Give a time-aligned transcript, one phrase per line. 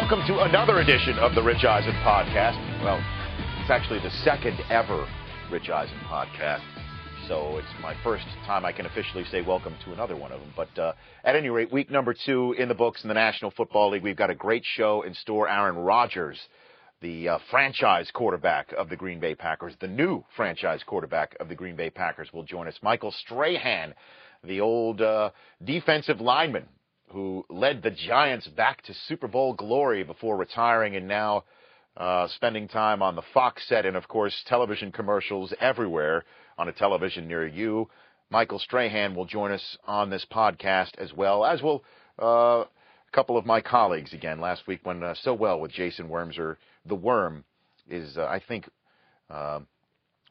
[0.00, 2.56] Welcome to another edition of the Rich Eisen podcast.
[2.82, 2.96] Well,
[3.60, 5.06] it's actually the second ever
[5.52, 6.62] Rich Eisen podcast.
[7.28, 10.54] So it's my first time I can officially say welcome to another one of them.
[10.56, 10.92] But uh,
[11.22, 14.02] at any rate, week number two in the books in the National Football League.
[14.02, 15.50] We've got a great show in store.
[15.50, 16.40] Aaron Rodgers,
[17.02, 21.54] the uh, franchise quarterback of the Green Bay Packers, the new franchise quarterback of the
[21.54, 22.78] Green Bay Packers, will join us.
[22.82, 23.92] Michael Strahan,
[24.42, 25.30] the old uh,
[25.62, 26.66] defensive lineman
[27.12, 31.44] who led the Giants back to Super Bowl glory before retiring and now
[31.96, 36.24] uh, spending time on the Fox set and, of course, television commercials everywhere
[36.56, 37.88] on a television near you.
[38.30, 41.82] Michael Strahan will join us on this podcast as well, as will
[42.22, 44.40] uh, a couple of my colleagues again.
[44.40, 46.56] Last week went uh, so well with Jason Wormser.
[46.86, 47.44] The Worm
[47.88, 48.68] is, uh, I think,
[49.28, 49.60] uh,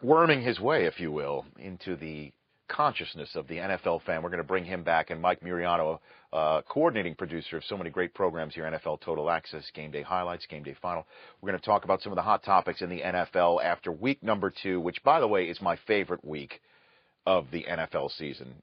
[0.01, 2.31] worming his way, if you will, into the
[2.69, 4.23] consciousness of the NFL fan.
[4.23, 5.99] We're going to bring him back, and Mike Muriano,
[6.31, 10.45] uh, coordinating producer of so many great programs here, NFL Total Access, Game Day Highlights,
[10.45, 11.05] Game Day Final.
[11.41, 14.23] We're going to talk about some of the hot topics in the NFL after week
[14.23, 16.61] number two, which, by the way, is my favorite week
[17.25, 18.53] of the NFL season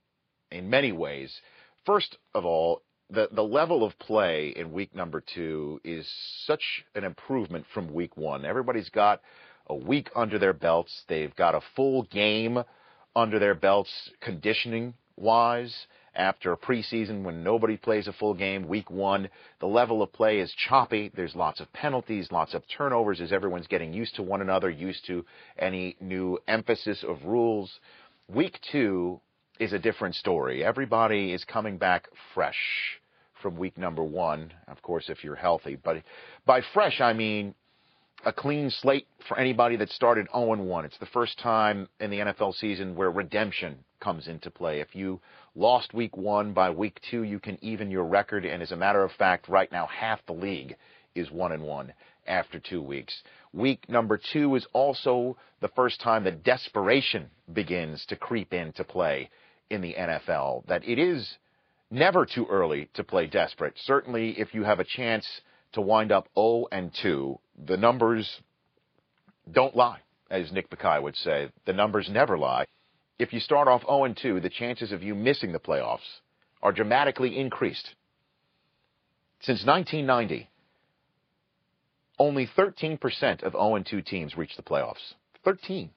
[0.51, 1.41] in many ways.
[1.85, 6.09] First of all, the, the level of play in week number two is
[6.45, 8.45] such an improvement from week one.
[8.45, 9.21] Everybody's got
[9.69, 11.05] a week under their belts.
[11.09, 12.63] They've got a full game
[13.17, 18.91] under their belts conditioning wise after a preseason when nobody plays a full game, week
[18.91, 19.29] one,
[19.61, 21.11] the level of play is choppy.
[21.15, 25.07] There's lots of penalties, lots of turnovers as everyone's getting used to one another, used
[25.07, 25.25] to
[25.59, 27.81] any new emphasis of rules.
[28.29, 29.21] Week two
[29.59, 30.65] is a different story.
[30.65, 32.57] Everybody is coming back fresh
[33.43, 35.77] from week number one, of course, if you're healthy.
[35.83, 36.03] But
[36.47, 37.55] by fresh, I mean
[38.27, 40.85] a clean slate for anybody that started 0-1.
[40.85, 44.81] It's the first time in the NFL season where redemption comes into play.
[44.81, 45.21] If you
[45.55, 48.45] lost week one, by week two you can even your record.
[48.45, 50.75] And as a matter of fact, right now half the league
[51.15, 51.93] is one and one
[52.27, 53.15] after two weeks.
[53.53, 59.31] Week number two is also the first time that desperation begins to creep into play
[59.71, 60.67] in the NFL.
[60.67, 61.39] That it is
[61.93, 63.75] never too early to play desperate.
[63.85, 65.25] Certainly, if you have a chance
[65.73, 68.41] to wind up 0 and 2, the numbers
[69.51, 70.01] don't lie,
[70.31, 71.51] as Nick Bakay would say.
[71.67, 72.67] The numbers never lie.
[73.19, 76.21] If you start off 0 and 2, the chances of you missing the playoffs
[76.63, 77.95] are dramatically increased.
[79.41, 80.49] Since 1990,
[82.19, 85.15] only 13% of 0 and 2 teams reach the playoffs.
[85.45, 85.91] 13.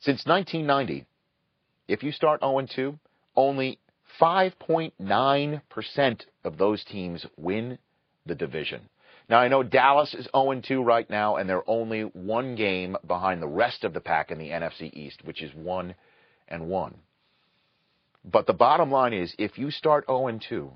[0.00, 1.06] Since 1990,
[1.88, 2.98] if you start 0 and 2,
[3.36, 3.78] only
[4.20, 7.78] 5.9% of those teams win
[8.26, 8.88] the division.
[9.28, 13.40] Now, I know Dallas is 0 2 right now, and they're only one game behind
[13.40, 15.94] the rest of the pack in the NFC East, which is 1
[16.48, 16.94] and 1.
[18.24, 20.72] But the bottom line is if you start 0 2,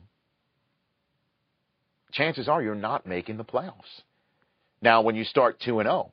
[2.13, 4.03] chances are you're not making the playoffs.
[4.81, 6.13] Now, when you start 2 0,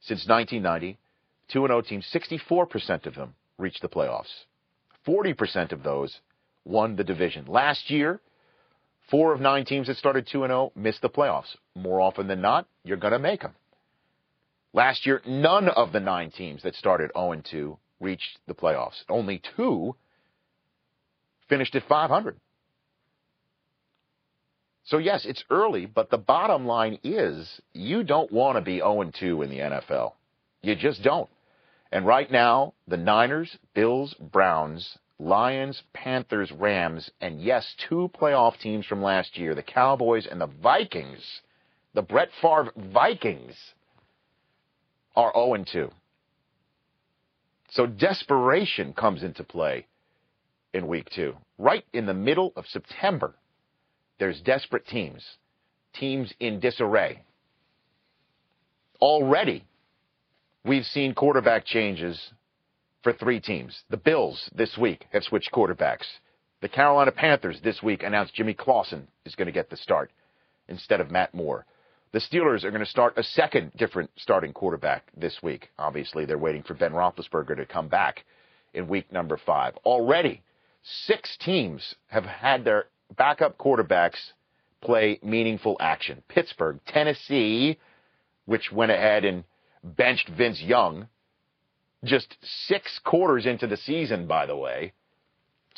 [0.00, 0.98] since 1990,
[1.48, 4.44] 2 0 teams, 64% of them reached the playoffs.
[5.06, 6.20] 40% of those
[6.64, 7.44] won the division.
[7.46, 8.20] Last year,
[9.10, 11.56] Four of nine teams that started 2 0 missed the playoffs.
[11.74, 13.54] More often than not, you're going to make them.
[14.72, 19.02] Last year, none of the nine teams that started 0 2 reached the playoffs.
[19.08, 19.94] Only two
[21.48, 22.36] finished at 500.
[24.86, 29.10] So, yes, it's early, but the bottom line is you don't want to be 0
[29.18, 30.12] 2 in the NFL.
[30.62, 31.28] You just don't.
[31.92, 38.84] And right now, the Niners, Bills, Browns, Lions, Panthers, Rams, and yes, two playoff teams
[38.84, 41.40] from last year, the Cowboys and the Vikings,
[41.94, 43.54] the Brett Favre Vikings,
[45.14, 45.90] are 0 2.
[47.70, 49.86] So desperation comes into play
[50.72, 51.36] in week two.
[51.58, 53.34] Right in the middle of September,
[54.18, 55.24] there's desperate teams,
[55.92, 57.22] teams in disarray.
[59.00, 59.64] Already,
[60.64, 62.30] we've seen quarterback changes
[63.04, 63.84] for three teams.
[63.90, 66.06] The Bills this week have switched quarterbacks.
[66.62, 70.10] The Carolina Panthers this week announced Jimmy Clausen is going to get the start
[70.66, 71.66] instead of Matt Moore.
[72.12, 75.68] The Steelers are going to start a second different starting quarterback this week.
[75.78, 78.24] Obviously, they're waiting for Ben Roethlisberger to come back
[78.72, 79.76] in week number five.
[79.84, 80.42] Already,
[80.82, 82.86] six teams have had their
[83.16, 84.32] backup quarterbacks
[84.80, 86.22] play meaningful action.
[86.28, 87.78] Pittsburgh, Tennessee,
[88.46, 89.44] which went ahead and
[89.82, 91.08] benched Vince Young,
[92.04, 92.36] just
[92.66, 94.92] six quarters into the season, by the way.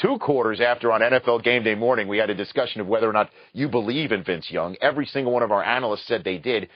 [0.01, 3.15] Two quarters after on NFL game day morning, we had a discussion of whether or
[3.15, 4.77] not you believe in Vince Young.
[4.83, 6.69] Every single one of our analysts said they did,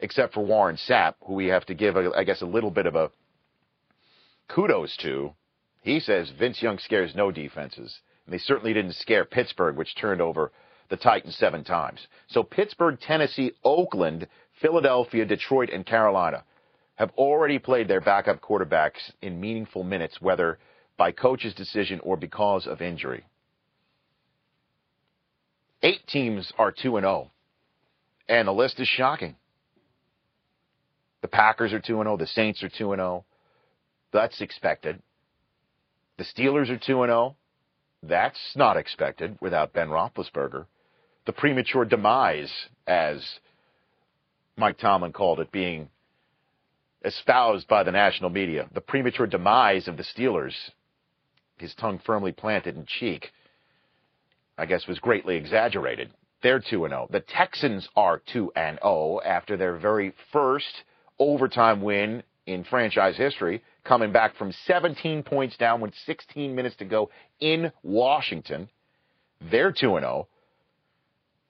[0.00, 2.94] except for Warren Sapp, who we have to give, I guess, a little bit of
[2.94, 3.10] a
[4.48, 5.34] kudos to.
[5.82, 8.00] He says Vince Young scares no defenses.
[8.24, 10.50] And they certainly didn't scare Pittsburgh, which turned over
[10.88, 12.06] the Titans seven times.
[12.28, 14.26] So Pittsburgh, Tennessee, Oakland,
[14.62, 16.44] Philadelphia, Detroit, and Carolina
[16.96, 20.58] have already played their backup quarterbacks in meaningful minutes, whether
[20.96, 23.24] by coach's decision or because of injury.
[25.82, 27.30] Eight teams are 2 and 0,
[28.28, 29.36] and the list is shocking.
[31.20, 33.24] The Packers are 2 0, the Saints are 2 0.
[34.12, 35.02] That's expected.
[36.16, 37.36] The Steelers are 2 0.
[38.02, 40.66] That's not expected without Ben Roethlisberger.
[41.26, 42.52] The premature demise,
[42.86, 43.22] as
[44.56, 45.88] Mike Tomlin called it, being
[47.04, 48.68] espoused by the national media.
[48.72, 50.54] The premature demise of the Steelers,
[51.58, 53.30] his tongue firmly planted in cheek,
[54.56, 56.10] I guess was greatly exaggerated.
[56.42, 57.08] They're 2 0.
[57.10, 60.84] The Texans are 2 0 after their very first
[61.18, 66.84] overtime win in franchise history, coming back from 17 points down with 16 minutes to
[66.84, 67.10] go
[67.40, 68.68] in Washington.
[69.50, 70.28] They're 2 0.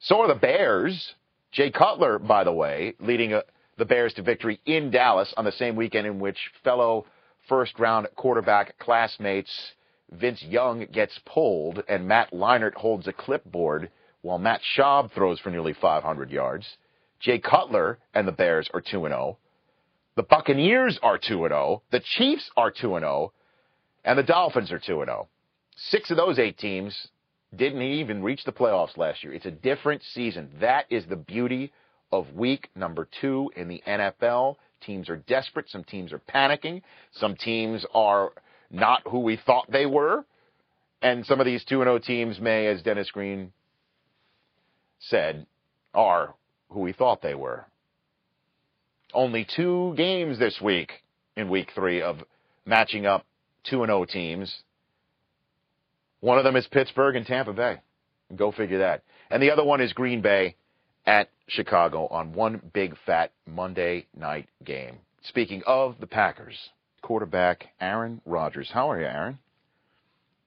[0.01, 1.15] So are the Bears.
[1.53, 3.43] Jay Cutler, by the way, leading a,
[3.77, 7.07] the Bears to victory in Dallas on the same weekend in which fellow
[7.49, 9.73] first round quarterback classmates
[10.11, 13.91] Vince Young gets pulled and Matt Leinart holds a clipboard
[14.23, 16.77] while Matt Schaub throws for nearly 500 yards.
[17.21, 19.39] Jay Cutler and the Bears are 2 0.
[20.17, 21.83] The Buccaneers are 2 0.
[21.91, 23.33] The Chiefs are 2 0.
[24.05, 25.29] And the Dolphins are 2 0.
[25.77, 27.09] Six of those eight teams
[27.55, 29.33] didn't even reach the playoffs last year.
[29.33, 30.51] It's a different season.
[30.61, 31.73] That is the beauty
[32.19, 34.57] of week number two in the NFL.
[34.85, 35.69] Teams are desperate.
[35.69, 36.83] Some teams are panicking.
[37.13, 38.33] Some teams are
[38.71, 40.25] not who we thought they were.
[41.03, 43.53] And some of these 2 0 teams may, as Dennis Green
[44.99, 45.47] said,
[45.93, 46.35] are
[46.71, 47.67] who we thought they were
[49.15, 50.91] only two games this week
[51.37, 52.19] in week three of
[52.67, 53.25] matching up
[53.71, 54.63] 2 and 0 teams.
[56.21, 57.81] One of them is Pittsburgh and Tampa Bay.
[58.35, 59.03] Go figure that.
[59.31, 60.57] And the other one is Green Bay
[61.07, 64.99] at Chicago on one big fat Monday night game.
[65.23, 66.57] Speaking of the Packers,
[67.03, 68.71] quarterback Aaron Rodgers.
[68.73, 69.39] How are you, Aaron?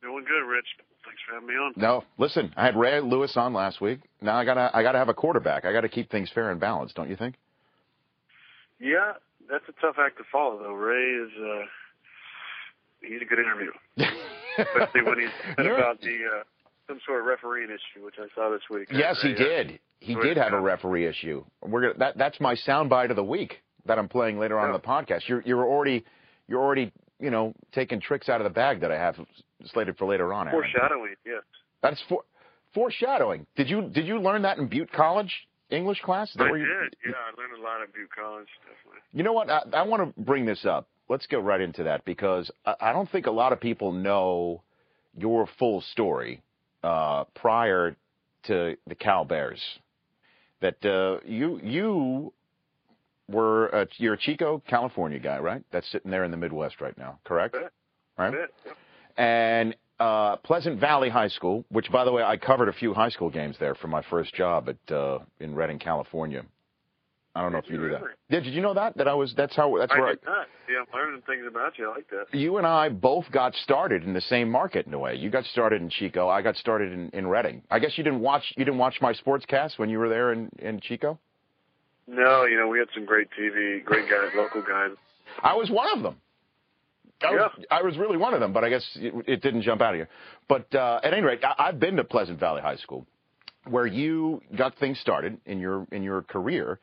[0.02, 0.66] Doing good, Rich.
[1.06, 1.74] Thanks for having me on.
[1.76, 4.00] No, listen, I had Ray Lewis on last week.
[4.22, 5.66] Now I gotta I gotta have a quarterback.
[5.66, 7.36] I gotta keep things fair and balanced, don't you think?
[8.80, 9.14] Yeah,
[9.50, 10.74] that's a tough act to follow, though.
[10.74, 11.66] Ray is uh,
[13.02, 13.72] he's a good interview,
[14.58, 16.44] especially when he's said about the uh,
[16.88, 18.90] some sort of refereeing issue, which I saw this week.
[18.92, 19.80] Yes, he did.
[20.00, 21.44] He did have a referee issue.
[21.62, 24.74] We're gonna, that that's my soundbite of the week that I'm playing later on in
[24.74, 25.28] the podcast.
[25.28, 26.06] You're you're already
[26.48, 29.16] you're already you know taking tricks out of the bag that I have
[29.66, 30.48] slated for later on.
[30.48, 30.62] Aaron.
[30.62, 31.42] Foreshadowing, yes.
[31.82, 32.24] That's for
[32.74, 33.48] foreshadowing.
[33.56, 35.34] Did you did you learn that in Butte College?
[35.70, 36.34] English class?
[36.40, 36.64] I did.
[37.06, 38.48] Yeah, I learned a lot at Butte College.
[38.62, 39.02] Definitely.
[39.12, 39.50] You know what?
[39.50, 40.88] I, I want to bring this up.
[41.10, 44.62] Let's go right into that because I, I don't think a lot of people know
[45.18, 46.42] your full story
[46.84, 47.98] uh, prior
[48.44, 49.62] to the Cal Bears.
[50.62, 52.34] That uh, you you
[53.30, 55.64] were a, you're a Chico, California guy, right?
[55.72, 57.56] That's sitting there in the Midwest right now, correct?
[58.18, 58.34] Right.
[59.18, 63.10] And uh, Pleasant Valley High School, which, by the way, I covered a few high
[63.10, 66.44] school games there for my first job at uh, in Redding, California.
[67.38, 68.02] I don't know if you knew that.
[68.30, 68.98] Yeah, did you know that?
[68.98, 69.32] That I was.
[69.38, 69.78] That's how.
[69.78, 70.32] That's I where did I.
[70.32, 70.48] Not.
[70.68, 71.88] Yeah, I'm learning things about you.
[71.88, 72.36] I like that.
[72.36, 75.16] You and I both got started in the same market in a way.
[75.16, 76.28] You got started in Chico.
[76.28, 77.62] I got started in, in Redding.
[77.70, 78.42] I guess you didn't watch.
[78.58, 81.20] You didn't watch my sportscast when you were there in in Chico.
[82.08, 84.98] No, you know we had some great TV, great guys, local guys.
[85.44, 86.16] I was one of them.
[87.22, 87.66] I was, yeah.
[87.70, 90.00] I was really one of them, but I guess it, it didn't jump out of
[90.00, 90.08] you.
[90.48, 93.06] But uh, at any rate, I, I've been to Pleasant Valley High School,
[93.68, 96.80] where you got things started in your in your career,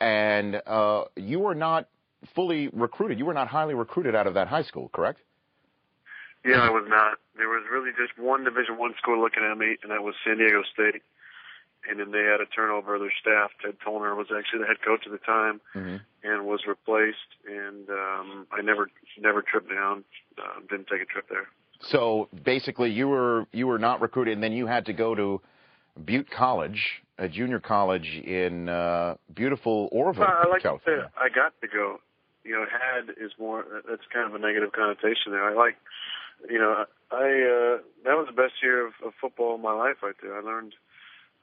[0.00, 1.88] and uh, you were not
[2.34, 3.18] fully recruited.
[3.18, 5.20] You were not highly recruited out of that high school, correct?
[6.44, 7.18] Yeah, I was not.
[7.36, 10.36] There was really just one Division One school looking at me, and that was San
[10.38, 11.02] Diego State
[11.88, 13.50] and then they had a turnover of their staff.
[13.62, 15.96] Ted Tollner was actually the head coach at the time, mm-hmm.
[16.22, 17.16] and was replaced.
[17.46, 18.88] And um, I never
[19.20, 20.04] never tripped down.
[20.38, 21.48] Uh, didn't take a trip there.
[21.80, 25.40] So basically, you were you were not recruited, and then you had to go to
[26.04, 31.10] Butte College, a junior college in uh, beautiful Oroville, I like California.
[31.16, 32.00] I got to go.
[32.44, 33.64] You know, had is more.
[33.88, 35.44] That's kind of a negative connotation there.
[35.44, 35.76] I like.
[36.50, 39.96] You know, I uh, that was the best year of, of football in my life
[40.02, 40.36] right there.
[40.36, 40.74] I learned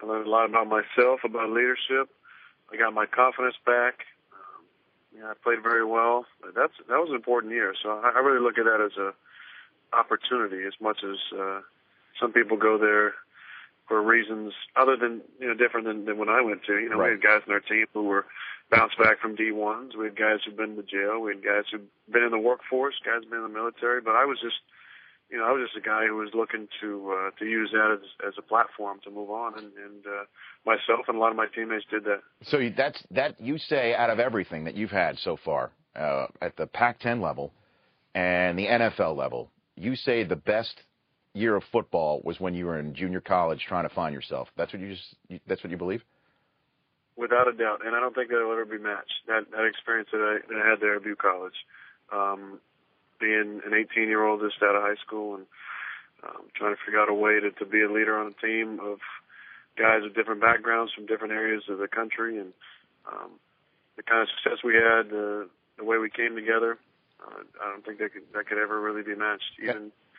[0.02, 2.10] I learned a lot about myself, about leadership.
[2.72, 4.06] I got my confidence back.
[4.32, 4.66] Um,
[5.18, 6.26] yeah, I played very well.
[6.44, 7.74] That's that was an important year.
[7.82, 9.14] So I, I really look at that as a
[9.96, 11.62] opportunity as much as uh,
[12.20, 13.14] some people go there
[13.92, 16.80] for reasons other than you know different than, than when I went to.
[16.80, 17.12] You know, right.
[17.12, 18.26] we had guys in our team who were
[18.70, 19.98] bounced back from D1s.
[20.00, 21.20] We had guys who'd been to jail.
[21.20, 22.96] We had guys who'd been in the workforce.
[23.04, 24.00] Guys been in the military.
[24.00, 24.56] But I was just
[25.30, 28.00] you know, I was just a guy who was looking to uh, to use that
[28.00, 30.24] as as a platform to move on, and, and uh,
[30.66, 32.22] myself and a lot of my teammates did that.
[32.44, 36.56] So that's that you say out of everything that you've had so far uh, at
[36.56, 37.52] the Pac-10 level
[38.16, 40.82] and the NFL level, you say the best
[41.34, 44.50] year of football was when you were in junior college trying to find yourself.
[44.58, 46.04] That's what you just that's what you believe.
[47.16, 49.14] Without a doubt, and I don't think that will ever be matched.
[49.28, 51.56] That that experience that I, that I had there at Butte College.
[52.12, 52.60] Um,
[53.22, 55.46] being an 18 year old just out of high school and
[56.24, 58.80] um, trying to figure out a way to, to be a leader on a team
[58.82, 58.98] of
[59.78, 62.52] guys with different backgrounds from different areas of the country and
[63.08, 63.32] um,
[63.96, 65.46] the kind of success we had, uh,
[65.78, 66.78] the way we came together.
[67.22, 69.54] Uh, I don't think that could that could ever really be matched.
[69.62, 70.10] Even yeah.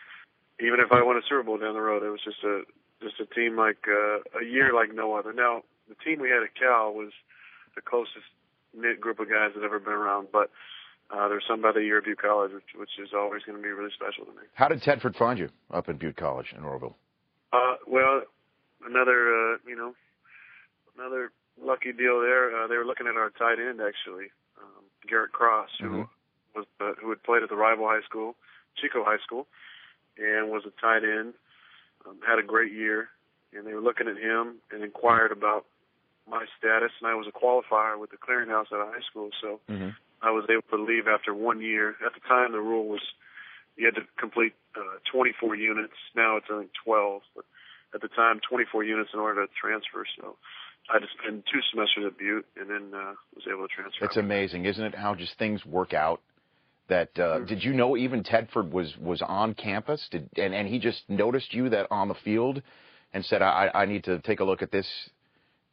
[0.62, 2.62] Even if I won a Super Bowl down the road, it was just a
[3.02, 5.32] just a team like uh, a year like no other.
[5.32, 7.10] Now the team we had at Cal was
[7.74, 8.30] the closest
[8.74, 10.50] knit group of guys that ever been around, but
[11.10, 13.62] uh, there's some by the year of Butte College, which, which is always going to
[13.62, 14.46] be really special to me.
[14.54, 16.96] How did Tedford find you up in Butte College in Oroville?
[17.52, 18.22] Uh, well,
[18.86, 19.92] another, uh, you know,
[20.96, 22.56] another lucky deal there.
[22.56, 26.02] Uh, they were looking at our tight end actually, um, Garrett Cross, who mm-hmm.
[26.54, 28.36] was uh, who had played at the rival high school,
[28.80, 29.46] Chico High School,
[30.18, 31.34] and was a tight end.
[32.06, 33.08] Um, had a great year,
[33.52, 35.66] and they were looking at him and inquired about
[36.28, 39.60] my status, and I was a qualifier with the clearinghouse at a high school, so.
[39.70, 39.90] Mm-hmm
[40.22, 41.90] I was able to leave after one year.
[42.06, 43.00] At the time, the rule was
[43.76, 45.94] you had to complete uh, 24 units.
[46.14, 47.44] Now it's only 12, but
[47.94, 50.04] at the time, 24 units in order to transfer.
[50.16, 50.36] So
[50.88, 54.04] I just spent two semesters at Butte and then uh, was able to transfer.
[54.04, 54.94] It's amazing, isn't it?
[54.94, 56.20] How just things work out.
[56.88, 60.06] That uh, did you know even Tedford was was on campus?
[60.10, 62.62] Did and and he just noticed you that on the field
[63.14, 64.86] and said I I need to take a look at this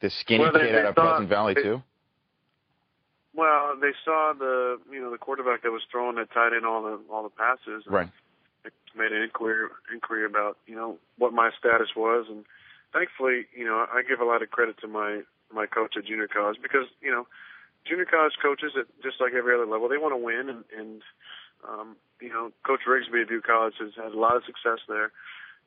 [0.02, 1.82] this skinny well, they, kid they out of Pleasant Valley they, too.
[3.34, 6.84] Well, they saw the you know the quarterback that was throwing that tight end all
[6.84, 7.84] the all the passes.
[7.88, 8.10] Right.
[8.96, 12.44] Made an inquiry inquiry about you know what my status was, and
[12.92, 15.22] thankfully you know I give a lot of credit to my
[15.54, 17.28] my coach at junior college because you know
[17.88, 21.02] junior college coaches at just like every other level they want to win and and
[21.68, 25.12] um, you know Coach Rigsbee at Butte College has had a lot of success there,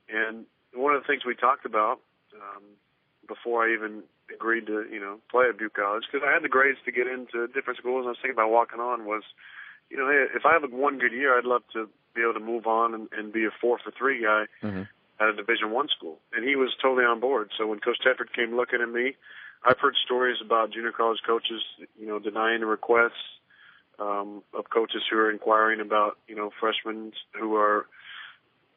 [0.08, 2.00] and one of the things we talked about
[2.34, 2.62] um,
[3.28, 4.02] before I even
[4.34, 7.06] agreed to, you know, play at Butte College because I had the grades to get
[7.06, 8.04] into different schools.
[8.04, 9.22] And I was thinking about walking on was,
[9.90, 12.44] you know, hey, if I have one good year, I'd love to be able to
[12.44, 14.84] move on and, and be a four for three guy mm-hmm.
[15.20, 16.18] at a Division One school.
[16.32, 17.50] And he was totally on board.
[17.58, 19.16] So when Coach Tedford came looking at me,
[19.64, 21.62] I've heard stories about junior college coaches,
[21.98, 23.12] you know, denying the requests
[23.98, 27.86] um, of coaches who are inquiring about, you know, freshmen who are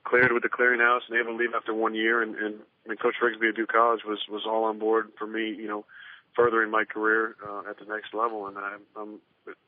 [0.03, 2.21] cleared with the clearinghouse and able to leave after one year.
[2.21, 5.47] And, and, and Coach Rigsbee at Butte College was was all on board for me,
[5.49, 5.85] you know,
[6.35, 9.19] furthering my career uh, at the next level, and I'm, I'm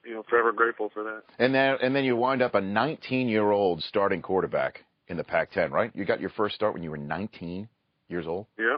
[0.06, 1.24] you know forever grateful for that.
[1.40, 5.24] And then and then you wind up a 19 year old starting quarterback in the
[5.24, 5.92] Pac-10, right?
[5.96, 7.68] You got your first start when you were 19
[8.10, 8.46] years old.
[8.60, 8.78] Yeah.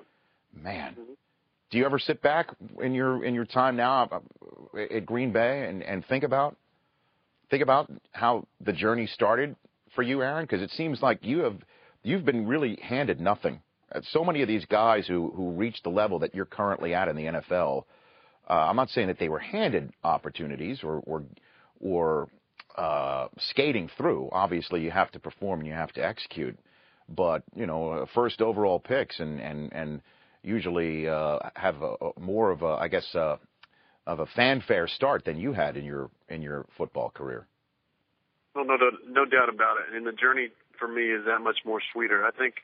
[0.53, 0.93] Man.
[0.93, 1.13] Mm-hmm.
[1.71, 2.49] Do you ever sit back
[2.81, 6.55] in your in your time now uh, at Green Bay and, and think about
[7.51, 9.55] think about how the journey started
[9.95, 10.45] for you, Aaron?
[10.45, 11.57] Because it seems like you have
[12.03, 13.61] you've been really handed nothing.
[13.91, 17.07] Uh, so many of these guys who who reach the level that you're currently at
[17.07, 17.83] in the NFL,
[18.49, 21.23] uh, I'm not saying that they were handed opportunities or or,
[21.79, 22.29] or
[22.77, 24.29] uh, skating through.
[24.31, 26.57] Obviously, you have to perform and you have to execute.
[27.07, 30.01] But you know, uh, first overall picks and and and
[30.43, 33.37] usually uh, have a, a more of a I guess uh,
[34.07, 37.47] of a fanfare start than you had in your in your football career.
[38.55, 39.95] Well, no, no, no doubt about it.
[39.95, 42.25] And the journey for me is that much more sweeter.
[42.25, 42.55] I think,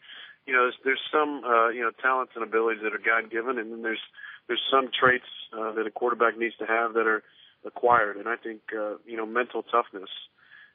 [0.47, 3.59] you know, there's, there's some, uh, you know, talents and abilities that are God given,
[3.59, 4.01] and then there's
[4.47, 7.23] there's some traits uh, that a quarterback needs to have that are
[7.65, 8.17] acquired.
[8.17, 10.09] And I think, uh, you know, mental toughness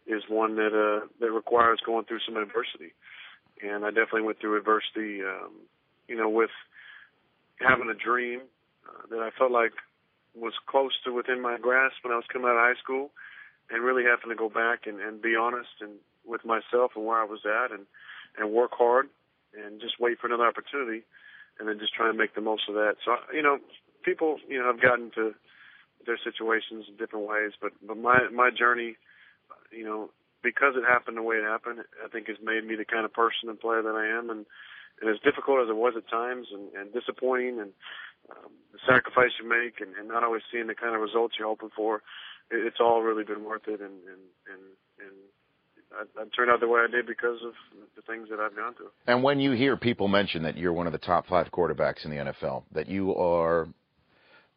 [0.07, 2.95] is one that uh, that requires going through some adversity.
[3.63, 5.53] And I definitely went through adversity, um,
[6.09, 6.51] you know, with
[7.61, 8.41] having a dream
[8.89, 9.73] uh, that I felt like
[10.35, 13.11] was close to within my grasp when I was coming out of high school
[13.71, 15.93] and really having to go back and, and be honest and
[16.27, 17.87] with myself and where I was at and
[18.39, 19.09] and work hard
[19.55, 21.03] and just wait for another opportunity
[21.59, 22.97] and then just try and make the most of that.
[23.05, 23.59] So you know,
[24.05, 25.35] people you know have gotten to
[26.07, 28.97] their situations in different ways, but but my my journey,
[29.71, 30.11] you know,
[30.43, 33.13] because it happened the way it happened, I think has made me the kind of
[33.13, 34.47] person and player that I am, and
[35.01, 37.73] and as difficult as it was at times, and, and disappointing, and
[38.31, 41.49] um, the sacrifice you make, and, and not always seeing the kind of results you're
[41.49, 42.03] hoping for,
[42.51, 44.63] it's all really been worth it, and and and,
[44.99, 45.17] and
[45.93, 47.53] I, I turned out the way I did because of
[47.97, 48.91] the things that I've gone through.
[49.07, 52.11] And when you hear people mention that you're one of the top five quarterbacks in
[52.11, 53.69] the NFL, that you are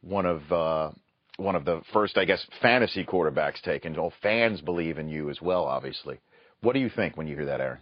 [0.01, 0.91] one of uh,
[1.37, 5.41] one of the first, I guess, fantasy quarterbacks taken, all fans believe in you as
[5.41, 5.65] well.
[5.65, 6.19] Obviously,
[6.61, 7.79] what do you think when you hear that, Aaron?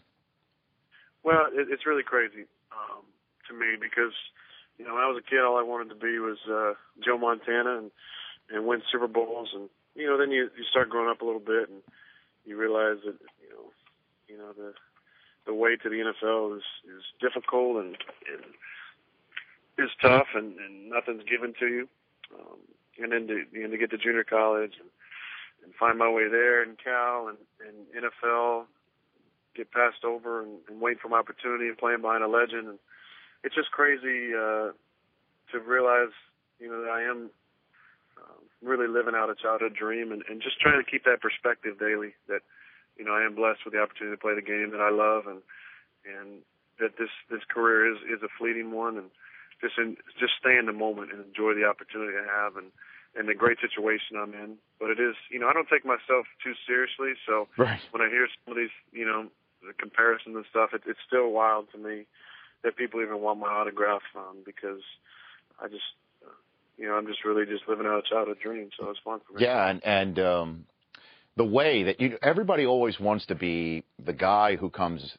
[1.23, 3.03] Well, it, it's really crazy um,
[3.47, 4.13] to me because
[4.77, 6.73] you know when I was a kid, all I wanted to be was uh,
[7.03, 7.91] Joe Montana and
[8.49, 11.41] and win Super Bowls, and you know then you you start growing up a little
[11.41, 11.81] bit and
[12.45, 13.71] you realize that you know
[14.27, 14.73] you know the
[15.45, 17.97] the way to the NFL is is difficult and,
[18.29, 18.43] and
[19.77, 21.87] is tough and, and nothing's given to you.
[22.33, 22.59] Um,
[22.99, 24.89] and then to you know, to get to junior college and,
[25.63, 28.65] and find my way there in Cal and, and NFL,
[29.55, 32.67] get passed over and, and wait for my opportunity and playing behind a legend.
[32.67, 32.79] And
[33.43, 34.71] it's just crazy uh,
[35.51, 36.13] to realize,
[36.59, 37.29] you know, that I am
[38.17, 41.79] um, really living out a childhood dream and, and just trying to keep that perspective
[41.79, 42.41] daily that,
[42.97, 45.27] you know, I am blessed with the opportunity to play the game that I love
[45.27, 45.41] and,
[46.05, 46.43] and
[46.79, 49.09] that this, this career is, is a fleeting one and
[49.59, 52.71] just, in, just stay in the moment and enjoy the opportunity I have and,
[53.15, 54.57] and the great situation I'm in.
[54.79, 57.13] But it is, you know, I don't take myself too seriously.
[57.27, 57.79] So right.
[57.91, 59.27] when I hear some of these, you know,
[59.65, 62.05] the comparisons and stuff, it, it's still wild to me
[62.63, 64.81] that people even want my autograph um, because
[65.61, 65.83] I just,
[66.25, 66.31] uh,
[66.77, 68.69] you know, I'm just really just living out a childhood dream.
[68.79, 69.43] So it's fun for me.
[69.43, 70.65] Yeah, and and um,
[71.37, 75.17] the way that you, everybody always wants to be the guy who comes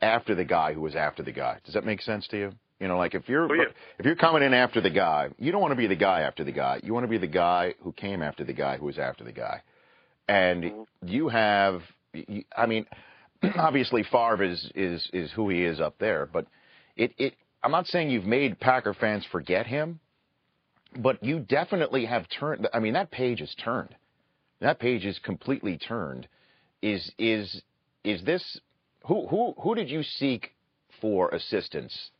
[0.00, 1.58] after the guy who was after the guy.
[1.64, 2.52] Does that make sense to you?
[2.80, 3.64] You know, like if you're Oh, yeah.
[3.98, 6.42] if you're coming in after the guy, you don't want to be the guy after
[6.42, 6.80] the guy.
[6.82, 9.32] You want to be the guy who came after the guy who was after the
[9.32, 9.62] guy.
[10.28, 10.86] And Mhm.
[11.06, 11.82] you have,
[12.56, 12.86] I mean,
[13.58, 16.46] obviously Favre is is is who he is up there, but
[16.96, 17.34] it it.
[17.62, 20.00] I'm not saying you've made Packer fans forget him,
[20.98, 22.68] but you definitely have turned.
[22.72, 23.94] I mean, that page is turned.
[24.60, 26.28] That page is completely turned.
[26.82, 27.62] Is is
[28.04, 28.60] is this
[29.06, 30.54] who who who did you seek
[31.00, 32.10] for assistance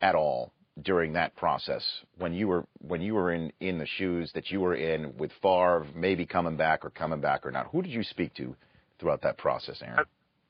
[0.00, 1.84] at all during that process
[2.18, 5.30] when you were when you were in in the shoes that you were in with
[5.40, 7.68] Favre maybe coming back or coming back or not?
[7.72, 8.56] Who did you speak to
[8.98, 10.04] throughout that process, Aaron?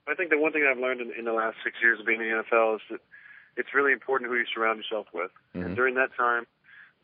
[0.08, 2.20] I think the one thing I've learned in, in the last six years of being
[2.20, 3.00] in the NFL is that
[3.56, 5.30] it's really important who you surround yourself with.
[5.54, 5.66] Mhm.
[5.66, 6.46] And during that time,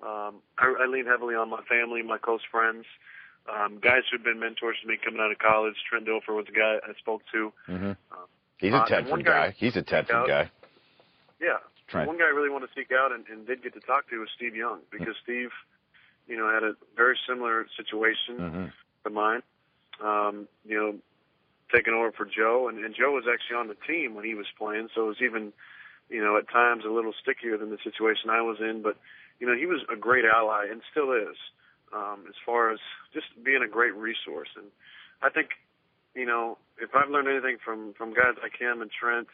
[0.03, 2.85] um, I, I leaned heavily on my family, my close friends,
[3.49, 5.75] um, guys who've been mentors to me coming out of college.
[5.89, 7.53] Trent Dilfer was a guy I spoke to.
[7.69, 7.87] Mm-hmm.
[7.91, 8.27] Um,
[8.59, 9.55] He's uh, a one Tedford guy- guy.
[9.57, 10.51] He's a Tedford guy.
[11.41, 11.59] Yeah.
[11.89, 12.07] Trent.
[12.09, 14.19] One guy I really wanted to seek out and, and did get to talk to
[14.19, 15.51] was Steve Young because Steve,
[16.27, 18.65] you know, had a very similar situation Mm-hmm.
[19.05, 19.43] to mine.
[20.05, 20.95] Um, you know,
[21.75, 24.47] taking over for Joe, and, and Joe was actually on the team when he was
[24.57, 25.53] playing, so it was even,
[26.09, 28.83] you know, at times a little stickier than the situation I was in.
[28.83, 28.97] But
[29.41, 31.37] you know, he was a great ally and still is,
[31.95, 32.79] um, as far as
[33.15, 34.49] just being a great resource.
[34.57, 34.67] And
[35.23, 35.51] I think,
[36.15, 39.29] you know, if I've learned anything from from guys like him and Trent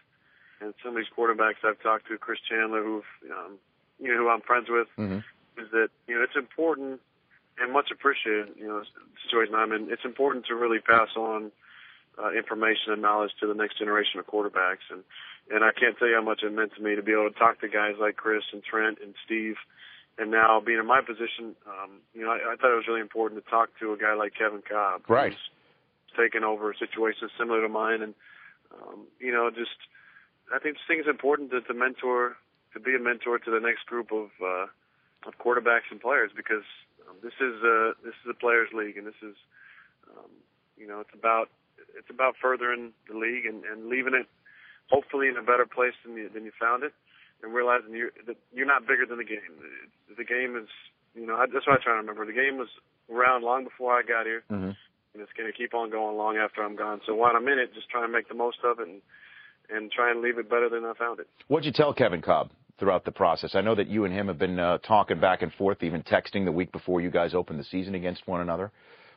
[0.61, 3.59] and some of these quarterbacks I've talked to, Chris Chandler, who've um,
[3.99, 5.19] you know who I'm friends with, Mm-hmm.
[5.61, 7.01] is that you know it's important
[7.59, 8.49] and much appreciated.
[8.57, 8.87] You know, the
[9.25, 9.91] situation I'm in.
[9.91, 11.51] It's important to really pass on
[12.23, 15.03] uh, information and knowledge to the next generation of quarterbacks, and
[15.51, 17.39] and I can't tell you how much it meant to me to be able to
[17.39, 19.57] talk to guys like Chris and Trent and Steve.
[20.17, 23.01] And now being in my position, um, you know, I, I thought it was really
[23.01, 25.33] important to talk to a guy like Kevin Kolb, Right.
[25.33, 28.15] who's taken over a situation similar to mine, and
[28.71, 29.77] um, you know, just
[30.55, 32.37] I think this thing is important to, to mentor,
[32.75, 34.67] to be a mentor to the next group of uh,
[35.27, 36.65] of quarterbacks and players because
[37.09, 39.35] um, this is a this is a players' league, and this is
[40.17, 40.31] um,
[40.77, 41.51] you know it's about
[41.99, 44.27] it's about furthering the league and, and leaving it
[44.91, 46.93] hopefully in a better place than you than you found it,
[47.43, 49.41] and realizing you're that you're not bigger than the game.
[50.17, 50.69] The, game is
[51.15, 52.27] you know I, that's what I try to remember.
[52.27, 52.69] The game was
[53.11, 54.73] around long before I got here, Mm-hmm.
[55.15, 57.01] and it's going to keep on going long after I'm gone.
[57.07, 59.01] So while I'm in it, just try and make the most of it and
[59.71, 61.29] and try and leave it better than I found it.
[61.49, 63.55] What'd you tell Kevin Kolb throughout the process?
[63.55, 66.45] I know that you and him have been uh, talking back and forth, even texting
[66.45, 68.71] the week before you guys opened the season against one another.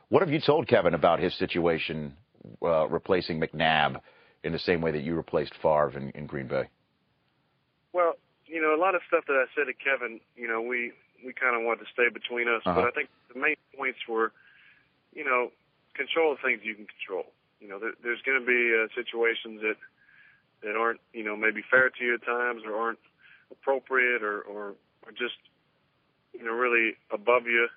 [0.08, 2.14] What have you told Kevin about his situation
[2.62, 4.00] uh, replacing McNabb
[4.44, 6.64] in the same way that you replaced Favre in, in Green Bay?
[7.92, 8.14] Well,
[8.46, 10.92] you know, a lot of stuff that I said to Kevin, you know, we
[11.24, 12.80] we kind of wanted to stay between us, Uh-huh.
[12.80, 14.32] but I think the main points were,
[15.12, 15.50] you know,
[15.94, 17.26] control the things you can control.
[17.60, 19.76] You know, there, there's going to be uh, situations that
[20.62, 23.00] that aren't, you know, maybe fair to you at times, or aren't
[23.50, 25.38] appropriate, or or, or just,
[26.32, 27.68] you know, really above you.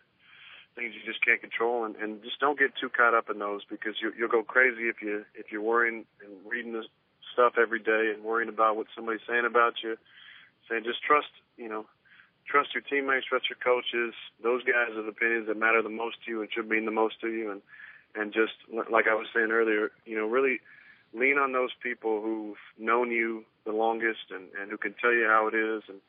[0.76, 3.62] Things you just can't control, and, and just don't get too caught up in those
[3.70, 6.86] because you, you'll go crazy if you if you're worrying and reading this
[7.34, 9.98] stuff every day and worrying about what somebody's saying about you.
[10.70, 11.86] Saying just trust, you know,
[12.48, 14.14] trust your teammates, trust your coaches.
[14.42, 16.92] Those guys are the opinions that matter the most to you and should mean the
[16.92, 17.52] most to you.
[17.52, 17.62] And
[18.16, 18.54] and just
[18.92, 20.60] like I was saying earlier, you know, really
[21.14, 25.28] lean on those people who've known you the longest and and who can tell you
[25.28, 26.00] how it is, and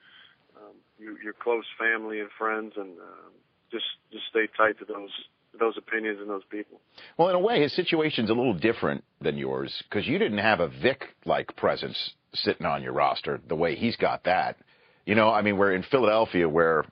[0.57, 3.33] um, your, your close family and friends, and um,
[3.73, 5.11] just just stay tight to those
[5.59, 6.81] those opinions and those people.
[7.19, 10.61] Well, in a way, his situation's a little different than yours because you didn't have
[10.61, 14.57] a Vic like presence sitting on your roster the way he's got that.
[15.05, 16.85] You know, I mean, we're in Philadelphia where,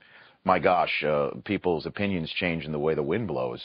[0.44, 3.62] my gosh, uh, people's opinions change in the way the wind blows.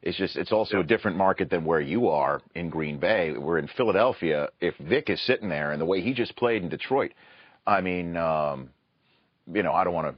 [0.00, 3.32] It's just, it's also a different market than where you are in Green Bay.
[3.32, 4.48] We're in Philadelphia.
[4.60, 7.12] If Vic is sitting there and the way he just played in Detroit,
[7.66, 8.70] I mean, um,
[9.52, 10.14] you know, I don't want to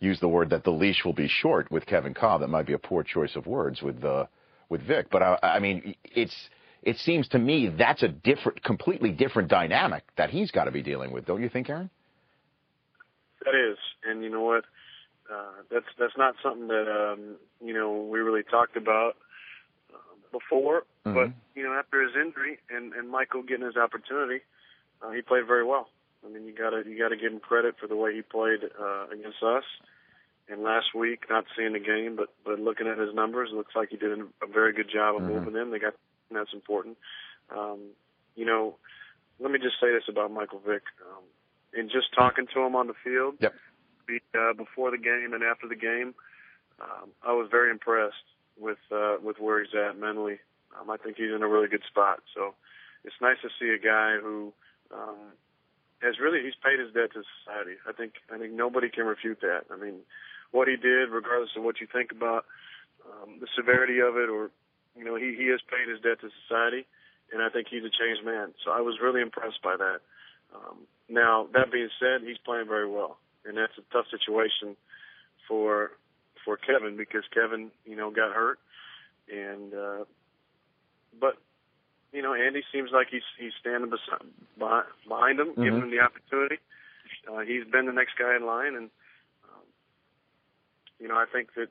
[0.00, 2.40] use the word that the leash will be short with Kevin Kolb.
[2.40, 4.26] That might be a poor choice of words with uh,
[4.68, 5.08] with Vic.
[5.10, 6.34] But I, I mean, it's
[6.82, 10.82] it seems to me that's a different, completely different dynamic that he's got to be
[10.82, 11.26] dealing with.
[11.26, 11.90] Don't you think, Aaron?
[13.44, 14.64] That is, and you know what?
[15.32, 19.16] Uh, that's that's not something that um, you know we really talked about
[19.92, 19.98] uh,
[20.32, 20.82] before.
[21.06, 21.14] Mm-hmm.
[21.14, 24.40] But you know, after his injury and and Michael getting his opportunity,
[25.02, 25.88] uh, he played very well.
[26.24, 29.06] I mean, you gotta you gotta give him credit for the way he played uh,
[29.12, 29.64] against us.
[30.48, 33.76] And last week, not seeing the game, but but looking at his numbers, it looks
[33.76, 35.32] like he did a very good job of mm-hmm.
[35.32, 35.70] moving them.
[35.70, 35.94] They got
[36.30, 36.96] that's important.
[37.56, 37.90] Um,
[38.36, 38.76] you know,
[39.38, 40.82] let me just say this about Michael Vick.
[41.06, 41.24] Um,
[41.72, 43.54] in just talking to him on the field, yep.
[44.06, 46.14] be, uh, before the game and after the game,
[46.80, 48.26] um, I was very impressed
[48.58, 50.38] with uh, with where he's at mentally.
[50.78, 52.22] Um, I think he's in a really good spot.
[52.34, 52.54] So
[53.04, 54.52] it's nice to see a guy who
[54.92, 55.34] um,
[56.02, 57.76] has really he's paid his debt to society.
[57.86, 59.68] I think I think nobody can refute that.
[59.70, 60.00] I mean,
[60.50, 62.44] what he did, regardless of what you think about
[63.04, 64.50] um, the severity of it, or
[64.96, 66.86] you know, he he has paid his debt to society,
[67.32, 68.52] and I think he's a changed man.
[68.64, 70.00] So I was really impressed by that.
[70.54, 74.76] Um, now that being said, he's playing very well, and that's a tough situation
[75.46, 75.92] for
[76.44, 78.58] for Kevin because Kevin, you know, got hurt,
[79.30, 80.04] and uh,
[81.20, 81.36] but
[82.12, 84.26] you know, Andy seems like he's he's standing beside,
[85.08, 85.62] behind him, mm-hmm.
[85.62, 86.58] giving him the opportunity.
[87.30, 88.90] Uh, he's been the next guy in line, and
[89.44, 89.66] um,
[90.98, 91.68] you know, I think that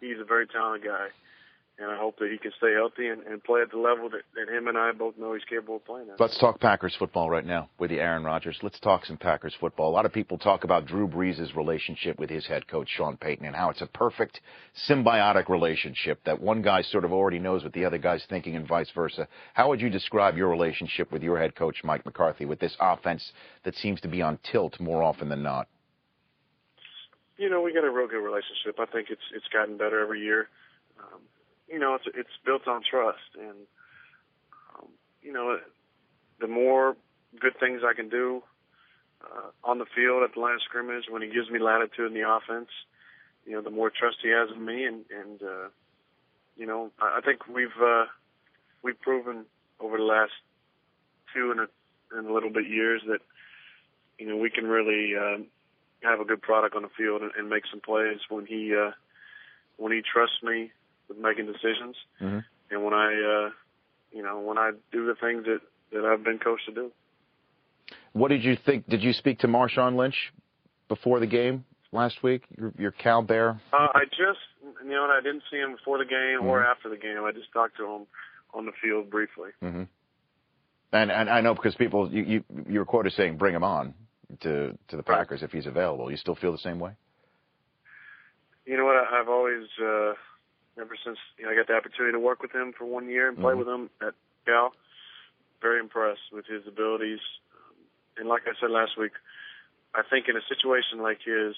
[0.00, 1.08] he's a very talented guy
[1.78, 4.22] and I hope that he can stay healthy and, and play at the level that,
[4.36, 6.20] that him and I both know he's capable of playing at.
[6.20, 8.56] Let's talk Packers football right now with the Aaron Rodgers.
[8.62, 9.90] Let's talk some Packers football.
[9.90, 13.44] A lot of people talk about Drew Brees' relationship with his head coach, Sean Payton,
[13.44, 14.40] and how it's a perfect
[14.88, 18.68] symbiotic relationship that one guy sort of already knows what the other guy's thinking and
[18.68, 19.26] vice versa.
[19.54, 23.32] How would you describe your relationship with your head coach, Mike McCarthy, with this offense
[23.64, 25.66] that seems to be on tilt more often than not?
[27.36, 28.78] You know, we got a real good relationship.
[28.78, 30.48] I think it's it's gotten better every year.
[31.00, 31.20] Um,
[31.68, 33.66] you know, it's it's built on trust, and
[34.74, 34.88] um,
[35.22, 35.58] you know,
[36.40, 36.96] the more
[37.40, 38.42] good things I can do
[39.22, 42.14] uh, on the field at the line of scrimmage when he gives me latitude in
[42.14, 42.68] the offense,
[43.46, 45.68] you know, the more trust he has in me, and and uh,
[46.56, 48.04] you know, I, I think we've uh,
[48.82, 49.44] we've proven
[49.80, 50.32] over the last
[51.34, 51.66] two and a,
[52.16, 53.20] and a little bit years that
[54.18, 55.46] you know we can really um,
[56.02, 58.92] have a good product on the field and, and make some plays when he uh,
[59.76, 60.70] when he trusts me
[61.08, 62.38] with making decisions, mm-hmm.
[62.70, 63.50] and when I, uh,
[64.12, 65.60] you know, when I do the things that
[65.92, 66.90] that I've been coached to do.
[68.12, 68.88] What did you think?
[68.88, 70.32] Did you speak to Marshawn Lynch
[70.88, 72.44] before the game last week?
[72.56, 73.60] Your, your Cal Bear.
[73.72, 74.38] Uh, I just,
[74.84, 76.46] you know, I didn't see him before the game mm-hmm.
[76.46, 77.24] or after the game.
[77.24, 78.06] I just talked to him
[78.52, 79.50] on the field briefly.
[79.62, 79.82] Mm-hmm.
[80.92, 83.94] And and I know because people, you you you were quoted saying, "Bring him on."
[84.40, 86.10] To to the Packers if he's available.
[86.10, 86.92] You still feel the same way?
[88.64, 88.96] You know what?
[88.96, 90.14] I've always uh,
[90.80, 93.28] ever since you know, I got the opportunity to work with him for one year
[93.28, 93.58] and play mm-hmm.
[93.58, 94.14] with him at
[94.46, 94.72] Cal.
[95.62, 97.20] Very impressed with his abilities.
[97.54, 97.76] Um,
[98.18, 99.12] and like I said last week,
[99.94, 101.54] I think in a situation like his,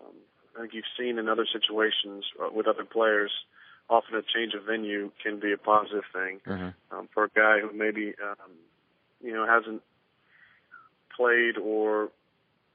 [0.00, 0.14] um,
[0.56, 3.32] I think you've seen in other situations uh, with other players,
[3.90, 6.96] often a change of venue can be a positive thing mm-hmm.
[6.96, 8.52] um, for a guy who maybe, um,
[9.22, 9.82] you know, hasn't
[11.16, 12.10] played or,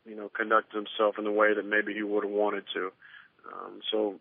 [0.06, 2.92] you know, conducted himself in the way that maybe he would have wanted to.
[3.48, 4.16] Um, so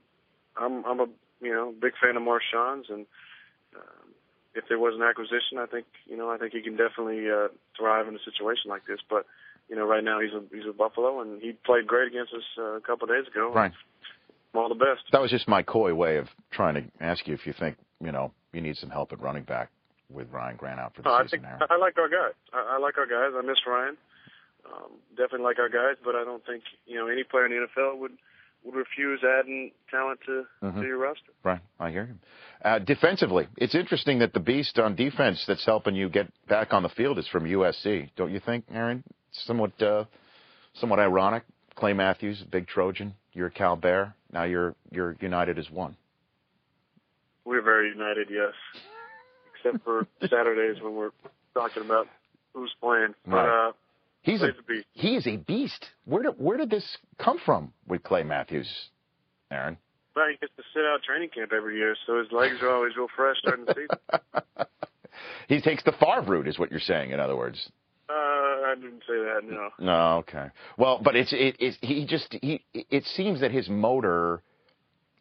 [0.56, 1.06] I'm I'm a
[1.42, 3.06] you know, big fan of Marshawn's, and
[3.74, 4.14] um,
[4.54, 7.48] if there was an acquisition, I think you know I think he can definitely uh,
[7.76, 9.00] thrive in a situation like this.
[9.08, 9.26] But
[9.68, 12.42] you know, right now he's a he's a Buffalo, and he played great against us
[12.58, 13.52] uh, a couple of days ago.
[13.52, 13.72] Right.
[14.54, 15.00] All the best.
[15.12, 18.12] That was just my coy way of trying to ask you if you think you
[18.12, 19.70] know you need some help at running back
[20.10, 21.44] with Ryan Grant out for the oh, season.
[21.46, 22.34] I think I like our guys.
[22.52, 23.32] I, I like our guys.
[23.34, 23.96] I miss Ryan.
[24.66, 27.66] Um, definitely like our guys, but I don't think you know any player in the
[27.66, 28.12] NFL would
[28.64, 30.80] would refuse adding talent to, mm-hmm.
[30.80, 31.32] to your roster.
[31.44, 32.68] Right, I hear you.
[32.68, 36.82] Uh, defensively, it's interesting that the beast on defense that's helping you get back on
[36.82, 38.10] the field is from USC.
[38.16, 39.02] Don't you think, Aaron?
[39.32, 40.04] Somewhat, uh,
[40.74, 41.42] somewhat ironic.
[41.74, 43.14] Clay Matthews, big Trojan.
[43.32, 44.14] You're a Cal Bear.
[44.30, 45.96] Now you're you're united as one.
[47.44, 48.52] We're very united, yes.
[49.56, 51.10] Except for Saturdays when we're
[51.54, 52.08] talking about
[52.54, 53.14] who's playing.
[53.26, 53.26] Right.
[53.26, 53.72] But, uh,
[54.22, 54.52] He's a,
[54.92, 55.84] he is a beast.
[56.04, 58.68] Where did where did this come from with Clay Matthews,
[59.50, 59.76] Aaron?
[60.14, 62.96] Well, he gets to sit out training camp every year, so his legs are always
[62.96, 64.66] real fresh during the season.
[65.48, 67.10] he takes the Favre route, is what you're saying.
[67.10, 67.70] In other words.
[68.08, 69.40] Uh, I didn't say that.
[69.44, 69.68] No.
[69.78, 70.16] No.
[70.18, 70.48] Okay.
[70.76, 74.42] Well, but it's it, it he just he it seems that his motor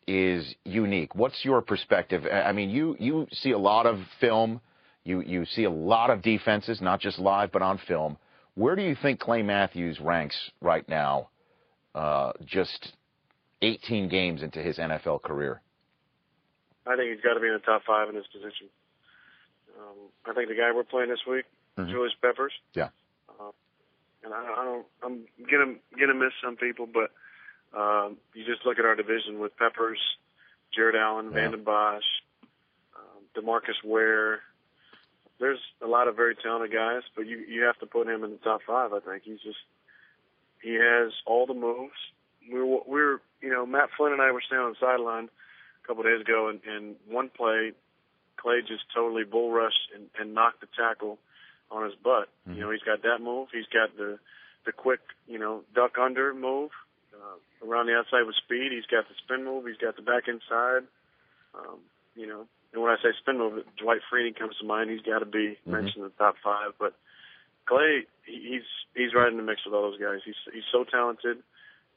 [0.07, 1.15] is unique.
[1.15, 2.25] What's your perspective?
[2.31, 4.61] I mean, you you see a lot of film.
[5.03, 8.17] You you see a lot of defenses, not just live, but on film.
[8.55, 11.29] Where do you think Clay Matthews ranks right now?
[11.95, 12.93] Uh, just
[13.61, 15.61] 18 games into his NFL career.
[16.85, 18.67] I think he's got to be in the top five in his position.
[19.77, 21.45] Um, I think the guy we're playing this week,
[21.77, 21.91] mm-hmm.
[21.91, 22.53] Julius Peppers.
[22.73, 22.89] Yeah.
[23.29, 23.51] Uh,
[24.23, 24.85] and I, I don't.
[25.03, 27.11] I'm gonna gonna miss some people, but
[27.77, 29.99] um, you just look at our division with Peppers,
[30.75, 31.41] Jared Allen, yeah.
[31.41, 32.03] Vanden Bosch,
[32.95, 34.39] um, Demarcus Ware.
[35.41, 38.31] There's a lot of very talented guys, but you you have to put him in
[38.31, 38.93] the top five.
[38.93, 39.57] I think he's just
[40.61, 41.97] he has all the moves.
[42.49, 45.29] We we're, we're you know Matt Flynn and I were standing on the sideline
[45.83, 47.71] a couple of days ago, and, and one play,
[48.37, 51.17] Clay just totally bull rushed and, and knocked the tackle
[51.71, 52.29] on his butt.
[52.47, 52.53] Mm-hmm.
[52.53, 53.47] You know, he's got that move.
[53.51, 54.19] He's got the
[54.65, 56.69] the quick, you know, duck under move
[57.15, 58.71] uh, around the outside with speed.
[58.71, 59.65] He's got the spin move.
[59.65, 60.85] He's got the back inside.
[61.57, 61.79] Um,
[62.15, 64.89] you know, and when I say spin move, Dwight Freeney comes to mind.
[64.89, 65.71] He's got to be mm-hmm.
[65.71, 66.71] mentioned in the top five.
[66.79, 66.93] But
[67.65, 70.19] Clay, he's he's right in the mix with all those guys.
[70.25, 71.37] He's he's so talented.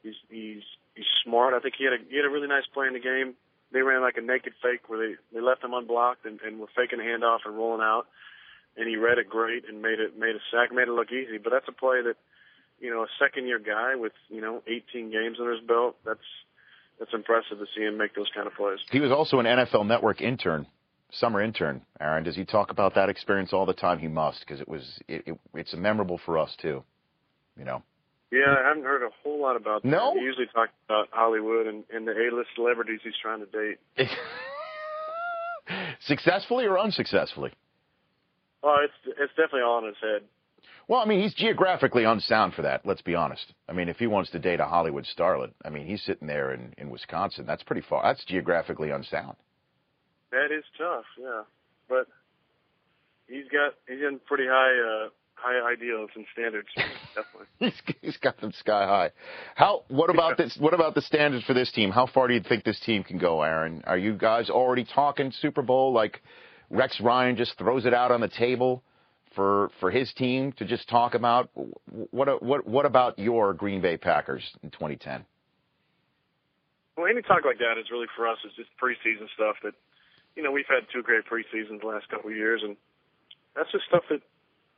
[0.03, 0.63] He's he's
[0.95, 1.53] he's smart.
[1.53, 3.35] I think he had a he had a really nice play in the game
[3.75, 6.71] they ran like a naked fake where they they left him unblocked and, and were
[6.75, 8.07] faking the handoff and rolling out,
[8.77, 11.37] and he read it great and made it made a sack, made it look easy.
[11.37, 12.15] But that's a play that,
[12.79, 15.97] you know, a second year guy with you know 18 games under his belt.
[16.05, 16.29] That's
[16.99, 18.79] that's impressive to see him make those kind of plays.
[18.91, 20.67] He was also an NFL Network intern,
[21.11, 21.81] summer intern.
[21.99, 23.99] Aaron, does he talk about that experience all the time?
[23.99, 26.83] He must because it was it, it, it's memorable for us too.
[27.57, 27.83] You know.
[28.31, 29.87] Yeah, I haven't heard a whole lot about that.
[29.87, 30.13] No?
[30.13, 33.77] He usually talks about Hollywood and, and the A-list celebrities he's trying to date.
[36.01, 37.51] Successfully or unsuccessfully?
[38.63, 40.21] Oh, it's it's definitely all in his head.
[40.87, 42.85] Well, I mean, he's geographically unsound for that.
[42.85, 43.53] Let's be honest.
[43.67, 46.53] I mean, if he wants to date a Hollywood starlet, I mean, he's sitting there
[46.53, 47.45] in in Wisconsin.
[47.47, 48.03] That's pretty far.
[48.03, 49.35] That's geographically unsound.
[50.31, 51.43] That is tough, yeah.
[51.89, 52.07] But
[53.27, 56.67] he's got he's in pretty high uh, high ideals and standards.
[57.15, 57.47] Definitely.
[57.57, 59.11] he's, he's got them sky high.
[59.55, 59.83] How?
[59.87, 60.57] What about this?
[60.59, 61.91] What about the standards for this team?
[61.91, 63.83] How far do you think this team can go, Aaron?
[63.85, 65.93] Are you guys already talking Super Bowl?
[65.93, 66.21] Like
[66.69, 68.83] Rex Ryan just throws it out on the table
[69.35, 71.49] for for his team to just talk about.
[72.11, 75.25] What what what about your Green Bay Packers in 2010?
[76.97, 79.73] Well, any talk like that is really for us is just preseason stuff that,
[80.35, 82.77] you know, we've had two great preseasons the last couple of years, and
[83.53, 84.21] that's just stuff that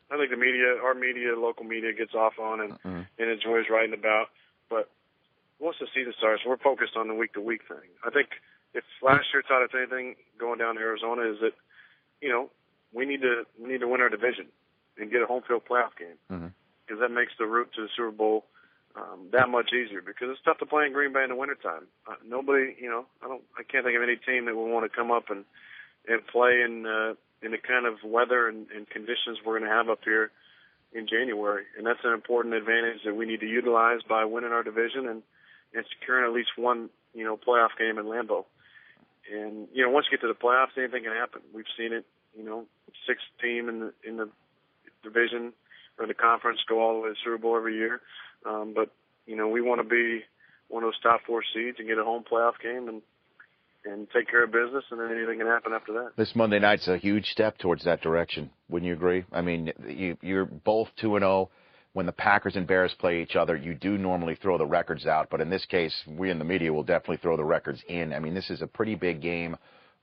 [0.10, 3.02] I think the media, our media, local media, gets off on and mm-hmm.
[3.20, 4.28] and enjoys writing about.
[4.70, 4.90] But
[5.60, 7.90] once the season starts, we're focused on the week to week thing.
[8.06, 8.30] I think
[8.74, 11.54] if last year taught us anything going down to Arizona is that
[12.22, 12.50] you know
[12.94, 14.48] we need to we need to win our division
[14.98, 16.52] and get a home field playoff game because
[16.90, 17.00] mm-hmm.
[17.00, 18.46] that makes the route to the Super Bowl
[18.96, 21.86] um, that much easier because it's tough to play in Green Bay in the wintertime.
[22.08, 24.90] Uh, nobody, you know, I don't, I can't think of any team that would want
[24.90, 25.46] to come up and
[26.08, 29.76] and play in uh, in the kind of weather and, and conditions we're going to
[29.76, 30.32] have up here
[30.94, 31.64] in January.
[31.78, 35.22] And that's an important advantage that we need to utilize by winning our division and,
[35.74, 38.46] and securing at least one, you know, playoff game in Lambeau.
[39.32, 41.42] And, you know, once you get to the playoffs, anything can happen.
[41.54, 42.66] We've seen it, you know,
[43.08, 44.30] sixth team in the, in the
[45.04, 45.54] division
[46.00, 48.02] or the conference go all the way to the Super Bowl every year.
[48.46, 48.92] Um, but,
[49.26, 50.24] you know, we want to be
[50.68, 53.02] one of those top four seeds and get a home playoff game and,
[53.86, 56.12] and take care of business, and then anything can happen after that.
[56.18, 58.50] This Monday night's a huge step towards that direction.
[58.70, 59.24] Wouldn't you agree?
[59.32, 61.32] I mean, you, you're both two and zero.
[61.32, 61.50] Oh.
[61.94, 65.30] When the Packers and Bears play each other, you do normally throw the records out,
[65.32, 68.14] but in this case, we in the media will definitely throw the records in.
[68.14, 69.58] I mean, this is a pretty big game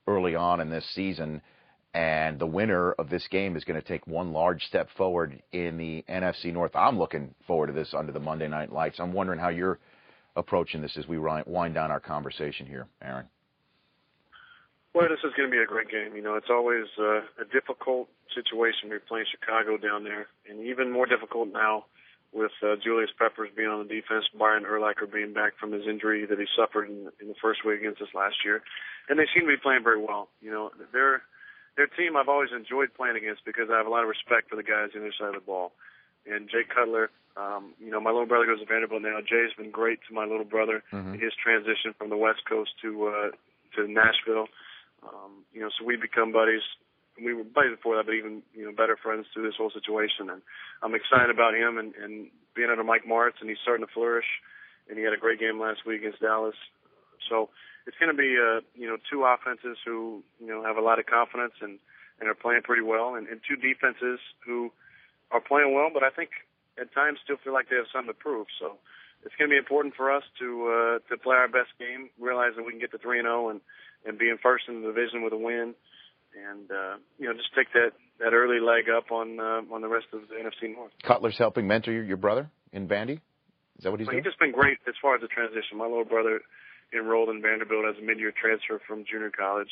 [0.08, 1.40] early on in this season,
[1.94, 5.78] and the winner of this game is going to take one large step forward in
[5.78, 6.74] the NFC North.
[6.74, 8.98] I'm looking forward to this under the Monday Night Lights.
[8.98, 9.78] I'm wondering how you're
[10.34, 13.26] approaching this as we wind down our conversation here, Aaron.
[14.92, 16.16] Well, this is going to be a great game.
[16.16, 18.90] You know, it's always uh, a difficult situation.
[18.90, 21.86] We're playing Chicago down there, and even more difficult now
[22.32, 26.26] with uh, Julius Peppers being on the defense, Brian Urlacher being back from his injury
[26.26, 28.62] that he suffered in, in the first week against us last year,
[29.08, 30.28] and they seem to be playing very well.
[30.40, 31.22] You know, they're
[31.76, 34.56] their team I've always enjoyed playing against because I have a lot of respect for
[34.56, 35.72] the guys on the other side of the ball.
[36.24, 39.18] And Jay Cutler, um, you know, my little brother goes to Vanderbilt now.
[39.20, 41.14] Jay's been great to my little brother mm-hmm.
[41.14, 43.30] in his transition from the West Coast to uh,
[43.76, 44.46] to Nashville.
[45.02, 46.62] Um, you know, so we become buddies.
[47.20, 50.30] We were buddies before that, but even you know better friends through this whole situation.
[50.30, 50.40] And
[50.80, 54.26] I'm excited about him and, and being under Mike Martz, and he's starting to flourish.
[54.88, 56.56] And he had a great game last week against Dallas.
[57.28, 57.48] So
[57.86, 60.98] it's going to be uh, you know two offenses who you know have a lot
[60.98, 61.78] of confidence and
[62.20, 64.70] and are playing pretty well, and, and two defenses who
[65.30, 65.90] are playing well.
[65.92, 66.30] But I think
[66.78, 68.46] at times still feel like they have something to prove.
[68.58, 68.78] So
[69.24, 72.52] it's going to be important for us to uh, to play our best game, realize
[72.56, 73.60] that we can get to three and zero, oh and
[74.04, 75.74] and being first in the division with a win,
[76.32, 79.88] and uh, you know just take that that early leg up on uh, on the
[79.88, 80.92] rest of the NFC North.
[81.02, 83.20] Cutler's helping mentor your, your brother in Vandy.
[83.76, 84.24] Is that what he's well, doing?
[84.24, 85.78] He's just been great as far as the transition.
[85.78, 86.40] My little brother
[86.94, 89.70] enrolled in Vanderbilt as a mid-year transfer from junior college,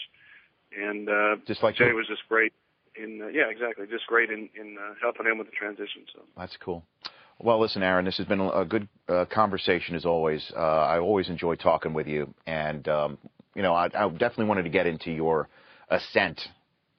[0.77, 1.97] and uh, just like Jay you.
[1.97, 2.53] was just great
[2.97, 6.03] in uh, yeah exactly just great in in uh, helping him with the transition.
[6.13, 6.85] So that's cool.
[7.39, 10.53] Well, listen, Aaron, this has been a good uh, conversation as always.
[10.57, 13.19] Uh, I always enjoy talking with you, and um,
[13.57, 15.49] you know, I, I definitely wanted to get into your
[15.89, 16.41] ascent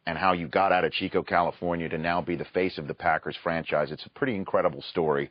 [0.06, 2.94] and how you got out of Chico, California, to now be the face of the
[2.94, 3.90] Packers franchise.
[3.92, 5.30] It's a pretty incredible story,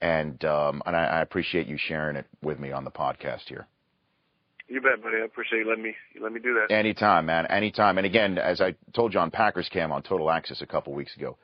[0.00, 3.66] and um, and I, I appreciate you sharing it with me on the podcast here.
[4.68, 5.18] You bet, buddy.
[5.22, 6.74] I appreciate you letting me you let me do that.
[6.74, 7.46] Anytime, man.
[7.46, 7.98] Anytime.
[7.98, 11.14] And again, as I told you on Packers Cam on Total Access a couple weeks
[11.16, 11.36] ago,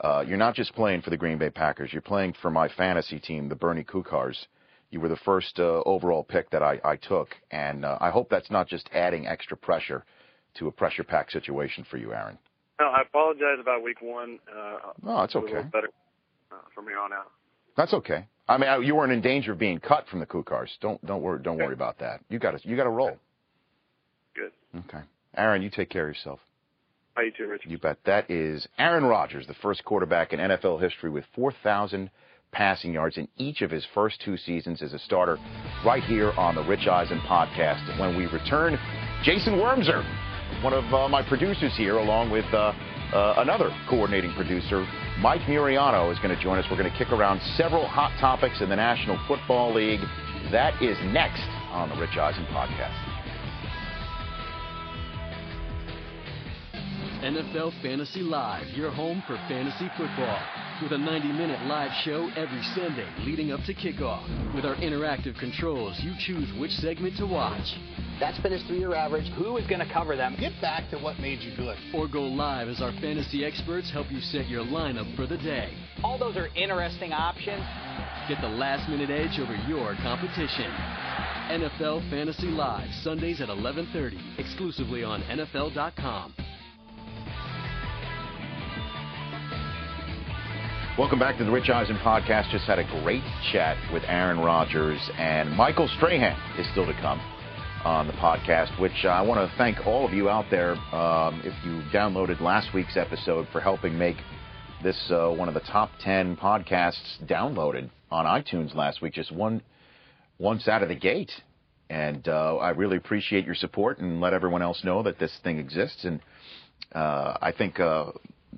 [0.00, 1.92] uh, you're not just playing for the Green Bay Packers.
[1.92, 4.46] You're playing for my fantasy team, the Bernie Kukars.
[4.90, 8.30] You were the first uh, overall pick that I, I took, and uh, I hope
[8.30, 10.04] that's not just adding extra pressure
[10.54, 12.38] to a pressure pack situation for you, Aaron.
[12.80, 14.38] No, I apologize about week one.
[14.50, 15.62] Uh, no, it's okay.
[15.72, 15.90] better
[16.52, 17.32] uh, from here on out.
[17.76, 18.26] That's okay.
[18.48, 20.68] I mean, you weren't in danger of being cut from the Kukars.
[20.80, 22.20] Don't don't worry don't worry about that.
[22.28, 23.16] You got to you got to roll.
[24.34, 24.52] Good.
[24.88, 25.04] Okay,
[25.36, 26.40] Aaron, you take care of yourself.
[27.14, 27.70] How you too, Richard?
[27.70, 27.98] You bet.
[28.04, 32.10] That is Aaron Rodgers, the first quarterback in NFL history with 4,000
[32.52, 35.36] passing yards in each of his first two seasons as a starter,
[35.84, 37.90] right here on the Rich Eisen podcast.
[37.90, 38.78] And when we return,
[39.24, 40.04] Jason Wormser,
[40.62, 42.72] one of uh, my producers here, along with uh,
[43.12, 44.86] uh, another coordinating producer,
[45.20, 46.64] Mike Muriano, is going to join us.
[46.70, 50.00] We're going to kick around several hot topics in the National Football League.
[50.52, 52.94] That is next on the Rich Eisen podcast.
[57.24, 60.38] NFL Fantasy Live, your home for fantasy football.
[60.80, 64.22] With a 90 minute live show every Sunday leading up to kickoff.
[64.54, 67.74] With our interactive controls, you choose which segment to watch.
[68.20, 69.26] That's been his three year average.
[69.32, 70.36] Who is going to cover them?
[70.38, 71.76] Get back to what made you good.
[71.92, 75.72] Or go live as our fantasy experts help you set your lineup for the day.
[76.04, 77.64] All those are interesting options.
[78.28, 80.70] Get the last minute edge over your competition.
[81.50, 86.34] NFL Fantasy Live, Sundays at 11:30, exclusively on NFL.com.
[90.98, 92.50] Welcome back to the Rich Eisen podcast.
[92.50, 97.20] Just had a great chat with Aaron Rodgers and Michael Strahan is still to come
[97.84, 100.72] on the podcast, which I want to thank all of you out there.
[100.92, 104.16] Um, if you downloaded last week's episode for helping make
[104.82, 109.62] this uh, one of the top 10 podcasts downloaded on iTunes last week, just one
[110.40, 111.30] once out of the gate.
[111.88, 115.60] And uh, I really appreciate your support and let everyone else know that this thing
[115.60, 116.04] exists.
[116.04, 116.18] And
[116.92, 118.06] uh, I think uh,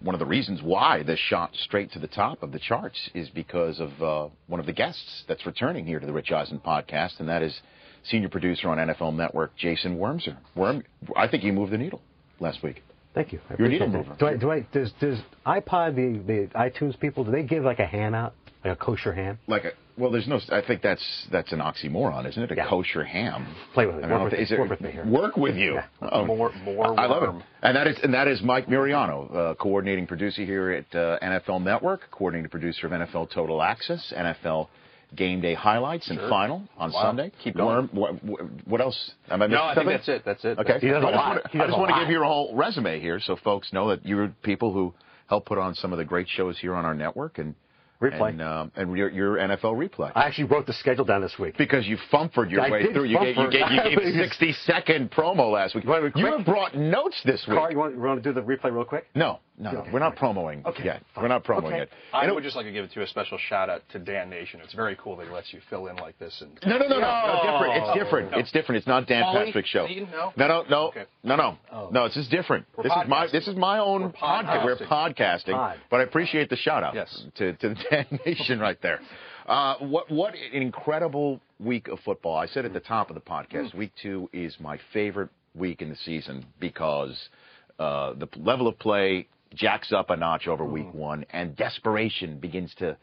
[0.03, 3.29] one of the reasons why this shot straight to the top of the charts is
[3.31, 7.21] because of uh, one of the guests that's returning here to the Rich Eisen podcast,
[7.21, 7.61] and that is
[8.05, 10.37] senior producer on NFL Network, Jason Wormser.
[10.55, 10.83] Worm,
[11.17, 12.01] I think you moved the needle
[12.39, 12.83] last week.
[13.15, 13.41] Thank you.
[13.51, 14.17] I You're a needle mover.
[14.19, 17.81] Do I, do I, does, does iPod, the, the iTunes people, do they give like
[17.81, 18.35] a ham out?
[18.65, 19.39] Like a kosher ham?
[19.47, 20.41] Like a well, there's no.
[20.51, 22.51] I think that's that's an oxymoron, isn't it?
[22.53, 22.69] A yeah.
[22.69, 23.55] kosher ham.
[23.75, 24.09] Play with it.
[24.09, 25.07] Work, with, it, work with me here.
[25.07, 25.75] Work with you.
[25.75, 25.85] Yeah.
[26.11, 26.25] Oh.
[26.25, 26.99] More, more.
[26.99, 27.45] I love it.
[27.63, 31.63] And that is and that is Mike Muriano, uh, coordinating producer here at uh, NFL
[31.63, 34.69] Network, coordinating producer of NFL Total Access, NFL
[35.15, 36.29] Game Day highlights and sure.
[36.31, 37.03] final on wow.
[37.03, 37.33] Sunday.
[37.43, 37.91] Keep going.
[37.93, 39.13] Worm, what, what, else?
[39.29, 39.91] Am I no, I something?
[39.91, 40.23] think that's it.
[40.25, 40.59] That's it.
[40.59, 40.79] Okay.
[40.81, 41.43] He does a I lot.
[41.43, 43.73] just want to, I just want to give you a whole resume here, so folks
[43.73, 44.95] know that you're people who
[45.27, 47.55] help put on some of the great shows here on our network and
[48.01, 48.31] Replay.
[48.31, 50.11] And, um, and your, your, NFL replay.
[50.15, 51.59] I actually wrote the schedule down this week.
[51.59, 53.05] Because you fumpered your I way through.
[53.05, 55.85] You gave, you, gave, you gave, a 60 second promo last week.
[55.85, 57.59] You, you have brought notes this week.
[57.59, 59.07] Carl, you want, you want to do the replay real quick?
[59.15, 60.35] No, no, okay, we're not fine.
[60.35, 61.03] promoing okay, yet.
[61.15, 61.23] Fine.
[61.23, 61.79] We're not promoing okay.
[61.79, 61.89] yet.
[62.15, 64.31] I and would just like to give it to a special shout out to Dan
[64.31, 64.59] Nation.
[64.65, 66.35] It's very cool that he lets you fill in like this.
[66.41, 67.77] And no, no, no, no, no, different.
[67.77, 68.31] It's different.
[68.31, 68.39] No.
[68.39, 68.79] It's different.
[68.79, 69.45] It's not Dan Paulie?
[69.47, 69.87] Patrick's show.
[69.87, 70.09] Dean?
[70.11, 71.05] No, no, no, no, okay.
[71.23, 71.91] no, no, oh.
[71.93, 72.07] no.
[72.07, 72.65] It's just different.
[72.75, 73.05] We're this podcasting.
[73.05, 74.65] is my this is my own We're podcast.
[74.65, 75.79] We're podcasting, Pod.
[75.91, 77.25] but I appreciate the shout out yes.
[77.37, 79.01] to to the Dan Nation right there.
[79.47, 82.37] Uh, what what an incredible week of football!
[82.37, 85.91] I said at the top of the podcast, week two is my favorite week in
[85.91, 87.29] the season because
[87.79, 92.75] uh, the level of play jacks up a notch over week one, and desperation begins
[92.77, 92.97] to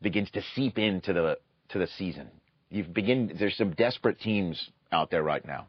[0.00, 1.38] begins to seep into the
[1.70, 2.28] to the season.
[2.70, 3.34] You begin.
[3.38, 5.66] There's some desperate teams out there right now.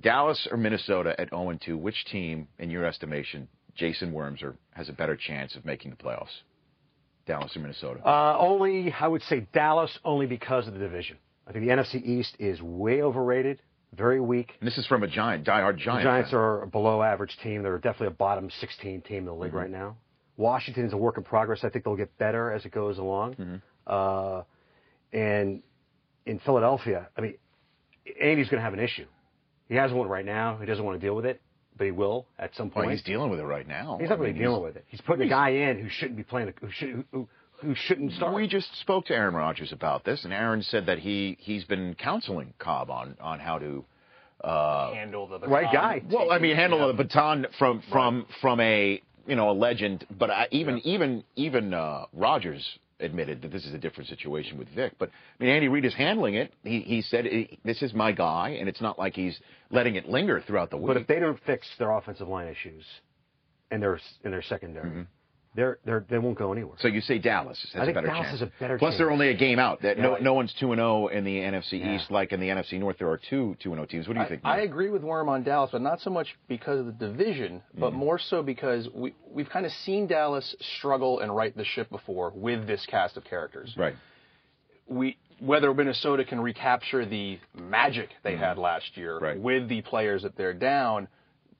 [0.00, 1.76] Dallas or Minnesota at 0 2.
[1.76, 6.42] Which team, in your estimation, Jason Wormser has a better chance of making the playoffs?
[7.26, 8.00] Dallas or Minnesota?
[8.06, 11.16] Uh, only, I would say Dallas, only because of the division.
[11.46, 13.60] I think the NFC East is way overrated,
[13.96, 14.52] very weak.
[14.60, 16.00] And this is from a giant, diehard giant.
[16.00, 16.40] The Giants fan.
[16.40, 17.62] are a below average team.
[17.62, 19.58] They're definitely a bottom 16 team in the league mm-hmm.
[19.58, 19.96] right now.
[20.36, 21.60] Washington is a work in progress.
[21.64, 23.34] I think they'll get better as it goes along.
[23.34, 23.56] Mm-hmm.
[23.86, 24.42] Uh,
[25.12, 25.62] and
[26.24, 27.34] in Philadelphia, I mean,
[28.20, 29.06] Andy's going to have an issue.
[29.68, 30.56] He has one right now.
[30.58, 31.40] He doesn't want to deal with it,
[31.76, 32.92] but he will at some Well, point.
[32.92, 33.98] he's dealing with it right now.
[34.00, 34.84] He's not I really mean, dealing with it.
[34.88, 37.28] He's putting a guy in who shouldn't be playing, who, should, who,
[37.60, 38.34] who shouldn't start.
[38.34, 41.94] We just spoke to Aaron Rodgers about this, and Aaron said that he he's been
[41.94, 43.84] counseling Kolb on on how to.
[44.42, 45.52] Uh, Handle the baton.
[45.52, 46.02] Right guy.
[46.10, 50.30] well, I mean, handle the baton from from from a you know a legend, but
[50.30, 54.92] I, even even even uh, Rodgers admitted that this is a different situation with Vic.
[54.98, 56.52] But I mean, Andy Reid is handling it.
[56.64, 59.38] He he said "Eh, this is my guy, and it's not like he's
[59.70, 60.86] letting it linger throughout the week.
[60.86, 62.84] But if they don't fix their offensive line issues
[63.70, 65.06] and their in their secondary,
[65.54, 66.76] they're they're they won't go anywhere.
[66.78, 68.40] So you say Dallas has I think a better Dallas chance.
[68.40, 69.82] has a better Plus, they're only a game out.
[69.82, 70.22] That no Yeah.
[70.22, 71.96] no one's two and zero in the NFC Yeah.
[71.96, 72.98] East, like in the NFC North.
[72.98, 74.06] There are two two and zero teams.
[74.06, 74.40] What do you I, think?
[74.44, 77.92] I agree with Worm on Dallas, but not so much because of the division, but
[77.92, 77.96] mm.
[77.96, 82.30] more so because we we've kind of seen Dallas struggle and right the ship before
[82.34, 83.74] with this cast of characters.
[83.76, 83.96] right.
[84.86, 88.38] We whether Minnesota can recapture the magic they mm.
[88.38, 89.40] had last year Right.
[89.40, 91.08] with the players that they're down,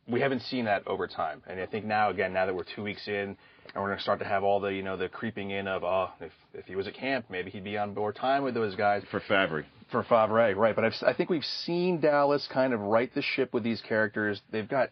[0.09, 1.43] we haven't seen that over time.
[1.47, 3.37] And I think now again, now that we're two weeks in,
[3.73, 5.85] and we're going to start to have all the you know the creeping in of
[5.85, 8.75] oh if if he was at camp maybe he'd be on more time with those
[8.75, 9.65] guys For Favre.
[9.93, 10.75] for Favre, right?
[10.75, 14.41] But I've, I think we've seen Dallas kind of right the ship with these characters.
[14.51, 14.91] They've got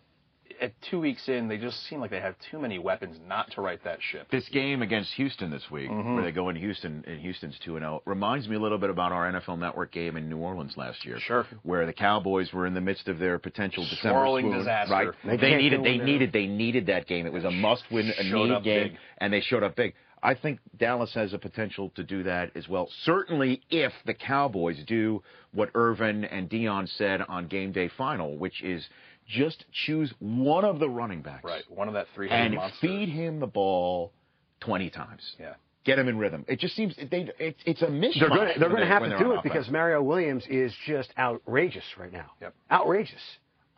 [0.61, 3.61] at two weeks in, they just seem like they have too many weapons not to
[3.61, 4.29] right that ship.
[4.31, 6.15] This game against Houston this week, Mm-hmm.
[6.15, 8.91] where they go in Houston, and Houston's two and zero, reminds me a little bit
[8.91, 11.19] about our NFL Network game in New Orleans last year.
[11.21, 11.47] Sure.
[11.63, 14.93] Where the Cowboys were in the midst of their potential December Swirling swoon, disaster.
[14.95, 15.09] Right.
[15.25, 17.27] They They, needed, they needed, they needed that game.
[17.27, 18.97] It was a must-win, a need game, big.
[19.19, 19.95] and they showed up big.
[20.21, 22.89] I think Dallas has a potential to do that as well.
[23.05, 25.23] Certainly, if the Cowboys do
[25.53, 28.85] what Irvin and Dion said on game day final, which is
[29.29, 32.79] just choose one of the running backs Right, one of that three-headed and monster.
[32.81, 34.13] feed him the ball
[34.61, 35.23] 20 times.
[35.39, 35.55] Yeah.
[35.85, 36.45] Get him in rhythm.
[36.49, 38.21] It just seems they it, it's a mishmash.
[38.21, 39.69] They're going to, they're going to have to do it because.
[39.71, 42.33] Mario Williams is just outrageous right now.
[42.43, 42.55] Yep.
[42.71, 43.15] Outrageous.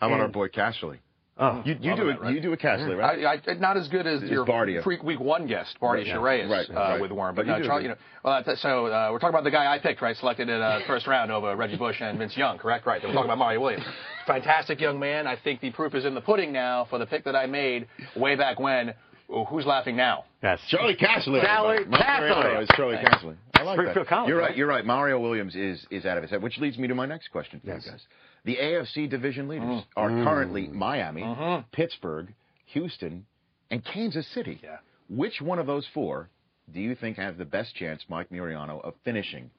[0.01, 0.98] How about and- our boy Casserly?
[1.39, 2.20] Oh, You, you do that, it.
[2.20, 2.35] right?
[2.35, 3.24] You do a Casserly, right?
[3.24, 4.83] I, I, not as good as It's your Bardia.
[4.83, 6.53] freak week one guest, Barty Right, yeah.
[6.53, 7.01] Right, uh, right.
[7.01, 7.35] with Warren.
[7.35, 9.51] But But, you no, Charlie, you know, well, that's, so uh, we're talking about the
[9.51, 10.14] guy I picked, right?
[10.16, 12.85] Selected in uh, first round over Reggie Bush and Vince Young, correct?
[12.87, 13.01] Right.
[13.01, 13.85] Then we're talking about Mario Williams.
[14.26, 15.26] Fantastic young man.
[15.26, 17.87] I think the proof is in the pudding now for the pick that I made
[18.16, 18.93] way back when.
[19.33, 20.24] Oh, who's laughing now?
[20.43, 20.59] yes.
[20.68, 21.41] Charlie Casserly.
[21.41, 22.03] Charlie everybody.
[22.03, 22.28] Casserly.
[22.43, 23.37] Mario is Charlie Casserly.
[23.55, 24.11] I like Springfield that.
[24.11, 24.49] College, You're right.
[24.49, 24.57] right?
[24.57, 24.85] You're right.
[24.85, 27.61] Mario Williams is is out of his head, which leads me to my next question
[27.61, 27.83] for Yes.
[27.87, 28.01] you guys.
[28.45, 29.84] The AFC division leaders Mm.
[29.97, 31.68] are currently Miami, Mm-hmm.
[31.72, 32.32] Pittsburgh,
[32.66, 33.26] Houston,
[33.70, 34.61] and Kansas City.
[34.62, 34.78] Yeah.
[35.09, 36.28] Which one of those four
[36.72, 39.51] do you think has the best chance, Mike Muriano, of finishing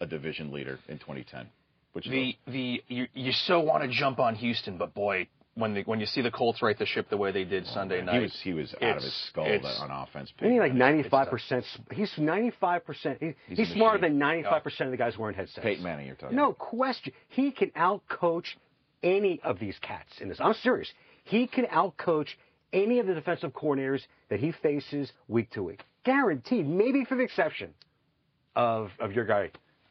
[0.00, 1.46] a division leader in 2010?
[1.92, 5.82] Which The the you, you so want to jump on Houston, but boy, when the,
[5.82, 8.06] when you see the Colts right the ship the way they did Sunday those?
[8.06, 10.32] night, he was he was out of his skull on offense.
[10.38, 11.64] Isn't he like ninety five percent?
[11.92, 13.18] He's ninety five percent.
[13.20, 15.62] He's He's smarter than ninety five percent of the guys wearing headsets.
[15.62, 16.36] Peyton Manning, you're talking.
[16.36, 17.12] No question.
[17.28, 18.46] He can outcoach
[19.02, 20.38] any of these cats in this.
[20.40, 20.90] I'm serious.
[21.24, 22.28] He can outcoach
[22.72, 25.82] any of the defensive coordinators that he faces week to week.
[26.04, 26.68] Guaranteed.
[26.68, 27.74] Maybe for the exception
[28.54, 29.50] of of your guy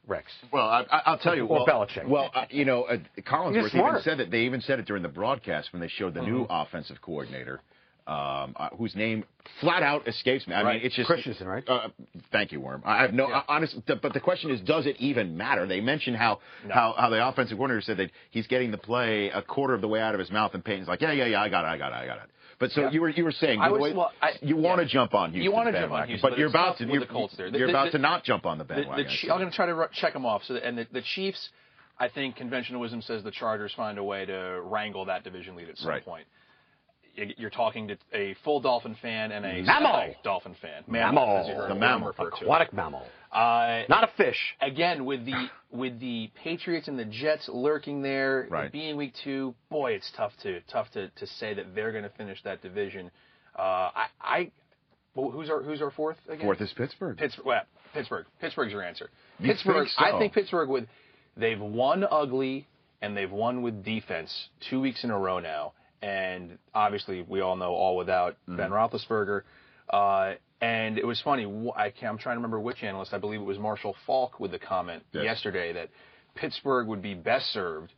[0.10, 0.32] Rex.
[0.52, 1.46] Well, I, I- I'll tell you.
[1.46, 2.08] Or well, Belichick.
[2.08, 4.32] Well, uh, you know, uh, Collinsworth even said that.
[4.32, 7.62] They even said it during the broadcast when they showed the new offensive coordinator,
[8.08, 9.24] um, uh, whose name
[9.62, 10.54] flat out escapes me.
[10.56, 10.76] I Right.
[10.78, 11.64] mean, it's just Christensen, right?
[11.68, 11.90] Uh,
[12.32, 12.82] thank you, Worm.
[12.86, 13.44] I have no Yeah.
[13.48, 13.76] honest.
[13.86, 15.66] But the question is, does it even matter?
[15.68, 16.40] They mentioned how
[16.70, 19.88] how how the offensive coordinator said that he's getting the play a quarter of the
[19.88, 21.78] way out of his mouth, and Peyton's like, yeah, yeah, yeah, I got it, I
[21.78, 22.24] got it, I got it.
[22.60, 22.92] But so Yeah.
[22.92, 24.90] you were you were saying was- way- well, I- you want to yeah.
[24.90, 25.44] jump on Houston.
[25.44, 27.48] You wanna jump on Houston, but but you're about to you're, the Colts there.
[27.48, 29.06] you're The- about the- to not jump on the The, bandwagon.
[29.08, 30.44] the, I'm going to try to check them off.
[30.44, 31.50] So, the, and the, the Chiefs,
[32.00, 35.70] I think conventional wisdom says the Chargers find a way to wrangle that division lead
[35.70, 36.04] at some Right.
[36.04, 36.26] point.
[37.16, 40.16] You- You're talking to a full Dolphin fan and a Mammal.
[40.24, 40.84] Dolphin fan.
[40.88, 41.38] Mammal.
[41.40, 42.10] as you heard The mammal.
[42.18, 43.06] Aquatic mammal.
[43.32, 44.56] Uh, Not a fish.
[44.62, 48.72] again with the with the Patriots and the Jets lurking there, Right.
[48.72, 52.10] being week two, boy, it's tough to tough to, to say that they're going to
[52.12, 53.12] finish that division.
[53.56, 53.62] Uh,
[53.94, 54.52] I, I
[55.14, 56.42] well, who's our who's our fourth again?
[56.46, 57.18] Fourth is Pittsburgh.
[57.18, 57.46] Pittsburgh.
[57.46, 57.62] Well,
[57.94, 58.26] Pittsburgh.
[58.42, 59.10] Pittsburgh's your answer.
[59.40, 59.88] You Pittsburgh.
[59.88, 60.06] think so?
[60.06, 60.88] I think Pittsburgh would.
[61.38, 62.68] They've won ugly
[63.02, 67.56] and they've won with defense two weeks in a row now, and obviously we all
[67.56, 68.58] know all without Mm-hmm.
[68.58, 69.42] Ben Roethlisberger.
[69.90, 71.46] Uh, and it was funny.
[71.76, 73.14] I can't, I'm trying to remember which analyst.
[73.14, 75.24] I believe it was Marshall Faulk with the comment Yes.
[75.24, 75.90] yesterday that
[76.36, 77.94] Pittsburgh would be best served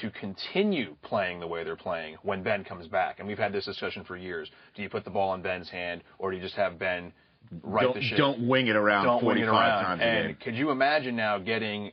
[0.00, 3.18] to continue playing the way they're playing when Ben comes back.
[3.18, 4.50] And we've had this discussion for years.
[4.74, 7.12] Do you put the ball in Ben's hand, or do you just have Ben
[7.62, 8.16] right don't, the ship?
[8.18, 9.82] don't wing it around don't wing 45 it around.
[9.84, 10.36] times a and game.
[10.42, 11.92] could you imagine now getting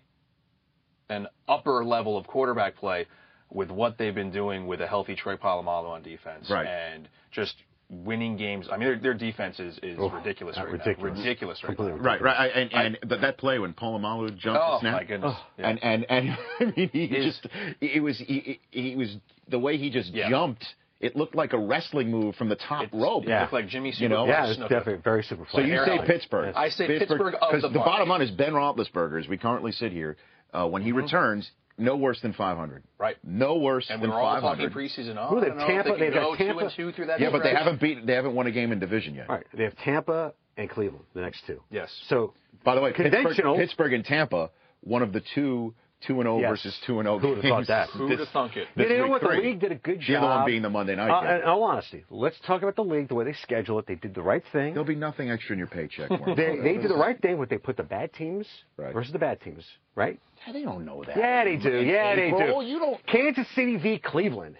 [1.10, 3.06] an upper level of quarterback play
[3.52, 6.68] with what they've been doing with a healthy Troy Polamalu on defense Right.
[6.68, 7.56] and just
[7.90, 8.68] winning games.
[8.72, 11.18] I mean, their, their defense is, is Oh, ridiculous right ridiculous.
[11.18, 11.24] now.
[11.24, 12.06] Ridiculous right Completely now.
[12.06, 15.04] Right, right, I- and and but that play when Polamalu jumped Oh the snap, my
[15.04, 15.36] goodness.
[15.58, 15.70] Yeah.
[15.70, 17.48] and and and I mean, he His- just
[17.82, 19.16] it was he, he was
[19.48, 20.30] the way he just Yeah.
[20.30, 20.64] jumped.
[21.00, 23.24] It looked like a wrestling move from the top It's- rope.
[23.26, 24.28] It looked like Jimmy You know?
[24.28, 26.06] Yeah, it's definitely very super So you Air say Line.
[26.06, 26.54] Pittsburgh?
[26.56, 29.72] I say Pittsburgh of 'cause the the bottom line is Ben Roethlisberger, as we currently
[29.72, 30.18] sit here,
[30.54, 32.80] uh, when he returns, no worse than 500.
[32.82, 32.88] Mm-hmm.
[33.02, 33.18] Right.
[33.24, 34.70] No worse And than we were all 500.
[34.70, 35.16] talking preseason.
[35.18, 36.92] Oh, Who, I they don't know Tampa- they can they've got two Tampa- and two
[36.92, 37.20] through that.
[37.20, 38.06] yeah, but they haven't beat.
[38.06, 39.30] They haven't won a game in division yet.
[39.30, 41.62] All right, they have Tampa and Cleveland, the next two.
[41.72, 41.90] Yes.
[42.10, 43.56] So By the way, Pittsburgh, Conventional.
[43.58, 44.52] Pittsburgh and Tampa,
[44.82, 45.74] one of the two
[46.08, 46.50] two and zero Yes.
[46.50, 47.90] versus two and zero Who'd have thought that?
[47.90, 48.68] Who'd have thunk it?
[48.76, 49.22] Yeah, this you know week what?
[49.22, 50.08] The league did a good job.
[50.08, 51.42] The other one being the Monday night Uh, game.
[51.42, 53.86] in all honesty, let's talk about the league, the way they schedule it.
[53.88, 54.74] They did the right thing.
[54.74, 56.10] There'll be nothing extra in your paycheck.
[56.10, 56.36] Warren.
[56.36, 57.38] They, they did the right thing.
[57.38, 58.48] What they put the bad teams
[58.78, 58.94] Right.
[58.94, 60.20] versus the bad teams, right?
[60.48, 61.18] Yeah, They don't know that.
[61.18, 61.70] Yeah, they do.
[61.70, 62.68] In Yeah, they April, do.
[62.68, 63.06] You don't.
[63.08, 64.00] Kansas City v.
[64.00, 64.56] Cleveland,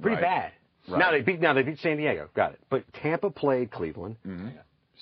[0.00, 0.22] pretty Right.
[0.22, 0.52] bad.
[0.88, 0.98] Right.
[0.98, 1.40] Now they beat.
[1.40, 2.28] Now they beat San Diego.
[2.34, 2.60] Got it.
[2.70, 4.16] But Tampa played Cleveland.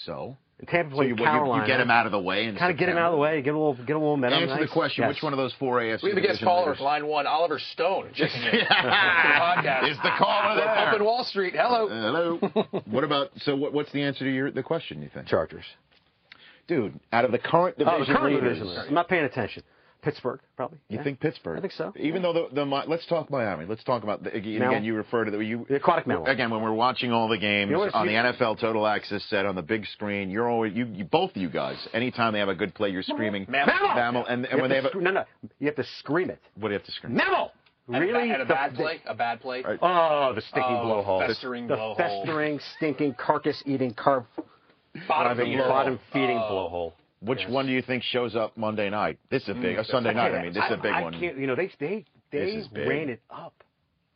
[0.05, 1.63] So, And Tampa so played you, you, Carolina.
[1.63, 3.19] you get him out of the way and Kind of get him out of the
[3.19, 3.41] way.
[3.43, 3.75] Get a little.
[3.75, 4.49] Get a little momentum.
[4.51, 5.15] Answer the question: Yes.
[5.15, 7.61] Which one of those four AFC We have a guest division caller, line one, Oliver
[7.61, 8.51] Stone, checking in.
[8.53, 9.91] to the podcast.
[9.93, 10.69] Is the caller there?
[10.69, 11.55] Up in Wall Street.
[11.57, 11.87] Hello.
[11.89, 12.81] Uh, hello.
[12.91, 13.31] what about?
[13.43, 15.01] So, what, what's the answer to your the question?
[15.01, 15.65] You think, Chargers.
[16.67, 16.99] dude?
[17.13, 18.85] Out of the current Oh, division the current leaders, division.
[18.89, 19.63] I'm not paying attention.
[20.01, 20.79] Pittsburgh, probably.
[20.89, 21.03] you Yeah.
[21.05, 21.59] think Pittsburgh?
[21.59, 21.93] I think so.
[21.97, 23.65] Even though the, the Mi- let's talk Miami.
[23.67, 24.61] Let's talk about the, again.
[24.61, 24.83] Mammal?
[24.83, 26.27] You refer to the you The aquatic mammal.
[26.27, 29.25] again when we're watching all the games You know what, on the NFL Total Access
[29.25, 30.31] set on the big screen.
[30.31, 31.77] You're always you, you both of you guys.
[31.93, 33.75] Anytime they have a good play, you're screaming Mammal.
[33.95, 35.25] mammal, and, You and when they to have a, sc- no, no,
[35.59, 36.39] you have to scream it.
[36.55, 37.15] what do you have to scream?
[37.15, 37.53] Mammal.
[37.89, 38.31] And a ba- Really?
[38.31, 39.01] And a The- bad the- play?
[39.07, 39.63] A bad play?
[39.63, 39.79] Right.
[39.83, 41.27] Oh, the stinking Oh, blowhole.
[41.27, 41.97] festering the blowhole.
[41.97, 44.27] festering, stinking, carcass-eating, carb
[45.07, 46.51] Bottom driving, bottom-feeding Oh.
[46.51, 46.93] blowhole.
[47.21, 49.19] Which one do you think shows up Monday night?
[49.31, 49.77] This is a big.
[49.77, 50.35] Mm, a Sunday night.
[50.35, 51.15] I mean, this is a big I, one.
[51.15, 53.55] I can't, you know, they they they This is ran it up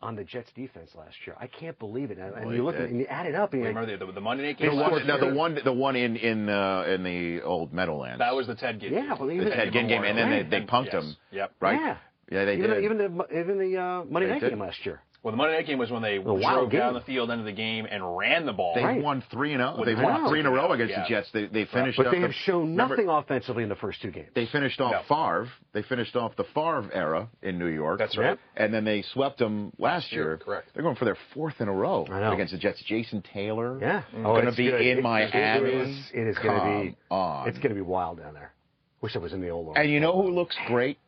[0.00, 1.34] on the Jets defense last year.
[1.40, 2.18] I can't believe it.
[2.18, 3.80] And, and Well, you look at it and you add it up, and you're like,
[3.88, 4.74] Remember the, the Monday night The game?
[4.76, 8.18] last one, no, the one, the one in in uh, in the old Meadowlands.
[8.20, 8.92] That was the Ted Ginn.
[8.92, 11.02] Yeah, well, the Ted Ginn game, and then they, they punked yes.
[11.04, 11.52] him, Yep.
[11.60, 11.80] right?
[11.80, 11.96] Yeah.
[12.30, 12.76] Yeah, they even did.
[12.78, 14.50] the, even the even the uh, Monday They night did.
[14.50, 15.00] game last year.
[15.22, 17.52] Well, the Monday night game was when they wild drove down the field into the
[17.52, 18.74] game and ran the ball.
[18.74, 19.00] They Right.
[19.00, 19.76] won three and zero.
[19.78, 20.30] With They the won Jets.
[20.30, 21.02] three in a row against Yeah.
[21.04, 21.30] the Jets.
[21.30, 21.96] They they finished.
[21.96, 24.30] But up they the, have shown remember, nothing offensively in the first two games.
[24.34, 25.02] They finished off No.
[25.02, 25.48] Favre.
[25.74, 28.00] They finished off the Favre era in New York.
[28.00, 28.36] That's right.
[28.56, 30.36] And then they swept them last year, year.
[30.38, 30.70] correct.
[30.74, 32.82] They're going for their fourth in a row against the Jets.
[32.82, 33.78] Jason Taylor.
[33.80, 34.02] Yeah.
[34.12, 34.20] Mm.
[34.26, 34.80] Oh, going to it's be good.
[34.80, 35.34] in It- Miami.
[35.70, 36.96] It is, it is going to be.
[37.08, 37.48] Come on.
[37.48, 38.52] It's going to be wild down there.
[39.00, 39.76] Wish I was in the old.
[39.76, 40.98] And you know who looks great?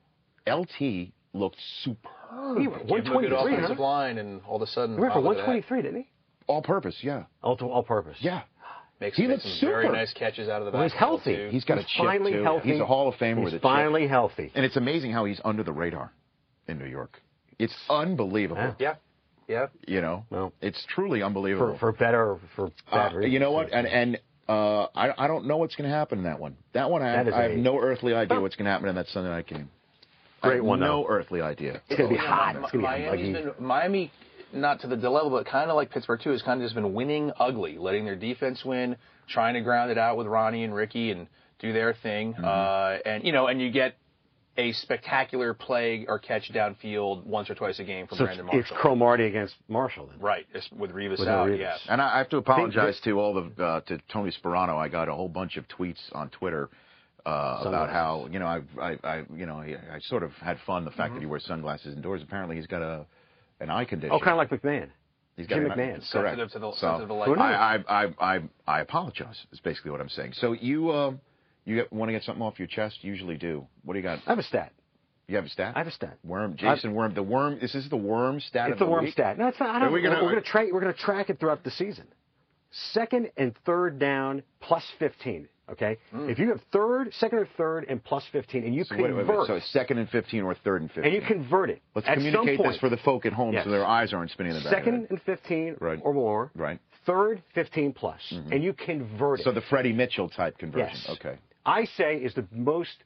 [0.46, 2.13] LT looked superb.
[2.58, 3.82] He Give him a 123, offensive huh?
[3.82, 5.48] line, and all of a sudden, He went for oh, look at that.
[5.48, 6.08] 123, didn't he?
[6.46, 7.24] All purpose, yeah.
[7.42, 8.16] All, to, all purpose.
[8.20, 8.42] Yeah.
[9.00, 11.34] Makes, He makes looks some very nice catches out of the Well, he's healthy.
[11.36, 11.48] too.
[11.50, 12.42] He's got He's a chip finally too.
[12.42, 12.70] healthy.
[12.72, 13.62] He's a Hall of Famer He's with a chip.
[13.62, 14.52] finally healthy.
[14.54, 16.12] And it's amazing how he's under the radar
[16.68, 17.20] in New York.
[17.58, 18.74] It's unbelievable.
[18.78, 18.94] Yeah.
[19.48, 19.94] yeah, yeah.
[19.94, 21.72] You know, Well, it's truly unbelievable.
[21.74, 23.72] For, for better or for bad Uh, you know what?
[23.72, 24.18] And and
[24.48, 26.56] uh, I I don't know what's going to happen in that one.
[26.72, 28.88] That one I, That have, I have a- no earthly idea what's going to happen
[28.88, 29.70] in that Sunday night game.
[30.44, 31.08] I Great one, No though.
[31.08, 31.80] earthly idea.
[31.88, 32.56] It's going to be hot.
[32.56, 33.32] It's going to be Miami's buggy.
[33.56, 34.12] been Miami,
[34.52, 36.94] not to the level, but kind of like Pittsburgh too, has kind of just been
[36.94, 38.96] winning ugly, letting their defense win,
[39.28, 41.26] trying to ground it out with Ronnie and Ricky and
[41.58, 42.44] do their thing, Mm-hmm.
[42.44, 43.96] uh, and you know, and you get
[44.56, 48.54] a spectacular play or catch downfield once or twice a game from So Brandon it's,
[48.54, 48.76] it's Marshall.
[48.82, 50.20] Cromartie against Marshall then.
[50.20, 51.58] Right, it's with Revis With out, Revis.
[51.58, 51.80] yes.
[51.88, 54.76] And I I have to apologize to all the uh, to Tony Sparano.
[54.76, 56.68] I got a whole bunch of tweets on Twitter
[57.26, 60.58] uh, about how you know I, I, I you know I, I sort of had
[60.66, 61.14] fun the fact Mm-hmm.
[61.14, 62.22] that he wears sunglasses indoors.
[62.22, 63.06] Apparently he's got a
[63.60, 64.12] an eye condition.
[64.14, 64.88] Oh, kind of like McMahon.
[65.36, 66.12] He's got Jim an eye- McMahon.
[66.12, 66.36] Correct.
[66.38, 67.28] Sensitive to the- so sensitive to light.
[67.28, 67.34] Who?
[67.36, 69.46] I, I, I, I, I apologize.
[69.52, 70.32] Is basically what I'm saying.
[70.34, 71.12] So you uh,
[71.64, 72.98] you want to get something off your chest?
[73.02, 73.66] You usually do.
[73.84, 74.18] What do you got?
[74.26, 74.72] I have a stat.
[75.26, 75.72] You have a stat?
[75.74, 76.18] I have a stat.
[76.22, 77.14] Worm, Jason Worm.
[77.14, 77.54] The worm.
[77.54, 78.68] Is This is the worm stat.
[78.68, 79.14] It's of the the worm week?
[79.14, 79.38] stat.
[79.38, 79.70] No, it's not.
[79.70, 80.66] I Are don't, we we're gonna- going to track.
[80.70, 82.04] We're going to track it throughout the season.
[82.92, 85.48] Second and third down plus 15.
[85.70, 85.96] Okay.
[86.10, 86.28] Hmm.
[86.28, 89.38] If you have third, second or third, and plus 15, and you So, convert, wait,
[89.38, 89.46] wait.
[89.46, 91.04] so second and 15 or third and 15.
[91.04, 91.80] and you convert it.
[91.94, 93.64] Let's at communicate some this for the folk at home Yes.
[93.64, 94.74] so their eyes aren't spinning in the back.
[94.78, 95.98] second and 15 Right.
[96.02, 96.50] or more.
[96.54, 96.78] Right.
[97.06, 98.52] Third, 15 plus, mm-hmm.
[98.52, 99.44] and you convert it.
[99.44, 100.88] So the Freddie Mitchell type conversion.
[100.94, 101.08] Yes.
[101.18, 101.38] Okay.
[101.64, 103.04] I say is the most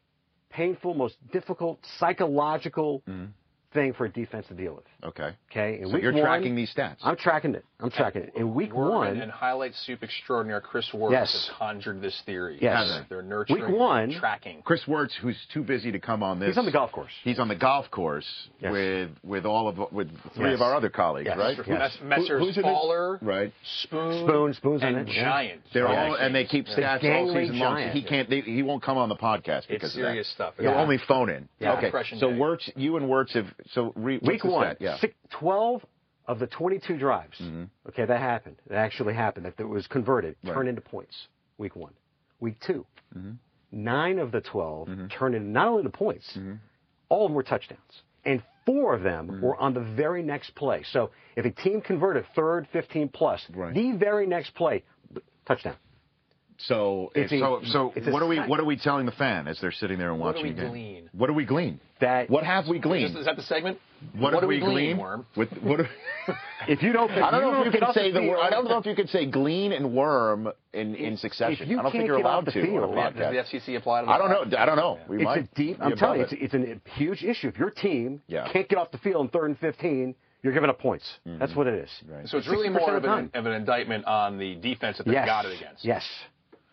[0.51, 3.27] painful, most difficult psychological mm-hmm.
[3.75, 4.85] Thing for a defense to deal with.
[5.05, 5.33] Okay.
[5.51, 5.79] Okay.
[5.81, 6.97] In So week you're one- tracking these stats.
[7.03, 7.65] I'm tracking it.
[7.81, 8.33] I'm tracking it.
[8.35, 11.31] In week Worm one, and, and highlight soup extraordinaire Chris Worth Yes.
[11.33, 12.59] has conjured this theory.
[12.61, 12.89] Yes.
[12.89, 14.63] They're- They're nurturing, Week one- tracking.
[14.63, 16.49] Chris Wirtz, who's too busy to come on this.
[16.49, 17.13] he's on the golf course.
[17.25, 18.27] He's on the golf course
[18.61, 18.73] Yes.
[18.73, 20.55] with with all of with three Yes.
[20.55, 21.39] of our other colleagues, Yes.
[21.39, 21.57] right?
[21.59, 21.69] Yes.
[21.69, 22.41] Mess- Messrs.
[22.41, 22.57] Who- who's?
[22.57, 23.53] Faller, Right.
[23.83, 25.23] Spoon, Spoon, Spoon's and it, yeah.
[25.25, 25.61] Giant.
[25.73, 26.07] They're Yeah.
[26.09, 26.75] all and they keep Yeah.
[26.75, 27.89] stats all gangly season long.
[27.91, 28.29] He can't.
[28.31, 30.09] They, he won't come on the podcast because It's of that.
[30.09, 30.55] serious stuff.
[30.59, 31.49] He'll only phone in.
[31.61, 31.75] Yeah.
[31.75, 31.93] okay.
[32.19, 32.39] So day.
[32.39, 34.77] Wirtz, you and Wirtz have so re, Week one, stat?
[34.81, 34.99] Yeah.
[34.99, 35.85] six, 12
[36.27, 37.41] of the 22 drives,
[37.89, 38.57] okay, that happened.
[38.69, 39.47] That actually happened.
[39.47, 40.55] That, it was converted, Right.
[40.55, 41.17] turned into points.
[41.59, 41.93] Week one,
[42.41, 42.85] week 2
[43.17, 43.31] Mm-hmm.
[43.73, 44.89] nine of the 12
[45.19, 46.55] turned into not only the points, Mm-hmm.
[47.09, 50.83] all of them were touchdowns, and four of them were on the very next play.
[50.93, 53.73] So if a team converted third, 15 plus, Right.
[53.75, 54.85] the very next play,
[55.47, 55.77] touchdown.
[56.61, 58.49] So, It's a- so, so it's what are we sight.
[58.49, 60.53] what are we telling the fan as they're sitting there and What do watching we
[60.55, 60.71] the game?
[60.71, 61.11] glean?
[61.13, 61.79] What do we glean?
[62.01, 63.17] That What have we Is, gleaned?
[63.17, 63.79] is that the segment?
[64.17, 64.99] What, do have we glean?
[64.99, 65.25] Worm?
[65.37, 65.81] With what?
[66.69, 68.39] if you don't, I don't know if you get can say the field- word.
[68.41, 71.71] I don't know if you could say glean and worm in, in succession.
[71.79, 73.77] I don't think you're get off allowed the to field- on a Does the FCC
[73.77, 74.13] apply to that?
[74.13, 74.59] I don't know.
[74.59, 74.99] I don't know.
[75.09, 75.79] We It's might a deep.
[75.81, 77.49] I'm telling you, above it's, it's a huge issue.
[77.49, 78.49] If your team Yeah.
[78.53, 81.05] can't get off the field in third and 15, you're giving up points.
[81.27, 81.39] Mm-hmm.
[81.39, 81.91] That's what it is.
[82.09, 82.29] Right.
[82.29, 85.13] So it's really more of of an, of an indictment on the defense that they
[85.13, 85.27] Yes.
[85.27, 85.85] got it against.
[85.85, 86.05] Yes.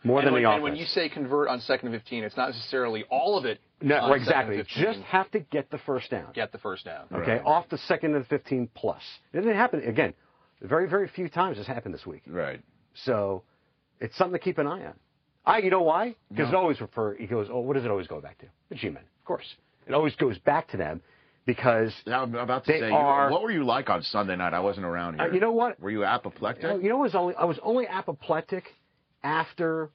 [0.05, 2.37] More And than when, the and when you say convert on second and 15, it's
[2.37, 3.59] not necessarily all of it.
[3.81, 4.57] no, on exactly.
[4.57, 6.31] second and Just have to get the first down.
[6.33, 7.05] get the first down.
[7.11, 9.01] Okay, off the second and 15 plus.
[9.33, 10.13] It didn't happen again.
[10.61, 12.21] Very, very few times has happened this week.
[12.27, 12.61] Right.
[13.03, 13.43] So
[13.99, 14.93] it's something to keep an eye on.
[15.45, 16.15] I, you know why?
[16.29, 17.15] Because it always refer.
[17.15, 18.45] He goes, oh, what does it always go back to?
[18.69, 19.45] The G-men, of course.
[19.87, 21.01] It always goes back to them
[21.45, 24.53] because Now, I'm about to They say, are- what were you like on Sunday night?
[24.53, 25.29] I wasn't around here.
[25.29, 25.79] Uh, you know what?
[25.79, 26.63] Were you apoplectic?
[26.63, 28.63] You know, you know, it was only I was only apoplectic
[29.23, 29.89] after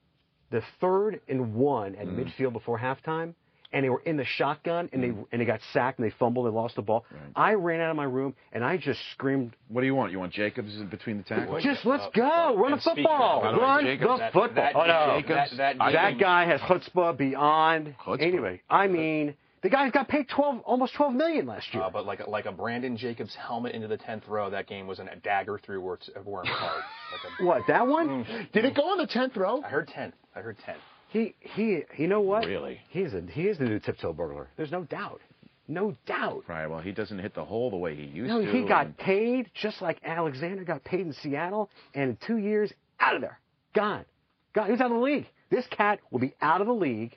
[0.51, 2.01] the third and one Mm.
[2.01, 3.34] at midfield before halftime,
[3.72, 6.44] and they were in the shotgun, and they and they got sacked, and they fumbled,
[6.46, 7.05] they lost the ball.
[7.36, 10.11] I ran out of my room, and I just screamed, What do you want?
[10.11, 11.62] You want Jacobs in between the tackles?
[11.62, 14.86] "Just let's Uh, go, run the football, of- run Jacobs, the that- football." that- oh
[14.86, 17.94] no, that- that that guy has chutzpah beyond.
[17.98, 18.20] Chutzpah.
[18.20, 21.82] Anyway, I mean, the guy got paid twelve, almost twelve million last year.
[21.82, 24.86] Uh, but like a, like a Brandon Jacobs helmet into the tenth row, that game
[24.86, 26.82] was an, a dagger through Worm's, Worm's heart.
[27.12, 28.24] Like a, what that one?
[28.52, 29.62] Did it go on the tenth row?
[29.64, 30.14] I heard tenth.
[30.34, 30.78] I heard tenth.
[31.11, 31.82] He he.
[31.98, 32.46] You know what?
[32.46, 32.80] Really?
[32.90, 34.48] He's a he is the new tiptoe burglar.
[34.56, 35.20] There's no doubt.
[35.68, 36.44] No doubt.
[36.48, 36.66] Right.
[36.66, 38.46] Well, he doesn't hit the hole the way he used No, to.
[38.46, 42.38] No, he got and- paid just like Alexander got paid in Seattle, and in two
[42.38, 43.38] years, out of there,
[43.74, 44.04] gone,
[44.52, 44.70] gone.
[44.70, 45.26] He's out of the league.
[45.50, 47.16] This cat will be out of the league.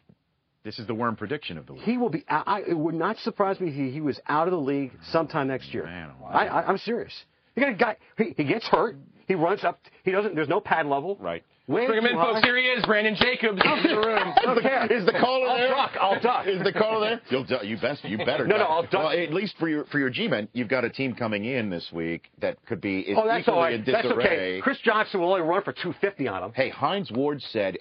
[0.64, 1.84] This is the worm prediction of the week.
[1.84, 2.24] He will be.
[2.30, 4.92] I, I, it would not surprise me if he, he was out of the league
[5.12, 5.84] sometime next year.
[5.86, 6.30] Man, wow.
[6.30, 7.12] I, I, I'm serious.
[7.56, 7.98] You got a guy.
[8.18, 8.96] He, he gets hurt.
[9.28, 9.80] He runs up.
[10.04, 10.36] He doesn't.
[10.36, 11.18] There's no pad level.
[11.20, 11.44] Right.
[11.66, 12.34] Way Bring him too in, high.
[12.34, 12.46] folks.
[12.46, 14.34] Here he is, Brandon Jacobs in the room.
[14.38, 14.88] I.
[14.92, 15.70] Is the caller I'll there?
[15.70, 15.92] duck.
[16.00, 16.46] I'll duck.
[16.48, 17.22] Is the caller there?
[17.30, 18.46] You'll du- you best you better.
[18.48, 18.64] No, no.
[18.66, 18.94] I'll duck.
[18.94, 21.90] Well, at least for your for your G-men, you've got a team coming in this
[21.94, 23.86] week that could be is Oh, that's equally all in right.
[23.86, 24.26] That's disarray.
[24.26, 24.62] okay.
[24.62, 26.52] Chris Johnson will only run for 250 on him.
[26.54, 27.78] Hey, Hines Ward said,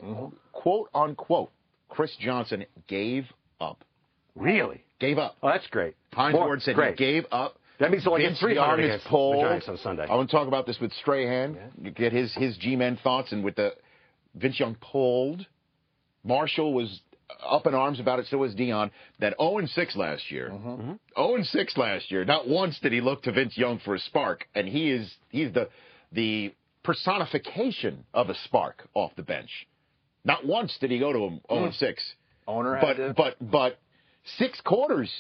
[0.53, 1.51] quote unquote,
[1.93, 3.27] Chris Johnson gave
[3.61, 3.85] up.
[4.35, 4.83] Really?
[4.99, 5.37] Gave up.
[5.43, 5.95] Oh, that's great.
[6.15, 6.99] Hines More- Ward said great.
[6.99, 7.59] he gave up.
[7.81, 9.45] That means he'll only get Vince 300 Young is against the pulled.
[9.45, 10.07] Giants on Sunday.
[10.09, 11.59] I want to talk about this with Strahan.
[11.83, 13.75] You Get his his G-men thoughts, and with the
[14.35, 15.45] Vince Young pulled.
[16.25, 17.01] Marshall was
[17.45, 18.27] up in arms about it.
[18.31, 18.91] So was Dion.
[19.19, 20.51] That 0 and 6 last year.
[20.51, 20.93] Mm-hmm.
[21.17, 22.25] 0 and 6 last year.
[22.25, 25.53] Not once did he look to Vince Young for a spark, and he is he's
[25.53, 25.69] the
[26.13, 29.67] the personification of a spark off the bench.
[30.25, 32.13] Not once did he go to him 0 and 6.
[32.47, 33.79] Owner But to- but but
[34.39, 35.11] six quarters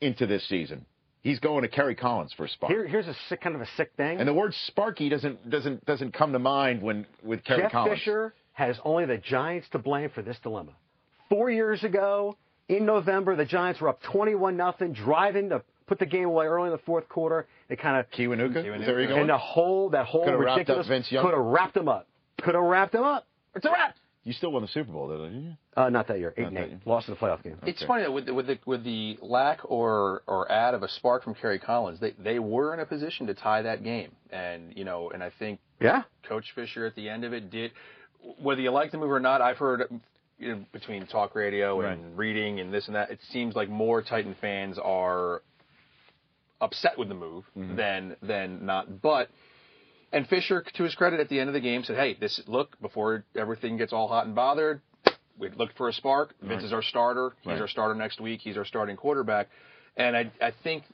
[0.00, 0.84] into this season,
[1.22, 2.72] he's going to Kerry Collins for a spark.
[2.72, 4.18] Here, here's a sick, kind of a sick thing.
[4.18, 7.98] And the word Sparky doesn't doesn't doesn't come to mind when with Kerry Jeff Collins.
[8.00, 10.72] Fisher has only the Giants to blame for this dilemma.
[11.28, 12.36] Four years ago,
[12.68, 16.66] in November, the Giants were up 21 nothing, driving to put the game away early
[16.66, 17.46] in the fourth quarter.
[17.68, 18.56] They kind of Kiwanuka.
[18.58, 19.20] Is that you're going?
[19.20, 22.08] and the whole that whole Coulda ridiculous could have wrapped them up.
[22.42, 23.26] Could have wrapped them up.
[23.54, 23.94] It's a wrap.
[24.24, 25.56] You still won the Super Bowl, though, didn't you?
[25.76, 27.58] Uh, not that year, eight Not and eight, lost in the playoff game.
[27.66, 30.88] It's funny that with the, with the with the lack or or add of a
[30.88, 34.72] spark from Kerry Collins, they they were in a position to tie that game, and
[34.76, 37.72] you know, and I think Yeah, Coach Fisher at the end of it did.
[38.40, 39.82] Whether you like the move or not, I've heard
[40.38, 44.02] you know, between talk radio and reading and this and that, it seems like more
[44.02, 45.42] Titan fans are
[46.60, 49.02] upset with the move than than not.
[49.02, 49.28] But
[50.12, 52.80] and Fisher, to his credit, at the end of the game said, "Hey, this look
[52.80, 54.80] before everything gets all hot and bothered."
[55.38, 56.34] We looked for a spark.
[56.42, 57.32] Vince is our starter.
[57.40, 57.60] He's Right.
[57.60, 58.40] our starter next week.
[58.42, 59.48] He's our starting quarterback.
[59.96, 60.84] And I, I think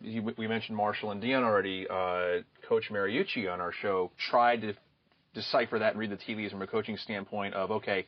[0.00, 1.86] you, we mentioned Marshall and Dion already.
[1.88, 4.74] Uh, Coach Mariucci on our show tried to
[5.34, 8.04] decipher that and read the tea leaves from a coaching standpoint of okay,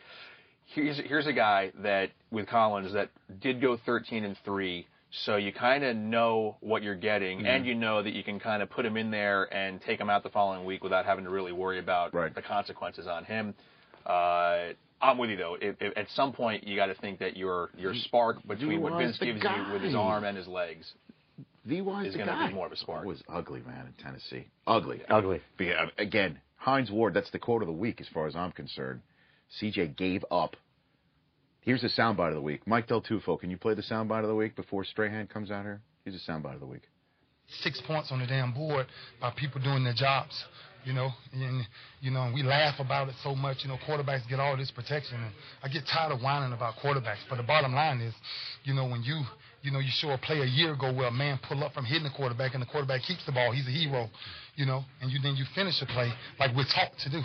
[0.75, 4.87] here's here's a guy that with Collins that did go 13 and three,
[5.25, 7.47] so you kind of know what you're getting, Mm-hmm.
[7.47, 10.09] and you know that you can kind of put him in there and take him
[10.11, 12.35] out the following week without having to really worry about Right.
[12.35, 13.55] the consequences on him.
[14.07, 15.57] Uh, I'm with you though.
[15.61, 18.97] If, if, at some point, you got to think that your your spark between what
[18.99, 20.93] Vince the gives you with his arm and his legs
[21.65, 23.05] VY is the going to be more of a spark.
[23.05, 24.47] It was ugly, man, in Tennessee.
[24.67, 25.03] Ugly.
[25.09, 25.41] ugly.
[25.57, 27.15] But, yeah, again, Hines Ward.
[27.15, 29.01] That's the quote of the week, as far as I'm concerned.
[29.61, 30.57] CJ gave up.
[31.63, 32.67] Here's the soundbite of the week.
[32.67, 35.63] Mike Del Tufo, can you play the soundbite of the week before Strahan comes out
[35.65, 35.81] here?
[36.05, 36.83] Here's the soundbite of the week.
[37.63, 38.87] six points on the damn board
[39.21, 40.45] by people doing their jobs.
[40.85, 41.63] You know, and
[42.01, 43.59] you know, we laugh about it so much.
[43.63, 45.33] You know, quarterbacks get all this protection, and
[45.63, 47.23] I get tired of whining about quarterbacks.
[47.31, 48.13] But the bottom line is,
[48.65, 49.23] you know, when you
[49.63, 51.85] you know, you show a play a year ago where a man pull up from
[51.85, 53.53] hitting the quarterback and the quarterback keeps the ball.
[53.53, 54.11] He's a hero,
[54.57, 57.23] you know, and you then you finish the play like we're taught to do.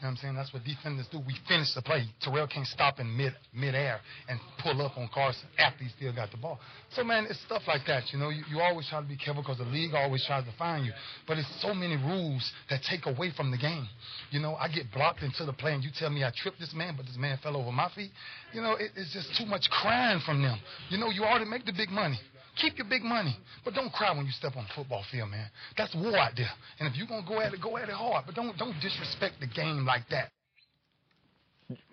[0.00, 0.34] Know what I'm saying?
[0.34, 1.18] That's what defenders do.
[1.18, 2.08] We finish the play.
[2.22, 6.30] Terrell can't stop in mid midair and pull up on Carson after he still got
[6.30, 6.58] the ball.
[6.94, 8.04] So man, it's stuff like that.
[8.10, 10.52] You know, you, you always try to be careful because the league always tries to
[10.56, 10.92] find you.
[11.28, 13.86] But it's so many rules that take away from the game.
[14.30, 16.72] You know, I get blocked into the play and you tell me I tripped this
[16.74, 18.10] man, but this man fell over my feet.
[18.54, 20.58] You know, it, it's just too much crying from them.
[20.88, 22.18] You know, you already make the big money.
[22.60, 25.48] Keep your big money, but don't cry when you step on the football field, man.
[25.78, 26.50] That's war out there.
[26.78, 28.24] And if you're gonna go at it, go at it hard.
[28.26, 30.30] But don't don't disrespect the game like that.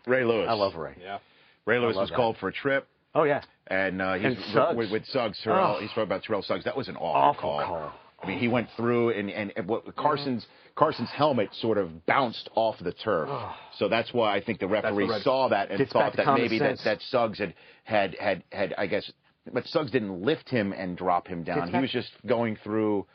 [0.06, 0.48] Ray Lewis.
[0.50, 0.96] I love Ray.
[1.02, 1.20] Yeah.
[1.66, 2.16] Ray Lewis was that.
[2.16, 3.42] called for a trip, Oh yeah.
[3.68, 4.78] and uh, he's And Suggs.
[4.78, 5.40] with, with Suggs.
[5.44, 5.80] Terrell, Oh.
[5.82, 6.64] He's talking about Terrell Suggs.
[6.64, 7.94] That was an awful, Awful call.
[8.24, 10.46] I mean, he went through and and, and what Carson's
[10.76, 13.30] Carson's helmet sort of bounced off the turf.
[13.78, 16.42] So that's why I think the referee red- saw that and Gets thought that common
[16.42, 17.54] maybe that, that Suggs had
[17.84, 19.12] had had had I guess,
[19.54, 21.72] but Suggs didn't lift him and drop him down.
[21.74, 23.06] He was just going through.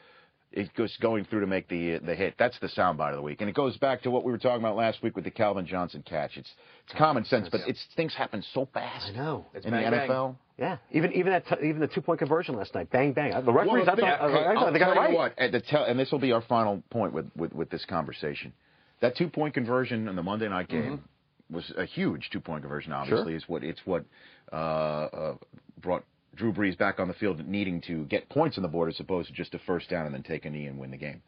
[0.54, 2.34] It goes going through to make the the hit.
[2.38, 4.60] That's the soundbite of the week, and it goes back to what we were talking
[4.60, 6.36] about last week with the Calvin Johnson catch.
[6.36, 6.50] It's
[6.84, 9.06] it's common sense, but it's things happen so fast.
[9.08, 9.46] I know.
[9.54, 10.10] It's in bang, the bang.
[10.10, 10.36] NFL.
[10.58, 10.76] Yeah.
[10.90, 12.90] Even even that t- even the two point conversion last night.
[12.90, 13.32] Bang bang.
[13.46, 13.88] The referees.
[13.88, 15.14] I Well, thought, hey, I thought they got it right.
[15.14, 17.86] what, at the tel- and this will be our final point with, with, with this
[17.86, 18.52] conversation.
[19.00, 21.02] That two point conversion in the Monday night game
[21.50, 22.92] was a huge two point conversion.
[22.92, 24.04] Obviously, is what it's what
[24.52, 25.34] uh, uh,
[25.80, 26.04] brought
[26.34, 29.28] Drew Brees back on the field, needing to get points on the board as opposed
[29.28, 31.22] to just a first down and then take a knee and win the game.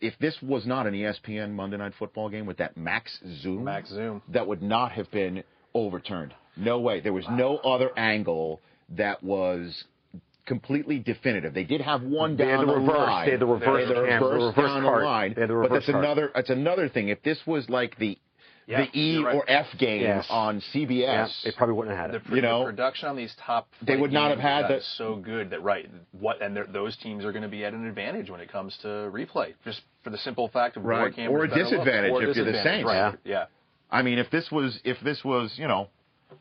[0.00, 3.90] If this was not an ESPN Monday Night Football game with that max zoom, Max
[3.90, 4.22] zoom.
[4.28, 5.44] that would not have been
[5.74, 6.34] overturned.
[6.56, 7.00] No way.
[7.00, 8.60] There was no other angle
[8.90, 9.84] that was
[10.46, 11.54] completely definitive.
[11.54, 12.96] They did have one They down the the reverse.
[12.96, 13.26] line.
[13.26, 15.00] They had the reverse They had the cam, the reverse reverse down cart.
[15.02, 15.34] the line.
[15.34, 16.04] The but that's cart.
[16.04, 16.32] another.
[16.34, 17.08] That's another thing.
[17.08, 18.18] If this was like the
[18.72, 19.34] Yeah, the E right.
[19.36, 20.26] or F game Yes.
[20.30, 22.24] on CBS, Yeah, they probably wouldn't have had it.
[22.24, 24.82] pr- You know, the production on these top they would not have had that.
[24.96, 28.28] so good that right what and those teams are going to be at an advantage
[28.30, 31.14] when it comes to replay just for the simple fact of more Right.
[31.14, 31.70] cameras Or a better look.
[31.70, 32.88] disadvantage or if you're the disadvantage, Saints.
[32.88, 33.18] right.
[33.24, 33.44] yeah
[33.90, 35.88] I mean, if this was if this was you know,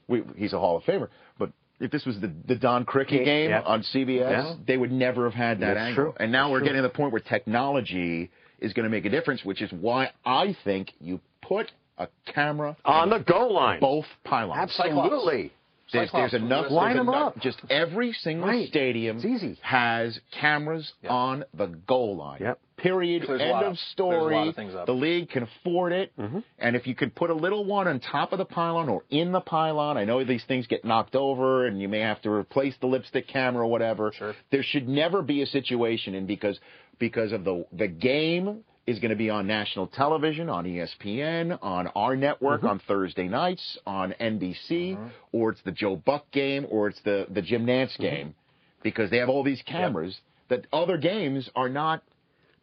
[0.07, 1.51] we, he's a Hall of Famer, but
[1.81, 3.61] if this was the the Don Criqui Yeah, game yeah.
[3.61, 4.55] on CBS, Yeah.
[4.65, 6.03] they would never have had that That's angle.
[6.05, 6.13] true.
[6.17, 6.67] And now That's we're true.
[6.67, 8.29] getting to the point where technology
[8.59, 12.75] is going to make a difference, which is why I think you put a camera
[12.85, 13.79] On the goal line.
[13.79, 14.59] both pylons.
[14.59, 15.51] Absolutely.
[15.93, 16.71] There's, there's enough.
[16.71, 17.41] Line there's them enough- up.
[17.41, 18.65] Just every single Right.
[18.69, 19.57] stadium easy.
[19.61, 21.11] has cameras Yep.
[21.11, 22.39] on the goal line.
[22.41, 22.59] Yep.
[22.77, 23.25] Period.
[23.25, 23.67] Clears a End lot of up.
[23.67, 24.47] A lot story.
[24.47, 24.85] of things up.
[24.85, 26.13] The league can afford it.
[26.17, 26.39] Mm-hmm.
[26.59, 29.33] And if you could put a little one on top of the pylon or in
[29.33, 32.73] the pylon, I know these things get knocked over and you may have to replace
[32.79, 34.13] the lipstick camera or whatever.
[34.17, 34.33] Sure.
[34.49, 36.57] There should never be a situation and because
[36.99, 41.87] because of the the game is going to be on national television, on ESPN, on
[41.87, 42.69] our network mm-hmm.
[42.69, 45.07] on Thursday nights, on NBC, mm-hmm.
[45.31, 48.03] or it's the Joe Buck game, or it's the the Jim Nantz mm-hmm.
[48.03, 48.35] game,
[48.83, 50.19] because they have all these cameras
[50.49, 52.03] that other games are not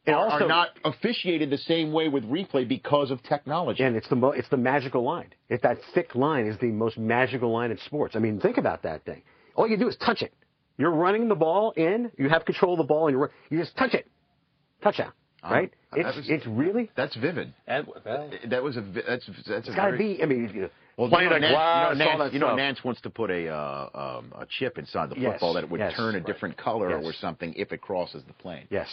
[0.07, 3.83] And are, also- are not officiated the same way with replay because of technology.
[3.83, 5.33] And it's the mo- it's the magical line.
[5.49, 8.17] If that thick line is the most magical line in sports.
[8.17, 9.23] I mean, think about that thing.
[9.55, 10.35] All you do is touch it.
[10.77, 12.11] You're running the ball in.
[12.17, 14.07] You have control of the ball, and you're you just touch it.
[14.83, 15.13] Touchdown.
[15.43, 15.73] Right?
[15.95, 16.91] It's was- it's really.
[16.97, 17.53] That's vivid.
[17.67, 20.23] and well, That was a vi- that's that's a It's got to very, be.
[20.23, 22.47] I mean, you know, Well, you know, like Nantz, glass, you know, Nantz, you know.
[22.57, 25.71] Nantz wants to put a uh, um, a chip inside the Yes, football that it
[25.71, 26.27] would yes, turn a right.
[26.27, 27.05] different color Yes.
[27.05, 28.67] or something if it crosses the plane.
[28.71, 28.89] Yes,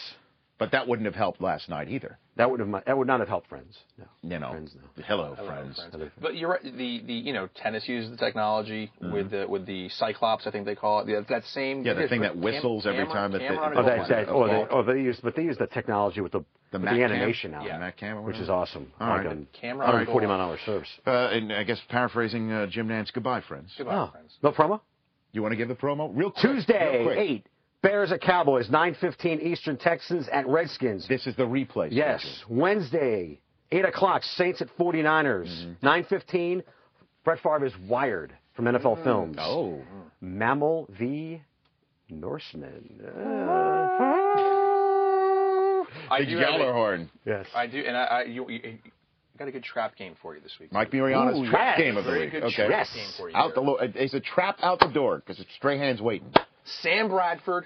[0.58, 2.18] But that wouldn't have helped last night either.
[2.38, 3.76] that would have that would not have helped friends.
[3.98, 4.06] No.
[4.22, 5.04] You know, Friends, no.
[5.06, 5.84] hello, Hello, friends.
[5.92, 6.12] friends.
[6.22, 6.64] But you're right.
[6.64, 9.14] The, the you know tennis uses the technology Mm-hmm.
[9.14, 11.10] with the with the Cyclops, I think they call it.
[11.10, 13.76] Yeah, that same Yeah, the thing that whistles every camera- time that they- camera Oh,
[13.76, 14.68] goal that, that, a oh, they, ball.
[14.72, 16.40] oh, they use, but they use the technology with the
[16.72, 17.12] The with Mac the cam?
[17.12, 18.94] animation now, Yeah, Mac cam or which is awesome.
[19.02, 19.28] All like right.
[19.28, 20.88] on Camera on 140 mile an hour serves.
[21.06, 23.74] Uh, and I guess paraphrasing uh, Jim Nantz, goodbye, friends.
[23.78, 24.32] Goodbye, Oh, friends.
[24.42, 24.80] no promo.
[25.34, 26.42] You want to give the promo real quick?
[26.44, 27.18] Tuesday, real quick.
[27.20, 27.46] eight.
[27.86, 29.78] Bears at Cowboys, 9:15 Eastern.
[29.78, 31.08] Texans at Redskins.
[31.08, 31.90] This is the replay.
[31.92, 32.22] Yes.
[32.22, 32.56] schedule.
[32.62, 33.40] Wednesday,
[33.72, 35.48] 8 o'clock, Saints at 49ers.
[35.48, 35.86] Mm-hmm.
[35.88, 36.64] 9.15,
[37.24, 39.38] Brett Favre is wired from NFL Films.
[39.40, 39.80] Oh.
[40.22, 41.42] Mammal v.
[42.10, 43.02] Norseman.
[46.10, 47.10] I Big do have a- Yellerhorn.
[47.26, 47.46] yes.
[47.56, 48.78] I do, and I, I you, you you
[49.40, 50.72] got a good trap game for you this week.
[50.72, 51.86] Mike Muriano's Ooh, trap yes.
[51.86, 52.36] game of the Very week.
[52.44, 52.68] Okay.
[52.70, 52.92] Yes.
[52.94, 53.36] game for you.
[53.36, 56.32] Out the lo- it's a trap out the door because it's Strahan's waiting.
[56.82, 57.66] Sam Bradford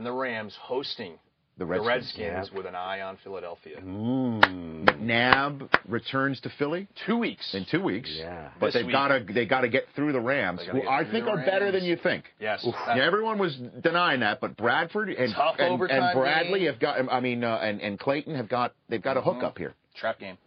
[0.00, 1.12] and the Rams hosting
[1.58, 2.18] The the Redskins.
[2.18, 3.80] Redskins with an eye on Philadelphia.
[3.82, 4.98] Mm.
[5.00, 7.54] Nab returns to Philly Two weeks.
[7.54, 8.08] in two weeks.
[8.16, 8.48] Yeah.
[8.58, 11.26] But This they've got to they got to get through the Rams, who I think
[11.26, 12.24] the are better than you think.
[12.40, 12.64] Yes.
[12.64, 16.68] Yeah, everyone was denying that, but Bradford and and, and Bradley game.
[16.72, 17.12] have got.
[17.12, 18.72] I mean, uh, and and Clayton have got.
[18.88, 19.30] They've got a Mm-hmm.
[19.40, 19.74] hookup here.
[19.96, 20.38] Trap game.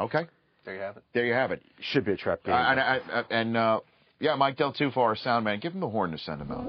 [0.00, 0.26] Okay,
[0.64, 1.04] There you have it.
[1.14, 1.62] there you have it.
[1.80, 2.52] Should be a trap game.
[2.54, 3.80] Uh, and I, I, and uh,
[4.20, 6.66] yeah, Mike Del Tufo, our sound man, give him the horn to send him out.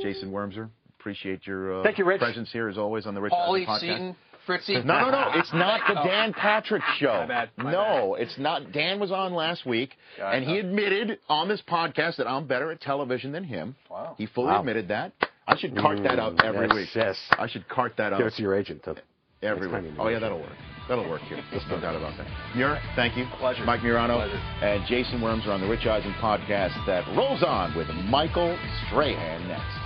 [0.00, 0.68] Jason Wormser.
[1.00, 2.20] Appreciate your uh, Thank you, Rich.
[2.20, 3.80] presence here as always on the Rich Paulie Eisen podcast.
[3.80, 4.74] Seaton, Fritzy.
[4.84, 5.30] No, no, no.
[5.34, 6.04] It's not the Oh.
[6.06, 7.12] Dan Patrick show.
[7.20, 8.72] My bad, my no, it's not.
[8.72, 10.64] Dan was on last week, Got and he it.
[10.64, 13.76] admitted on this podcast that I'm better at television than him.
[13.90, 14.14] Wow.
[14.18, 14.60] He fully Wow.
[14.60, 15.12] admitted that.
[15.46, 16.88] I should cart that out every yes, week.
[16.94, 17.16] yes.
[17.38, 18.82] I should cart that out Give it to your agent.
[18.84, 18.96] To,
[19.42, 19.92] every week.
[19.98, 20.52] Oh yeah, do that'll work.
[20.88, 21.42] That'll work here.
[21.50, 22.26] There's no doubt about that.
[22.56, 23.26] Muir, thank you.
[23.38, 23.64] Pleasure.
[23.64, 24.36] Mike Muriano Pleasure.
[24.64, 29.77] and Jason Wormser on the Rich Eisen podcast that rolls on with Michael Strahan next.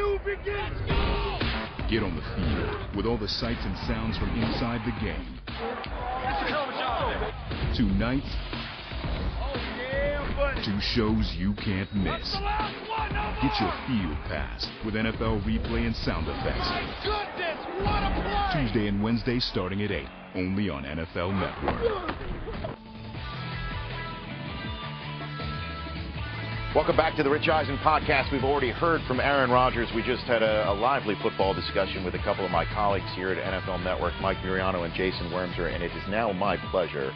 [0.00, 0.80] New begins.
[1.90, 5.38] Get on the field with all the sights and sounds from inside the game.
[7.76, 8.24] Tonight,
[9.42, 12.36] Oh yeah, two shows you can't miss.
[12.88, 16.68] one of Get your field pass with NFL replay and sound effects.
[16.68, 18.62] My goodness, what a play!
[18.62, 22.69] Tuesday and Wednesday starting at 8, only on NFL Network.
[26.72, 28.30] Welcome back to the Rich Eisen podcast.
[28.30, 29.88] We've already heard from Aaron Rodgers.
[29.92, 33.32] We just had a, a lively football discussion with a couple of my colleagues here
[33.32, 37.10] at NFL Network, Mike Muriano and Jason Wormser, and it is now my pleasure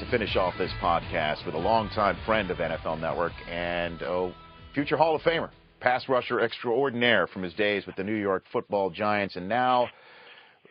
[0.00, 4.34] to finish off this podcast with a longtime friend of NFL Network and oh,
[4.74, 5.48] future Hall of Famer,
[5.80, 9.88] pass rusher extraordinaire from his days with the New York Football Giants, and now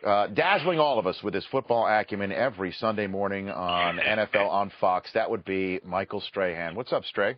[0.06, 4.70] uh, dazzling all of us with his football acumen every Sunday morning on NFL on
[4.80, 5.10] Fox.
[5.14, 6.76] That would be Michael Strahan.
[6.76, 7.34] What's up, Stray?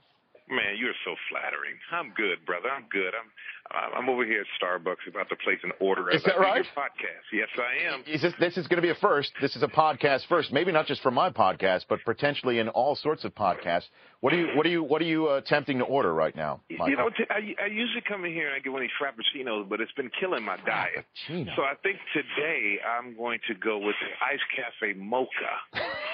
[0.49, 1.75] Man, you're so flattering.
[1.91, 2.71] I'm good, brother.
[2.71, 3.15] I'm good.
[3.15, 3.31] I'm
[3.71, 6.65] I'm over here at Starbucks about to place an order Is that right?
[6.77, 7.27] podcast.
[7.33, 8.05] Yes, I am.
[8.07, 9.33] Is this, this is going to be a first.
[9.41, 10.53] This is a podcast first.
[10.53, 13.87] Maybe not just for my podcast, but potentially in all sorts of podcasts.
[14.21, 16.61] What are you What are you What are you uh, attempting to order right now,
[16.71, 16.91] Michael?
[16.91, 18.97] You know, t- I, I usually come in here and I get one of these
[19.03, 21.05] frappuccinos, but it's been killing my diet.
[21.27, 25.29] So I think today I'm going to go with the Ice Cafe Mocha.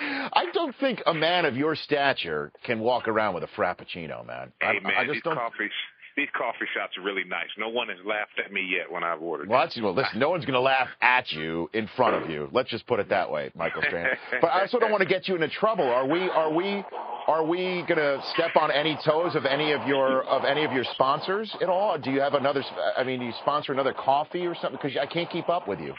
[0.00, 4.52] I don't think a man of your stature can walk around with a frappuccino, man.
[4.62, 5.34] I, Hey man, I just these don't.
[5.36, 5.70] coffees,
[6.16, 7.46] these coffee shops are really nice.
[7.58, 9.48] No one has laughed at me yet when I've ordered.
[9.48, 12.48] Well, that's, well, listen, no one's going to laugh at you in front of you.
[12.52, 14.16] Let's just put it that way, Michael Strahan.
[14.40, 15.84] But I also don't want to get you into trouble.
[15.84, 16.28] Are we?
[16.28, 16.84] Are we?
[17.28, 20.72] Are we going to step on any toes of any of your of any of
[20.72, 21.98] your sponsors at all?
[21.98, 22.64] Do you have another?
[22.96, 24.78] I mean, do you sponsor another coffee or something?
[24.82, 25.94] Because I can't keep up with you.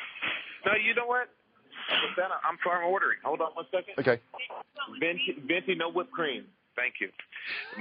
[0.65, 1.29] No, you know what?
[2.43, 3.17] I'm sorry, I'm ordering.
[3.23, 3.95] Hold on one second.
[3.99, 4.21] Okay.
[4.99, 6.45] Venti, venti no whipped cream.
[6.75, 7.09] Thank you.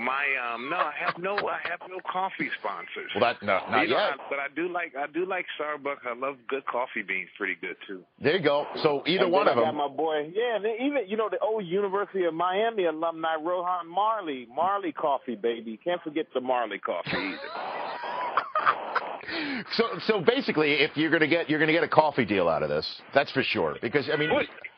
[0.02, 3.12] My um no, I have no I have no coffee sponsors.
[3.14, 4.12] Well, that no, not You know, yet.
[4.14, 6.04] I- but I do like I do like Starbucks.
[6.04, 8.02] I love good coffee beans pretty good too.
[8.20, 8.66] There you go.
[8.82, 9.76] So either And one of I got them.
[9.76, 14.48] my boy, yeah, and even you know the old University of Miami alumni Rohan Marley,
[14.52, 15.78] Marley coffee, baby.
[15.84, 17.38] Can't forget the Marley coffee either.
[19.72, 22.68] So so basically, if you're gonna get you're gonna get a coffee deal out of
[22.68, 23.76] this, that's for sure.
[23.82, 24.30] Because I mean,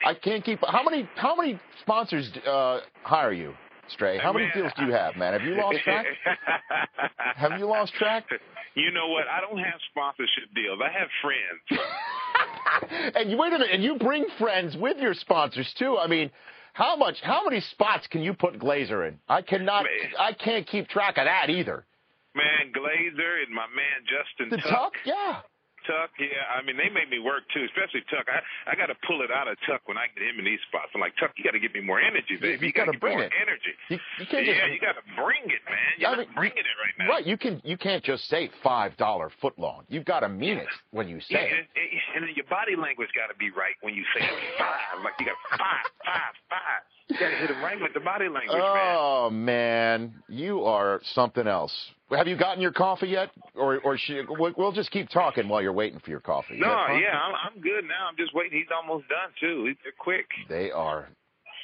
[0.04, 0.60] I can't keep.
[0.66, 3.54] How many how many sponsors uh, hire you,
[3.88, 4.18] Stray?
[4.18, 5.32] How many deals do you have, man?
[5.32, 6.06] Have you lost track?
[7.36, 8.24] Have you lost track?
[8.74, 9.24] You know what?
[9.28, 10.78] I don't have sponsorship deals.
[10.82, 11.82] I have friends.
[13.14, 15.98] And you wait a minute, and you bring friends with your sponsors too.
[15.98, 16.30] I mean,
[16.72, 17.16] how much?
[17.22, 19.18] How many spots can you put Glazer in?
[19.28, 19.84] I cannot.
[19.84, 20.12] Man.
[20.18, 21.84] I can't keep track of that either.
[22.34, 25.42] Man, Glazer and my man Justin The Tuck, yeah.
[25.88, 26.44] Tuck, yeah.
[26.54, 28.28] I mean, they made me work too, especially Tuck.
[28.28, 28.38] I
[28.70, 30.92] I got to pull it out of Tuck when I get him in these spots.
[30.94, 32.68] I'm like, Tuck, you got to give me more energy, baby.
[32.68, 33.32] you got gotta bring more it.
[33.34, 33.72] energy.
[33.88, 34.72] You, you can't yeah, just.
[34.76, 35.90] you got to bring it, man.
[35.98, 37.08] You're I mean, bringing it right now.
[37.16, 39.82] Right, you can you can't just say five dollar foot long.
[39.88, 41.52] You've got to mean it when you Yeah, say it.
[41.56, 44.20] and, and- and then your body language got to be right when you say
[44.58, 45.00] five.
[45.02, 46.82] Like you got five, five, five.
[47.10, 48.96] You got to hit it right with the body language, man.
[48.96, 51.72] Oh man, you are something else.
[52.10, 55.60] Have you gotten your coffee yet, or or should, we'll we'll just keep talking while
[55.62, 56.54] you're waiting for your coffee?
[56.54, 58.08] Is No, yeah, I'm, I'm good now.
[58.08, 58.58] I'm just waiting.
[58.58, 59.74] He's almost done too.
[59.82, 60.26] They're quick.
[60.48, 61.08] They are,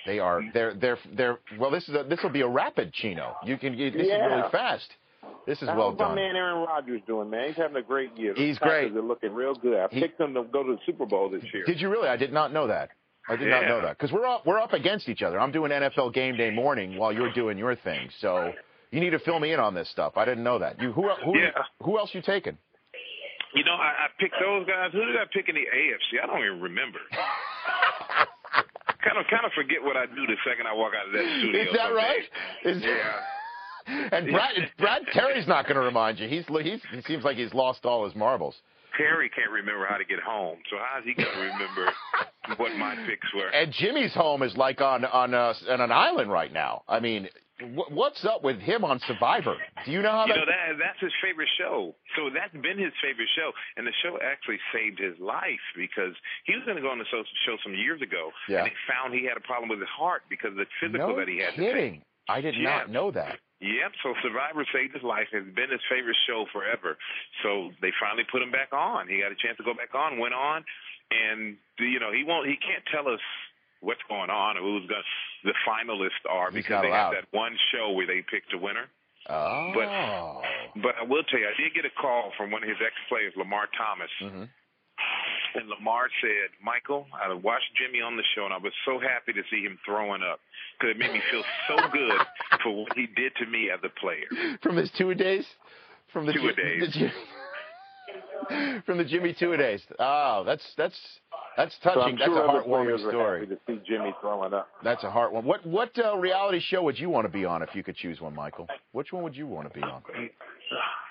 [0.07, 1.39] they are, they're they're they're.
[1.59, 3.35] Well, this is a, this will be a rapid chino.
[3.45, 4.25] You can you, this Yeah.
[4.27, 4.89] is really fast.
[5.47, 6.15] This is well How's my done.
[6.17, 7.49] man Aaron Rodgers doing, man?
[7.49, 8.33] He's having a great year.
[8.37, 8.97] He's The Packers great.
[8.99, 9.79] Are looking real good.
[9.79, 11.65] I He- picked them to go to the Super Bowl this year.
[11.65, 12.09] Did you really?
[12.09, 12.91] I did not know that.
[13.29, 15.41] I did not know that because we're up we're up against each other.
[15.41, 18.09] I'm doing NFL game day morning while you're doing your thing.
[18.21, 18.53] So
[18.93, 20.13] you need to fill me in on this stuff.
[20.17, 20.81] I didn't know that.
[20.81, 21.51] You who who Yeah.
[21.83, 22.57] who else you taking?
[23.55, 24.93] You know, I, I picked those guys.
[24.93, 26.23] Who did I pick in the AFC?
[26.23, 26.99] I don't even remember.
[29.03, 31.39] kind of kind of forget what I do the second I walk out of that
[31.41, 31.63] studio.
[31.63, 32.23] Is that some right?
[32.65, 33.21] Is- Yeah.
[34.11, 36.27] And Brad, Brad Terry's not going to remind you.
[36.29, 38.57] He's, he's he seems like he's lost all his marbles.
[38.97, 41.93] Terry can't remember how to get home, so how's he going to remember
[42.57, 43.49] what my picks were?
[43.49, 46.83] And Jimmy's home is like on on, uh, on an island right now.
[46.89, 47.29] I mean,
[47.61, 49.57] wh- what's up with him on Survivor?
[49.85, 50.39] Do you know how You that?
[50.41, 51.95] know that that's his favorite show.
[52.17, 56.55] So that's been his favorite show, and the show actually saved his life because he
[56.55, 58.59] was going to go on the show, show some years ago, Yeah.
[58.59, 61.17] and they found he had a problem with his heart because of the physical no
[61.19, 61.55] that he had.
[61.55, 62.03] to kidding.
[62.29, 62.71] I did Yeah.
[62.71, 63.39] not know that.
[63.61, 63.93] Yep.
[64.03, 65.29] So Survivor saved his life.
[65.33, 66.99] It's been his favorite show forever.
[67.43, 69.09] So they finally put him back on.
[69.09, 70.19] He got a chance to go back on.
[70.19, 70.65] Went on,
[71.11, 72.47] and you know he won't.
[72.49, 73.21] He can't tell us
[73.81, 75.03] what's going on or who's going
[75.45, 77.15] the finalists are He's because they allowed.
[77.15, 78.87] have that one show where they picked a winner.
[79.29, 79.73] Oh.
[79.75, 79.89] But
[80.83, 82.95] but I will tell you, I did get a call from one of his ex
[83.09, 84.11] players, Lamar Thomas.
[84.21, 84.49] Mhm.
[85.57, 89.33] And Lamar said, Michael, I watched Jimmy on the show, and I was so happy
[89.33, 90.41] to see him throwing up
[90.79, 92.21] because it made me feel so good
[92.63, 94.27] for what he did to me as a player.
[94.63, 95.45] From his two a days?
[96.13, 96.81] From the Two a days.
[96.83, 97.13] the Ji-
[98.87, 99.83] from the Jimmy two a days.
[99.99, 100.97] Oh, that's that's
[101.57, 102.01] that's touching.
[102.01, 103.41] So I'm that's sure a heartwarming story.
[103.41, 104.69] happy to see Jimmy throwing up.
[104.85, 105.45] That's a heartwarming.
[105.45, 108.21] What what uh, reality show would you want to be on if you could choose
[108.21, 108.69] one, Michael?
[108.93, 110.03] Which one would you want to be on?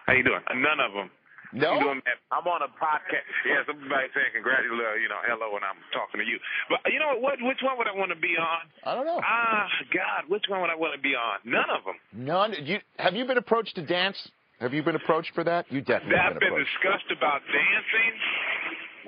[0.06, 0.40] How you doing?
[0.56, 1.10] None of them.
[1.56, 1.80] No?
[1.80, 2.20] You that?
[2.36, 3.24] I'm on a podcast.
[3.48, 6.36] Yeah, somebody saying congratulations, you know, hello and I'm talking to you.
[6.68, 7.40] But you know what?
[7.40, 8.68] Which one would I want to be on?
[8.84, 9.22] I don't know.
[9.24, 11.40] Ah, God, which one would I want to be on?
[11.46, 11.96] None of them.
[12.12, 12.54] None.
[12.66, 14.18] You have you been approached to dance?
[14.60, 15.66] Have you been approached for that?
[15.72, 18.14] You definitely I've been been discussed about dancing.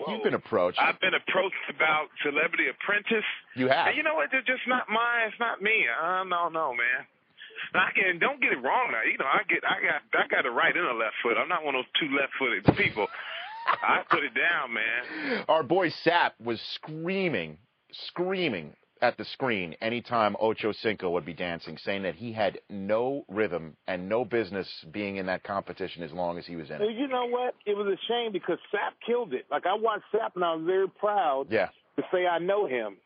[0.07, 0.77] You've been approached.
[0.79, 3.25] I've been approached about Celebrity Apprentice.
[3.55, 3.87] You have.
[3.87, 4.29] And you know what?
[4.31, 5.27] It's just not mine.
[5.27, 5.87] It's not me.
[5.89, 7.07] I don't know, man.
[7.73, 9.01] I can don't get it wrong now.
[9.09, 11.37] You know, I get I got I got a right and a left foot.
[11.37, 13.07] I'm not one of those two left footed people.
[13.67, 15.45] I put it down, man.
[15.49, 17.57] Our boy Sapp was screaming,
[17.91, 23.25] screaming at the screen anytime Ocho Cinco would be dancing, saying that he had no
[23.27, 26.91] rhythm and no business being in that competition as long as he was in it.
[26.97, 27.53] you know what?
[27.65, 29.45] It was a shame because Sapp killed it.
[29.51, 31.67] Like I watched Sapp and I was very proud Yeah.
[31.97, 32.97] to say I know him.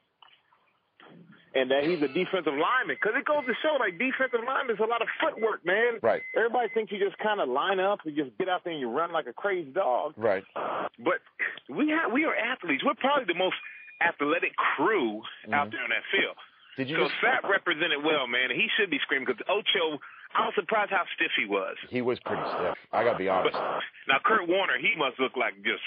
[1.54, 2.96] And that he's a defensive lineman.
[2.96, 6.00] Because it goes to show, like, defensive linemen is a lot of footwork, man.
[6.02, 6.22] Right.
[6.36, 8.90] Everybody thinks you just kind of line up and just get out there and you
[8.90, 10.14] run like a crazy dog.
[10.16, 10.44] Right.
[10.56, 11.20] But
[11.68, 12.84] we have we are athletes.
[12.86, 13.56] We're probably the most
[14.00, 15.20] athletic crew
[15.52, 15.76] out mm-hmm.
[15.76, 16.38] there on that field.
[16.78, 20.00] Did you so just- Sapp represented well, man, he should be screaming because Ocho.
[20.34, 21.76] I was surprised how stiff he was.
[21.90, 22.78] He was pretty stiff.
[22.94, 23.52] I got to be honest.
[23.52, 25.84] But now Kurt Warner, he must look like just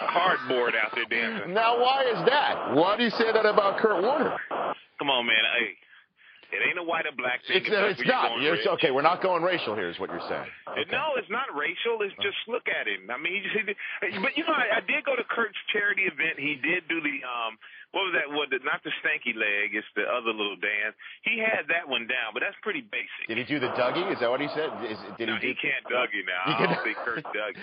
[0.00, 1.52] cardboard out there dancing.
[1.54, 2.74] Now, why is that?
[2.74, 4.36] Why do you say that about Kurt Warner?
[4.98, 5.44] Come on, man.
[5.58, 5.76] Hey,
[6.56, 7.58] it ain't a white or black thing.
[7.58, 8.38] It's, it's not.
[8.38, 10.46] It's, okay, we're not going racial here, is what you're saying.
[10.66, 11.98] Uh, No, it's not racial.
[12.06, 13.10] It's just look at him.
[13.10, 13.66] I mean, he just,
[14.22, 16.38] but you know, I, I did go to Kurt's charity event.
[16.38, 17.58] He did do the um,
[17.96, 18.28] what was that?
[18.28, 19.72] What the, not the stanky leg?
[19.72, 20.92] It's the other little dance.
[21.24, 23.24] He had that one down, but that's pretty basic.
[23.24, 24.12] Did he do the Dougie?
[24.12, 24.68] Is that what he said?
[24.84, 26.44] Is, did no, he he can't Dougie now.
[26.44, 27.56] I don't think Kurt Dougie.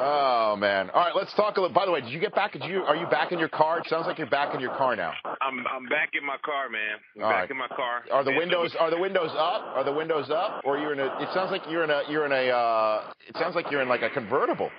[0.00, 0.88] Oh man!
[0.96, 1.76] All right, let's talk a little.
[1.76, 2.56] By the way, did you get back?
[2.56, 2.88] Did you?
[2.88, 3.80] Are you back in your car?
[3.80, 5.12] It sounds like you're back in your car now.
[5.44, 6.96] I'm I'm back in my car, man.
[7.16, 7.50] I'm All back right.
[7.52, 8.08] in my car.
[8.10, 9.76] Are the And windows are the windows up?
[9.76, 10.62] Are the windows up?
[10.64, 11.12] Or you're in a?
[11.20, 12.00] It sounds like you're in a.
[12.08, 12.48] You're in a.
[12.48, 14.70] Uh, it sounds like you're in like a convertible.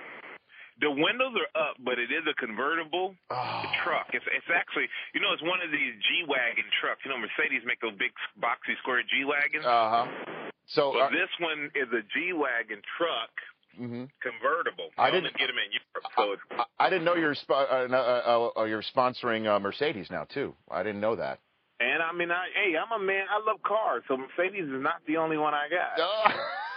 [0.80, 3.62] The windows are up, but it is a convertible Oh.
[3.84, 4.06] truck.
[4.14, 7.00] It's it's actually you know it's one of these G wagon trucks.
[7.04, 9.66] You know Mercedes make those big boxy square G wagons.
[9.66, 10.06] Uh huh.
[10.66, 10.92] So.
[10.94, 13.32] So uh, this one is a G wagon truck
[13.80, 14.08] mhm.
[14.22, 14.90] convertible.
[14.98, 16.36] I didn't- get them in Europe, so
[16.78, 20.24] I, I didn't know you're spo- uh, uh, uh, uh, you're sponsoring uh, Mercedes now
[20.24, 20.54] too.
[20.70, 21.40] I didn't know that.
[21.80, 23.26] And I mean, I, hey, I'm a man.
[23.30, 25.98] I love cars, so Mercedes is not the only one I got.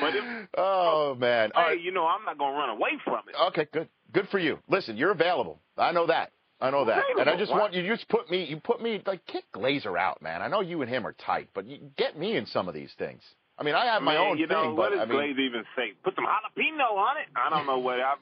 [0.00, 0.24] But if,
[0.56, 1.50] Oh man!
[1.54, 1.80] Hey, right.
[1.80, 3.34] you know, I'm not gonna run away from it.
[3.48, 3.88] Okay, good.
[4.12, 4.58] Good for you.
[4.68, 5.60] Listen, you're available.
[5.76, 6.32] I know that.
[6.60, 7.02] I know that.
[7.18, 8.44] And I just want you just put me.
[8.44, 10.42] You put me like kick Glazer out, man.
[10.42, 12.90] I know you and him are tight, but you get me in some of these
[12.98, 13.22] things.
[13.58, 15.34] I mean, I have my Man, own you know, thing, what but does I mean,
[15.34, 15.92] Glaze even say?
[16.04, 17.26] Put some jalapeno on it.
[17.34, 17.98] I don't know what.
[18.00, 18.14] I,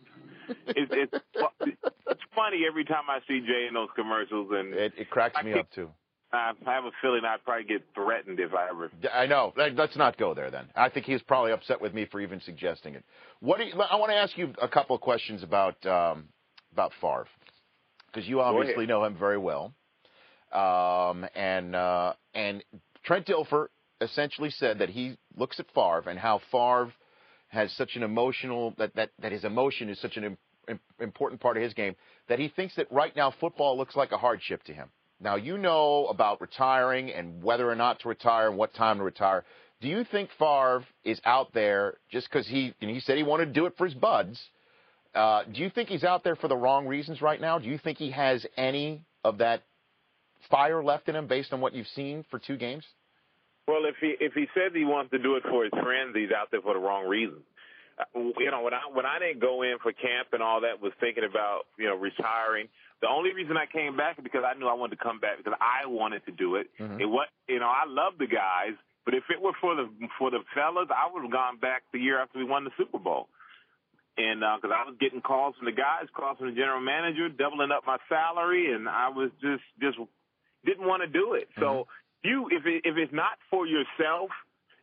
[0.69, 1.25] it's, it's
[2.07, 5.43] it's funny every time I see Jay in those commercials, and it, it cracks I
[5.43, 5.91] me keep- up too.
[6.37, 8.91] I have a feeling I'd probably get threatened if I ever.
[9.13, 9.53] I know.
[9.57, 10.67] Let- Let's not go there then.
[10.75, 13.05] I think he's probably upset with me for even suggesting it.
[13.41, 16.29] What do you, I want to ask you a couple of questions about um,
[16.73, 17.27] about Favre
[18.13, 19.73] because you obviously know him very well.
[20.53, 22.63] Um, and uh, and
[23.05, 23.67] Trent Dilfer
[24.01, 26.93] essentially said that he looks at Favre and how Favre
[27.49, 31.41] has such an emotional that that, that his emotion is such an im, im, important
[31.41, 31.95] part of his game
[32.29, 34.89] that he thinks that right now football looks like a hardship to him.
[35.21, 39.05] Now you know about retiring and whether or not to retire and what time to
[39.05, 39.45] retire.
[39.81, 43.47] Do you think Favre is out there just because he and he said he wanted
[43.47, 44.41] to do it for his buds?
[45.15, 47.59] Uh, do you think he's out there for the wrong reasons right now?
[47.59, 49.63] Do you think he has any of that
[50.51, 52.85] fire left in him based on what you've seen for two games?
[53.67, 56.31] Well, if he if he says he wants to do it for his friends, he's
[56.31, 57.39] out there for the wrong reason.
[57.99, 58.05] Uh,
[58.39, 60.93] You know, when I when I didn't go in for camp and all that, was
[61.01, 62.69] thinking about you know retiring.
[63.03, 65.37] The only reason I came back is because I knew I wanted to come back
[65.37, 66.71] because I wanted to do it.
[66.79, 67.01] Mhm.
[67.01, 68.75] It was you know I love the guys,
[69.05, 69.89] but if it were for the
[70.19, 72.99] for the fellas, I would have gone back the year after we won the Super
[72.99, 73.29] Bowl.
[74.19, 77.71] And because I was getting calls from the guys, calls from the general manager, doubling
[77.71, 79.99] up my salary, and I was just just
[80.65, 81.49] didn't want to do it.
[81.61, 81.87] So
[82.25, 84.31] you, if it, if it's not for yourself,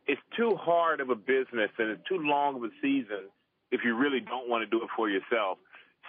[0.06, 3.28] it's too hard of a business and it's too long of a season
[3.70, 5.58] if you really don't want to do it for yourself.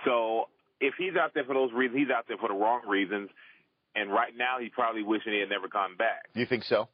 [0.03, 0.49] So
[0.79, 3.29] if he's out there for those reasons, he's out there for the wrong reasons.
[3.95, 6.27] And right now, he's probably wishing he had never gone back.
[6.33, 6.89] You think so?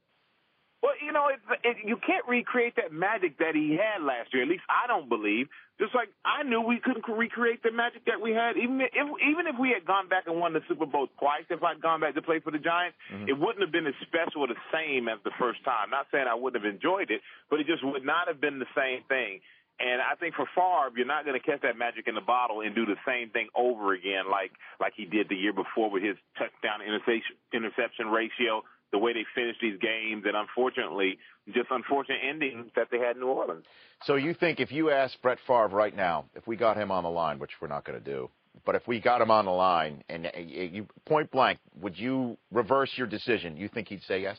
[0.82, 4.42] Well, you know, it's, it, you can't recreate that magic that he had last year.
[4.42, 5.46] At least I don't believe.
[5.78, 8.90] Just like I knew we couldn't recreate the magic that we had, even if
[9.22, 11.46] even if we had gone back and won the Super Bowl twice.
[11.50, 13.30] If I'd gone back to play for the Giants, mm-hmm.
[13.30, 15.90] it wouldn't have been as special or the same as the first time.
[15.90, 18.70] Not saying I wouldn't have enjoyed it, but it just would not have been the
[18.78, 19.42] same thing.
[19.82, 22.62] And I think for Favre, you're not going to catch that magic in the bottle
[22.62, 26.04] and do the same thing over again, like like he did the year before with
[26.04, 31.18] his touchdown interception interception ratio, the way they finished these games, and unfortunately,
[31.54, 33.66] just unfortunate endings that they had in New Orleans.
[34.04, 37.04] So you think if you ask Brett Favre right now, if we got him on
[37.04, 38.30] the line, which we're not going to do,
[38.66, 42.38] but if we got him on the line and uh, you point blank, would you
[42.52, 43.58] reverse your decision?
[43.58, 44.38] You think he'd say yes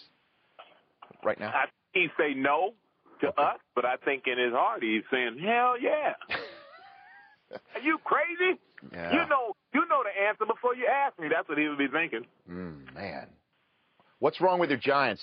[1.24, 1.48] right now?
[1.48, 2.74] I think he'd say no
[3.22, 6.14] to us, but I think in his heart he's saying, "Hell yeah."
[7.74, 8.58] Are you crazy?
[8.92, 9.12] Yeah.
[9.12, 11.28] You know, you know the answer before you ask me.
[11.28, 12.24] That's what he would be thinking.
[12.50, 13.28] Mm, man,
[14.18, 15.22] what's wrong with your Giants?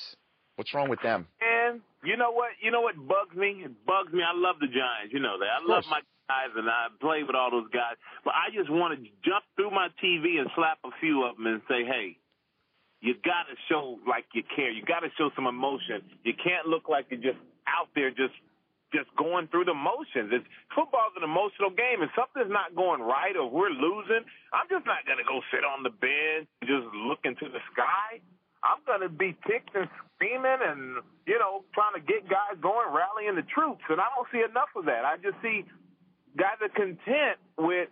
[0.56, 1.28] What's wrong with them?
[1.41, 2.52] And you know what?
[2.62, 3.64] You know what bugs me?
[3.66, 4.22] It bugs me.
[4.22, 5.12] I love the Giants.
[5.12, 5.50] You know that.
[5.50, 7.95] I love my guys, and I play with all those guys.
[8.24, 11.47] But I just want to jump through my TV and slap a few of them
[11.47, 12.18] and say, "Hey,
[13.02, 14.72] you got to show like you care.
[14.72, 16.04] You got to show some emotion.
[16.24, 17.39] You can't look like you're just
[17.70, 18.34] out there just."
[18.89, 20.34] Just going through the motions.
[20.34, 24.26] It's football's an emotional game, and something's not going right, or we're losing.
[24.49, 28.17] I'm just not gonna go sit on the bench and just look into the sky.
[28.63, 33.36] I'm to be ticked and screaming and, you know, trying to get guys going, rallying
[33.36, 33.84] the troops.
[33.88, 35.05] And I don't see enough of that.
[35.05, 35.63] I just see
[36.36, 37.89] guys are content with,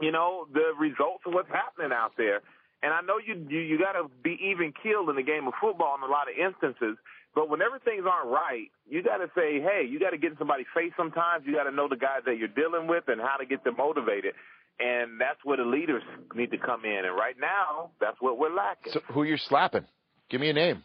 [0.00, 2.40] you know, the results of what's happening out there.
[2.82, 5.54] And I know you you, you got to be even keeled in the game of
[5.60, 6.96] football in a lot of instances.
[7.34, 10.38] But whenever things aren't right, you got to say, hey, you got to get in
[10.38, 11.44] somebody's face sometimes.
[11.46, 13.76] You got to know the guys that you're dealing with and how to get them
[13.78, 14.34] motivated.
[14.78, 16.02] And that's where the leaders
[16.34, 17.04] need to come in.
[17.06, 18.92] And right now, that's what we're lacking.
[18.92, 19.86] So who you're slapping?
[20.28, 20.82] Give me a name.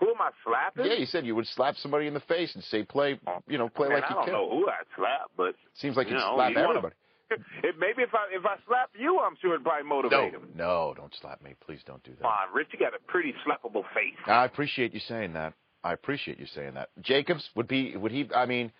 [0.00, 0.90] Who am I slapping?
[0.90, 3.18] Yeah, you said you would slap somebody in the face and say, "Play,
[3.48, 5.96] you know, play Man, like I you don't care." know who I slap, but Seems
[5.96, 6.92] like you you'd know, slap you wanna-
[7.78, 10.48] maybe if I if I slap you, I'm sure it'd probably motivate him.
[10.54, 11.54] No, don't slap me.
[11.64, 12.22] Please don't do that.
[12.22, 14.14] Come on, Rich, you got a pretty slappable face.
[14.26, 15.54] I appreciate you saying that.
[15.82, 16.90] I appreciate you saying that.
[17.00, 18.28] Jacobs would be would he?
[18.34, 18.72] I mean,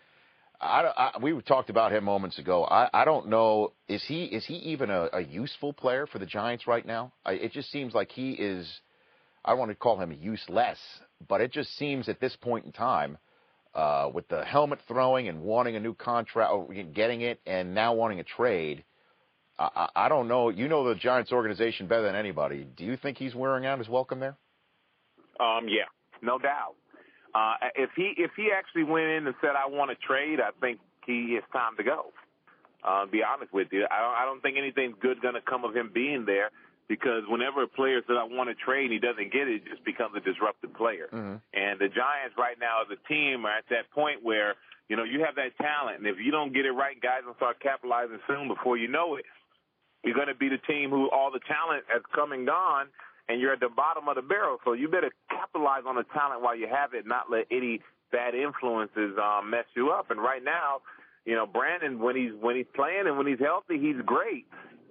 [0.60, 2.64] I, I we talked about him moments ago.
[2.64, 3.72] I I don't know.
[3.88, 7.12] Is he is he even a, a useful player for the Giants right now?
[7.24, 8.68] I, it just seems like he is.
[9.44, 10.78] I don't want to call him useless,
[11.28, 13.16] but it just seems at this point in time,
[13.76, 16.50] uh, with the helmet throwing and wanting a new contract,
[16.94, 18.82] getting it, and now wanting a trade.
[19.58, 20.48] I, I I don't know.
[20.48, 22.66] You know the Giants organization better than anybody.
[22.76, 24.36] Do you think he's wearing out his welcome there?
[25.38, 25.84] Um, yeah,
[26.22, 26.74] no doubt.
[27.34, 30.50] Uh, if he if he actually went in and said I want to trade, I
[30.58, 32.06] think he it's time to go.
[32.82, 35.64] Uh, be honest with you, I don't, I don't think anything's good going to come
[35.64, 36.50] of him being there
[36.88, 39.68] because whenever a player says I want to trade and he doesn't get it, it
[39.68, 41.08] just becomes a disruptive player.
[41.54, 44.54] And the Giants right now as a team are at that point where,
[44.88, 47.34] you know, you have that talent and if you don't get it right, guys will
[47.34, 49.24] start capitalizing soon before you know it.
[50.04, 52.86] You're going to be the team who all the talent has come and gone
[53.28, 54.58] and you're at the bottom of the barrel.
[54.64, 57.80] So you better capitalize on the talent while you have it, not let any
[58.12, 60.10] bad influences um, mess you up.
[60.10, 60.82] And right now,
[61.24, 64.46] you know, Brandon, when he's when he's playing and when he's healthy, he's great.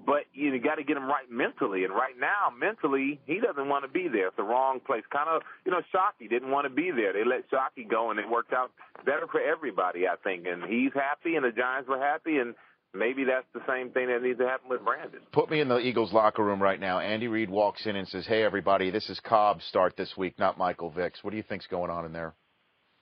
[0.06, 1.84] But you got to get him right mentally.
[1.84, 4.28] And right now, mentally, he doesn't want to be there.
[4.28, 5.04] It's the wrong place.
[5.12, 7.12] Kind of, you know, Shockey didn't want to be there.
[7.14, 8.72] They let Shockey go, and it worked out
[9.06, 10.46] better for everybody, I think.
[10.46, 12.54] And he's happy, and the Giants were happy, and
[12.94, 15.22] maybe that's the same thing that needs to happen with Brandon.
[15.32, 17.00] Put me in the Eagles locker room right now.
[17.00, 20.58] Andy Reid walks in and says, "Hey, everybody, this is Kolb start this week, not
[20.58, 21.24] Michael Vicks.
[21.24, 22.36] What do you think's going on in there?"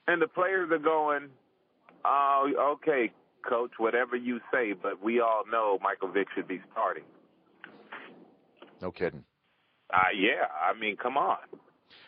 [0.07, 1.29] And the players are going,
[2.05, 3.11] oh, okay,
[3.47, 7.03] coach, whatever you say, but we all know Michael Vick should be starting.
[8.81, 9.23] No kidding.
[9.93, 11.37] Uh, yeah, I mean, come on.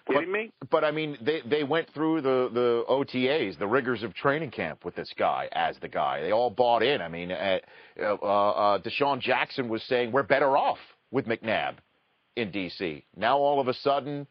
[0.07, 0.51] Kidding me?
[0.69, 4.85] But I mean, they they went through the the OTAs, the rigors of training camp
[4.85, 6.21] with this guy as the guy.
[6.21, 7.01] They all bought in.
[7.01, 7.59] I mean, uh,
[7.99, 10.77] uh, uh, DeSean Jackson was saying we're better off
[11.09, 11.75] with McNabb.
[12.35, 13.03] in D.C.
[13.15, 14.27] Now all of a sudden,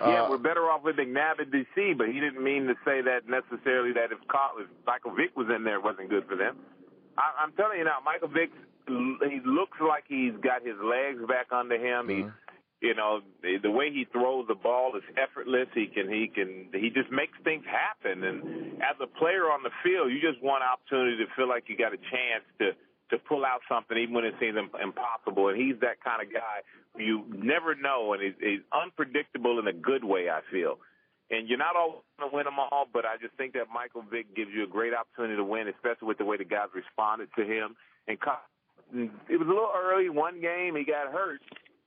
[0.00, 3.00] yeah, uh, we're better off with McNabb in D.C., but he didn't mean to say
[3.02, 6.56] that necessarily that if, if Michael Vick was in there, it wasn't good for them.
[7.16, 8.50] I, I'm telling you now, Michael Vick,
[8.86, 12.08] he looks like he's got his legs back under him.
[12.08, 12.24] He,
[12.80, 15.66] you know, the, the way he throws the ball is effortless.
[15.74, 18.22] He can, he can, he just makes things happen.
[18.22, 21.76] And as a player on the field, you just want opportunity to feel like you
[21.76, 22.76] got a chance to
[23.10, 25.48] to pull out something even when it seems impossible.
[25.48, 26.66] And he's that kind of guy
[26.98, 30.28] you never know, and he's, he's unpredictable in a good way.
[30.30, 30.78] I feel.
[31.30, 34.04] And you're not always going to win them all, but I just think that Michael
[34.06, 37.28] Vick gives you a great opportunity to win, especially with the way the guys responded
[37.36, 37.74] to him.
[38.06, 38.16] And
[38.94, 40.08] it was a little early.
[40.08, 41.40] One game he got hurt,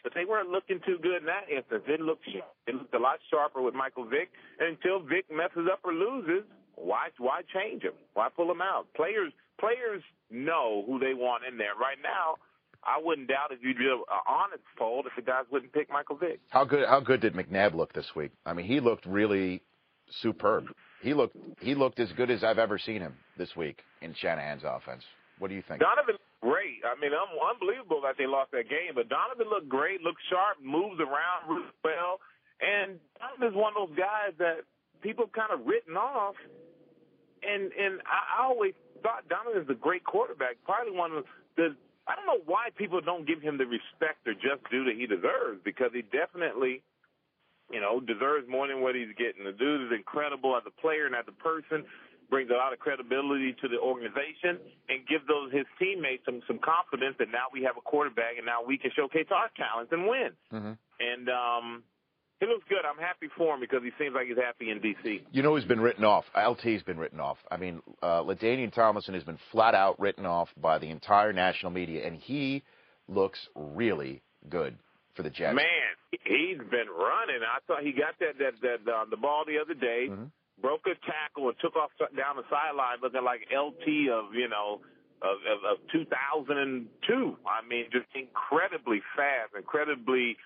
[0.03, 1.83] but they weren't looking too good in that instance.
[1.87, 4.29] It looked it looked a lot sharper with Michael Vick.
[4.59, 6.43] And until Vick messes up or loses,
[6.75, 7.95] why why change him?
[8.13, 8.87] Why pull him out?
[8.93, 11.75] Players players know who they want in there.
[11.79, 12.35] Right now,
[12.83, 15.89] I wouldn't doubt if you did an uh, honest poll if the guys wouldn't pick
[15.91, 16.39] Michael Vick.
[16.49, 18.31] how good how good did McNabb look this week?
[18.45, 19.61] I mean, he looked really
[20.21, 20.65] superb.
[21.01, 24.63] He looked he looked as good as I've ever seen him this week in Shanahan's
[24.65, 25.03] offense.
[25.39, 25.79] What do you think?
[25.81, 26.83] Donovan looked great.
[26.83, 30.57] I mean, un- unbelievable that they lost that game, but Donovan looked great, looked sharp,
[30.63, 32.19] moves around really well,
[32.59, 34.63] and Donovan's one of those guys that
[35.01, 36.35] people kind of written off.
[37.43, 41.25] And and I, I always thought Donovan's a great quarterback, probably one of
[41.57, 41.75] the.
[42.07, 45.05] I don't know why people don't give him the respect or just due that he
[45.05, 46.81] deserves because he definitely
[47.71, 49.45] you know, deserves more than what he's getting.
[49.45, 51.85] The dude is incredible as a player and as a person,
[52.29, 56.59] brings a lot of credibility to the organization, and gives those his teammates some some
[56.59, 60.05] confidence that now we have a quarterback and now we can showcase our talents and
[60.07, 60.31] win.
[60.53, 60.73] Mm-hmm.
[61.01, 61.83] And um,
[62.39, 62.85] he looks good.
[62.89, 65.23] I'm happy for him because he seems like he's happy in DC.
[65.31, 66.25] You know who's been written off?
[66.35, 67.37] LT's been written off.
[67.51, 71.71] I mean, uh, LaDainian Tomlinson has been flat out written off by the entire national
[71.71, 72.63] media, and he
[73.07, 74.77] looks really good
[75.15, 75.55] for the Jets.
[75.55, 75.65] Man,
[76.11, 77.43] he's been running.
[77.43, 80.07] I thought he got that that that uh, the ball the other day,
[80.61, 84.79] broke a tackle and took off down the sideline, looking like LT of you know
[85.21, 86.87] of, of, of 2002.
[87.43, 90.37] I mean, just incredibly fast, incredibly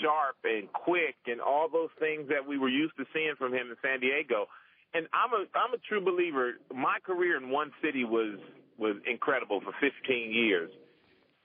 [0.00, 3.70] sharp and quick, and all those things that we were used to seeing from him
[3.70, 4.46] in San Diego.
[4.94, 6.54] And I'm a I'm a true believer.
[6.74, 8.38] My career in one city was
[8.78, 10.70] was incredible for 15 years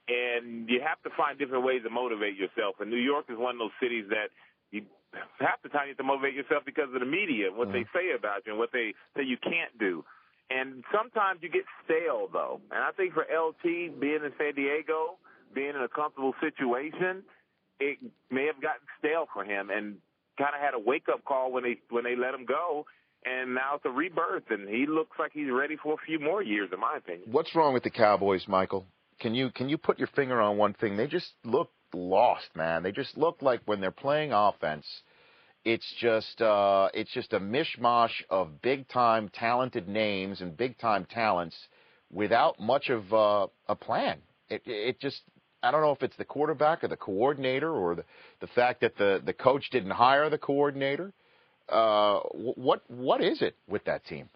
[0.08, 2.76] and you have to find different ways to motivate yourself.
[2.80, 4.28] And New York is one of those cities that
[4.70, 4.82] you
[5.40, 7.96] half the time you have to motivate yourself because of the media, what they mm-hmm.
[7.96, 10.04] say about you, and what they say you can't do.
[10.50, 12.60] And sometimes you get stale though.
[12.70, 15.16] And I think for LT being in San Diego,
[15.54, 17.24] being in a comfortable situation,
[17.80, 17.98] it
[18.30, 19.96] may have gotten stale for him and
[20.38, 22.86] kind of had a wake up call when they when they let him go.
[23.26, 26.42] And now it's a rebirth, and he looks like he's ready for a few more
[26.42, 27.30] years, in my opinion.
[27.30, 28.84] What's wrong with the Cowboys, Michael?
[29.18, 30.96] Can you can you put your finger on one thing?
[30.96, 32.82] They just look lost, man.
[32.82, 34.84] They just look like when they're playing offense,
[35.64, 41.06] it's just uh, it's just a mishmash of big time talented names and big time
[41.06, 41.56] talents
[42.12, 44.18] without much of uh, a plan.
[44.50, 45.22] It it just
[45.64, 48.04] I don't know if it's the quarterback or the coordinator or the
[48.40, 51.12] the fact that the the coach didn't hire the coordinator.
[51.68, 54.28] Uh, what what is it with that team?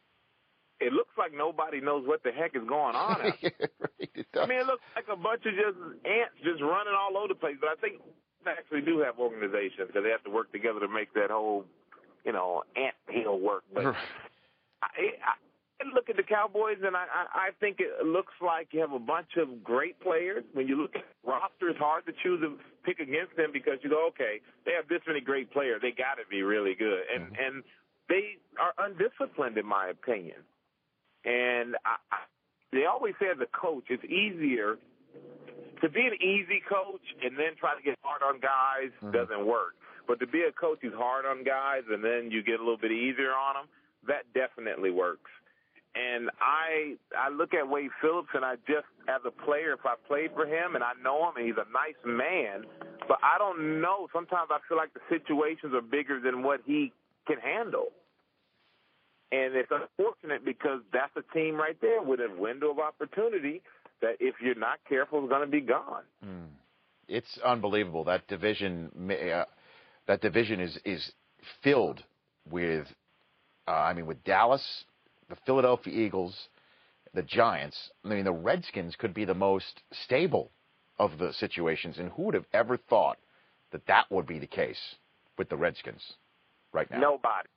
[0.80, 3.20] It looks like nobody knows what the heck is going on.
[3.20, 4.42] out there.
[4.42, 5.76] I mean, it looks like a bunch of just
[6.06, 7.56] ants just running all over the place.
[7.60, 8.00] But I think
[8.44, 11.64] they actually do have organizations because they have to work together to make that whole,
[12.24, 13.64] you know, ant hill work.
[13.74, 15.34] But I, I,
[15.80, 18.92] I look at the Cowboys and I, I, I think it looks like you have
[18.92, 20.44] a bunch of great players.
[20.52, 23.78] When you look at the roster, it's hard to choose and pick against them because
[23.82, 25.80] you go, okay, they have this many great players.
[25.82, 27.02] They got to be really good.
[27.14, 27.42] And mm-hmm.
[27.42, 27.62] and
[28.08, 30.40] they are undisciplined, in my opinion.
[31.24, 32.18] And I, I,
[32.72, 34.76] they always say as a coach, it's easier
[35.82, 39.12] to be an easy coach and then try to get hard on guys mm-hmm.
[39.12, 39.76] doesn't work.
[40.06, 42.80] But to be a coach who's hard on guys and then you get a little
[42.80, 43.66] bit easier on them,
[44.06, 45.30] that definitely works.
[45.94, 49.94] And I I look at Wade Phillips and I just as a player, if I
[50.06, 52.64] played for him and I know him and he's a nice man,
[53.08, 54.08] but I don't know.
[54.12, 56.92] Sometimes I feel like the situations are bigger than what he
[57.26, 57.88] can handle.
[59.30, 63.60] And it's unfortunate because that's a team right there with a window of opportunity
[64.00, 66.04] that if you're not careful is going to be gone.
[67.08, 68.90] It's unbelievable that division.
[69.10, 69.44] Uh,
[70.06, 71.12] that division is is
[71.62, 72.02] filled
[72.50, 72.86] with.
[73.66, 74.64] Uh, I mean, with Dallas,
[75.28, 76.48] the Philadelphia Eagles,
[77.14, 77.90] the Giants.
[78.04, 80.50] I mean, the Redskins could be the most stable
[80.98, 83.18] of the situations, and who would have ever thought
[83.72, 84.96] that that would be the case
[85.36, 86.14] with the Redskins
[86.72, 86.98] right now?
[87.00, 87.48] Nobody.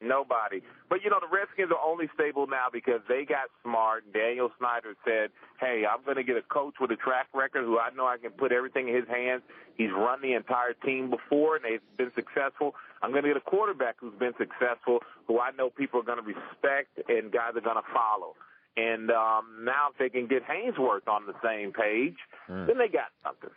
[0.00, 0.62] Nobody.
[0.88, 4.04] But you know, the Redskins are only stable now because they got smart.
[4.12, 5.30] Daniel Snyder said,
[5.60, 8.16] "Hey, I'm going to get a coach with a track record who I know I
[8.16, 9.42] can put everything in his hands.
[9.76, 12.74] He's run the entire team before and they've been successful.
[13.02, 16.22] I'm going to get a quarterback who's been successful, who I know people are going
[16.22, 18.34] to respect and guys are going to follow."
[18.76, 22.16] And um, now, if they can get Haynesworth on the same page,
[22.48, 22.66] Mm.
[22.66, 23.50] then they got something.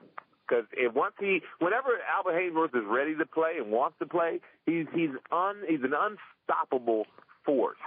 [0.51, 4.41] Because if once he, whenever Albert Haynesworth is ready to play and wants to play,
[4.65, 7.05] he's he's un he's an unstoppable
[7.45, 7.77] force.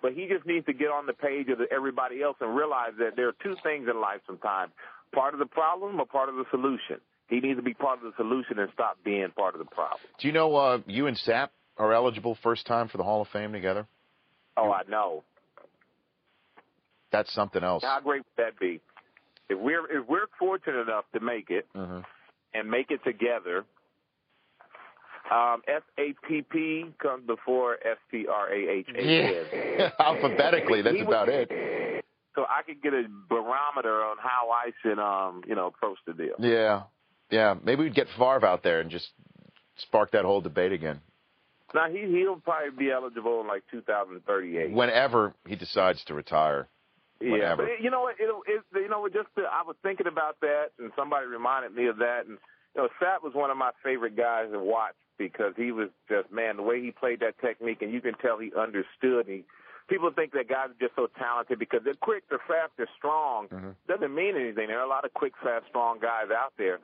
[0.00, 3.16] But he just needs to get on the page of everybody else and realize that
[3.16, 4.70] there are two things in life sometimes:
[5.12, 7.00] part of the problem or part of the solution.
[7.28, 10.00] He needs to be part of the solution and stop being part of the problem.
[10.20, 13.28] Do you know uh, you and Sapp are eligible first time for the Hall of
[13.28, 13.86] Fame together?
[14.56, 15.24] Oh, I know.
[17.10, 17.82] That's something else.
[17.82, 18.80] How great would that be?
[19.48, 22.04] If we're if we're fortunate enough to make it Mhm.
[22.54, 23.64] and make it together,
[25.30, 29.02] um, S A P P comes before S T R A H A.
[29.04, 32.04] Yeah, alphabetically, that's would- about it.
[32.34, 36.12] So I could get a barometer on how I should, um, you know, approach the
[36.12, 36.34] deal.
[36.38, 36.82] Yeah,
[37.30, 37.54] yeah.
[37.64, 39.08] Maybe we'd get Favre out there and just
[39.78, 41.00] spark that whole debate again.
[41.74, 44.70] Now he he'll probably be eligible in like 2038.
[44.72, 46.68] Whenever he decides to retire.
[47.20, 48.16] Yeah, but you know what?
[48.20, 51.86] It, it, you know, just to, I was thinking about that, and somebody reminded me
[51.86, 52.26] of that.
[52.28, 52.38] And
[52.76, 56.30] you know, Sapp was one of my favorite guys to watch because he was just
[56.30, 59.26] man, the way he played that technique, and you can tell he understood.
[59.26, 59.44] He,
[59.88, 63.48] people think that guys are just so talented because they're quick, they're fast, they're strong.
[63.88, 64.68] Doesn't mean anything.
[64.68, 66.78] There are a lot of quick, fast, strong guys out there.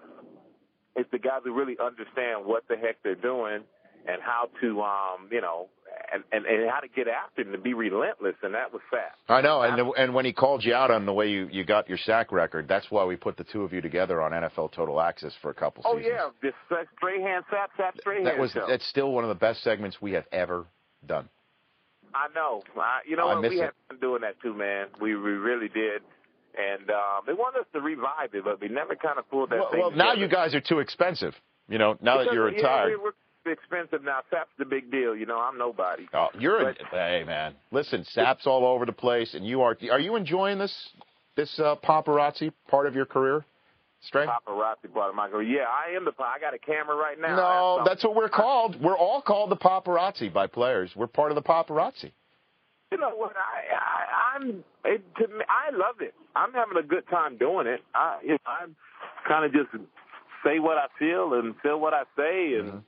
[0.97, 3.62] It's the guys who really understand what the heck they're doing
[4.06, 5.69] and how to, um, you know,
[6.12, 8.35] and, and, and how to get after them to be relentless.
[8.43, 9.33] And that was Sapp.
[9.33, 11.89] I know, and and when he called you out on the way you, you got
[11.89, 15.01] your sack record, that's why we put the two of you together on NFL Total
[15.01, 15.95] Access for a couple seasons.
[15.95, 16.33] Oh seasons.
[16.43, 18.66] yeah, this uh, Strahan Sapp Sapp Strahan That was show.
[18.69, 20.66] that's still one of the best segments we have ever
[21.07, 21.29] done.
[22.15, 22.62] I know.
[22.79, 23.49] I, you know I what?
[23.51, 23.65] We it.
[23.65, 24.87] have been doing that too, man.
[25.01, 26.03] We we really did.
[26.57, 29.59] And um, they wanted us to revive it, but we never kind of pulled that
[29.59, 29.81] Well, thing.
[29.81, 31.35] well, now you guys are too expensive.
[31.69, 32.91] You know, now that you're retired.
[32.91, 33.11] we- we're
[33.53, 34.21] expensive now.
[34.31, 35.15] Sapp's the big deal.
[35.15, 36.07] You know, I'm nobody.
[36.12, 37.55] Oh, you're a, hey man.
[37.71, 39.77] Listen, Sapp's all over the place, and you are.
[39.91, 40.75] Are you enjoying this
[41.37, 43.45] this uh, paparazzi part of your career,
[44.03, 44.27] Stray?
[44.27, 45.61] Paparazzi part of my career.
[45.61, 46.12] Yeah, I am the.
[46.19, 47.37] I got a camera right now.
[47.37, 48.81] No, That's what we're called.
[48.81, 50.91] We're all called the paparazzi by players.
[50.97, 52.12] We're part of the paparazzi.
[52.93, 53.33] You know what?
[53.37, 56.15] I, I I'm it, to me, I love it.
[56.37, 57.81] I'm having a good time doing it.
[57.95, 58.77] I you know, I'm
[59.27, 59.71] kind of just
[60.45, 62.83] say what I feel and feel what I say and know,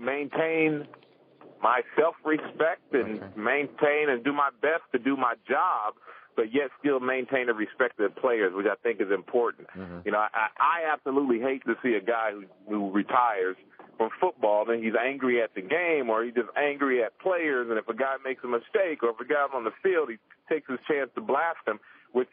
[0.00, 0.86] maintain
[1.62, 5.94] my self-respect and maintain and do my best to do my job,
[6.36, 9.68] but yet still maintain the respect of the players, which I think is important.
[9.76, 10.00] Mm-hmm.
[10.04, 13.56] You know, I, I absolutely hate to see a guy who, who retires
[13.96, 17.68] from football and he's angry at the game or he's just angry at players.
[17.70, 20.16] And if a guy makes a mistake or if a guy's on the field, he
[20.52, 21.78] takes his chance to blast him.
[22.12, 22.28] Which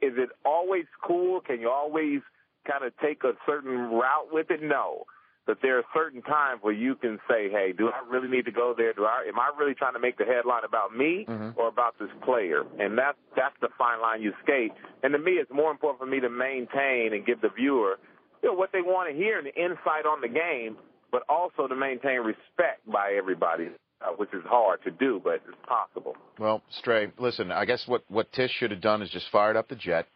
[0.00, 1.40] is it always cool?
[1.40, 2.20] Can you always
[2.66, 4.62] kind of take a certain route with it?
[4.62, 5.04] No.
[5.50, 8.52] But there are certain times where you can say, "Hey, do I really need to
[8.52, 8.92] go there?
[8.92, 12.08] Do I am I really trying to make the headline about me or about this
[12.22, 14.70] player?" And that's that's the fine line you skate.
[15.02, 17.98] And to me, it's more important for me to maintain and give the viewer,
[18.44, 20.76] you know, what they want to hear and the insight on the game,
[21.10, 23.70] but also to maintain respect by everybody,
[24.02, 26.16] uh, which is hard to do, but it's possible.
[26.38, 27.50] Well, Stray, listen.
[27.50, 30.06] I guess what what Tisch should have done is just fired up the jet.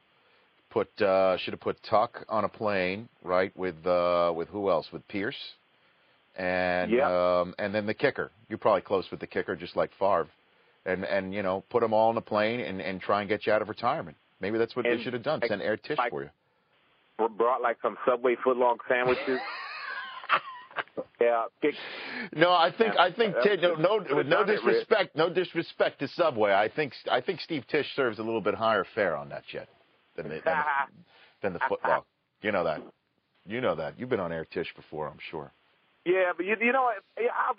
[0.74, 3.56] Put uh, should have put Tuck on a plane, right?
[3.56, 4.88] With uh, with who else?
[4.92, 5.36] With Pierce,
[6.36, 7.04] and Yep.
[7.06, 8.32] um, and then the kicker.
[8.48, 10.26] You're probably close with the kicker, just like Favre,
[10.84, 13.46] and and you know put them all on a plane and and try and get
[13.46, 14.16] you out of retirement.
[14.40, 15.40] Maybe that's what And they should have done.
[15.46, 16.30] Send Air Tisch like- for you.
[17.38, 19.38] Brought like some Subway footlong sandwiches.
[21.20, 21.74] yeah, kick,
[22.34, 24.60] No, I think I think Tisch, no, no no done it, Rich.
[24.64, 26.52] disrespect, no disrespect to Subway.
[26.52, 29.68] I think I think Steve Tisch serves a little bit higher fare on that jet
[30.16, 30.64] than the than the,
[31.42, 32.02] than the footlong.
[32.42, 32.82] You know that.
[33.46, 33.98] You know that.
[33.98, 35.52] You've been on Air Tisch before, I'm sure.
[36.04, 36.96] Yeah, but you, you know what?
[37.18, 37.52] I,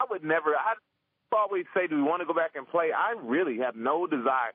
[0.00, 0.50] I would never.
[0.50, 0.74] I
[1.32, 2.90] always say, do we want to go back and play?
[2.92, 4.52] I really have no desire.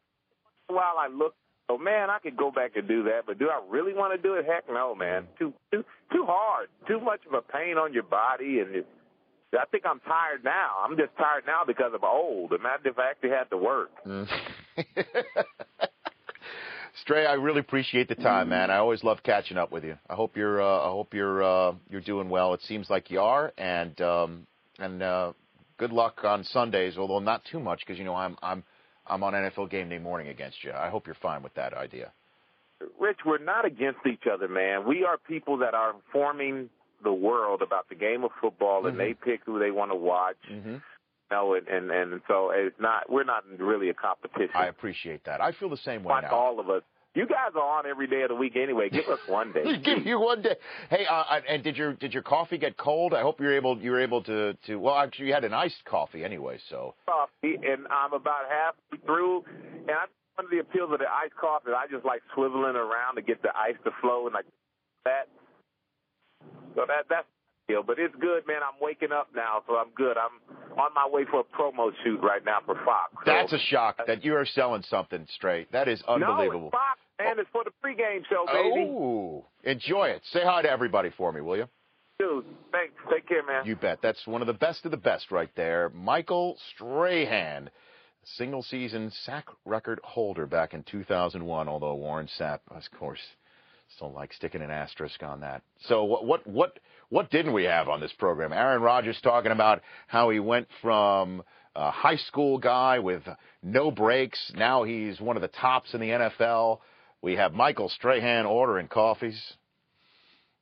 [0.68, 1.34] While I look,
[1.70, 4.22] oh man, I could go back and do that, but do I really want to
[4.22, 4.46] do it?
[4.46, 5.28] Heck no, man.
[5.40, 6.68] Too too too hard.
[6.88, 8.88] Too much of a pain on your body, and it,
[9.54, 10.76] I think I'm tired now.
[10.84, 12.52] I'm just tired now because I'm old.
[12.52, 13.92] Imagine if I actually had to work.
[14.06, 14.28] Mm.
[17.08, 18.70] Stray, I really appreciate the time, man.
[18.70, 19.98] I always love catching up with you.
[20.10, 22.54] I hope you're uh, I hope you're uh, you're doing well.
[22.54, 24.46] It seems like you are, and um,
[24.78, 25.32] and uh,
[25.78, 26.98] good luck on Sundays.
[26.98, 28.62] Although not too much, because you know I'm I'm
[29.06, 30.74] I'm on NFL game day morning against you.
[30.74, 32.12] I hope you're fine with that idea.
[33.00, 34.86] Rich, we're not against each other, man.
[34.86, 36.70] We are people that are informing
[37.06, 40.36] the world about the game of football, and they pick who they want to watch.
[40.52, 40.76] Mm-hmm.
[41.32, 44.52] know, and, and and so it's not we're not really a competition.
[44.56, 45.40] I appreciate that.
[45.40, 46.36] I feel the same way like now.
[46.36, 46.84] all of us.
[47.18, 48.90] You guys are on every day of the week anyway.
[48.92, 49.80] Give us one day.
[49.84, 50.54] Give you one day.
[50.88, 53.16] Hey, uh, and did your did your coffee get cold?
[53.16, 54.76] I hope you're able you were able to to.
[54.76, 56.94] Well, actually, you had an iced coffee anyway, so.
[57.08, 59.46] Coffee, and I'm about halfway through,
[59.88, 63.16] and I, one of the appeals of the iced coffee, I just like swiveling around
[63.16, 64.46] to get the ice to flow and like
[65.06, 65.28] that.
[66.76, 67.26] So that that's
[67.68, 67.82] deal.
[67.82, 68.62] But it's good, man.
[68.62, 70.18] I'm waking up now, so I'm good.
[70.18, 73.12] I'm on my way for a promo shoot right now for Fox.
[73.26, 75.72] So, That's a shock that you are selling something straight.
[75.72, 76.70] That is unbelievable.
[76.72, 77.40] No, Fox, man.
[77.40, 78.88] It's for the pregame show, baby.
[78.90, 80.22] Oh, enjoy it.
[80.32, 81.68] Say hi to everybody for me, will you?
[82.20, 82.94] Dude, thanks.
[83.12, 83.66] Take care, man.
[83.66, 84.00] You bet.
[84.02, 85.92] That's one of the best of the best right there.
[85.94, 87.70] Michael Strahan,
[88.38, 93.20] single season sack record holder back in 2001, although Warren Sapp, of course,
[93.96, 95.62] still like sticking an asterisk on that.
[95.88, 96.80] So what what what
[97.10, 98.52] what didn't we have on this program?
[98.52, 101.44] Aaron Rodgers talking about how he went from
[101.76, 103.22] a high school guy with
[103.62, 106.80] no breaks, now he's one of the tops in the NFL.
[107.22, 109.54] We have Michael Strahan ordering coffees.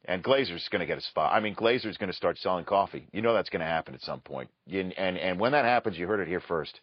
[0.07, 1.33] And Glazer's going to get a spot.
[1.33, 3.07] I mean, Glazer's going to start selling coffee.
[3.11, 4.49] You know that's going to happen at some point.
[4.71, 6.79] And, and, and when that happens, you heard it here first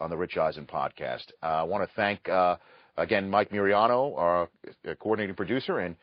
[0.00, 1.24] on the Rich Eisen podcast.
[1.40, 2.56] Uh, I want to thank, uh,
[2.96, 4.48] again, Mike Muriano, our
[4.88, 5.94] uh, coordinating producer, and,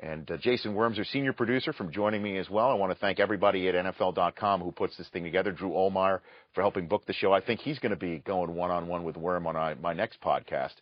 [0.00, 2.70] and uh, Jason Worms, our senior producer, from joining me as well.
[2.70, 5.52] I want to thank everybody at NFL.com who puts this thing together.
[5.52, 6.20] Drew Olmeyer
[6.54, 7.32] for helping book the show.
[7.32, 9.92] I think he's going to be going one on one with Worm on my, my
[9.92, 10.74] next podcast.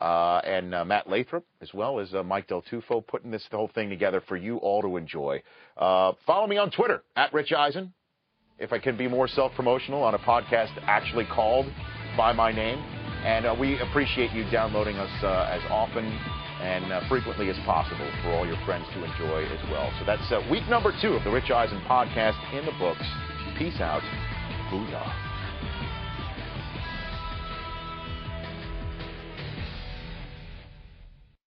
[0.00, 3.68] Uh, and uh, Matt Lathrop, as well as uh, Mike Del Tufo, putting this whole
[3.68, 5.42] thing together for you all to enjoy.
[5.76, 7.92] Uh, follow me on Twitter at Rich Eisen.
[8.58, 11.66] If I can be more self-promotional on a podcast actually called
[12.16, 12.78] by my name,
[13.24, 18.30] and uh, we appreciate you downloading us uh, as often and frequently as possible for
[18.30, 19.92] all your friends to enjoy as well.
[19.98, 23.04] So that's week number two of the Rich Eisen podcast in the books.
[23.58, 24.02] Peace out.
[24.70, 25.21] Booyah.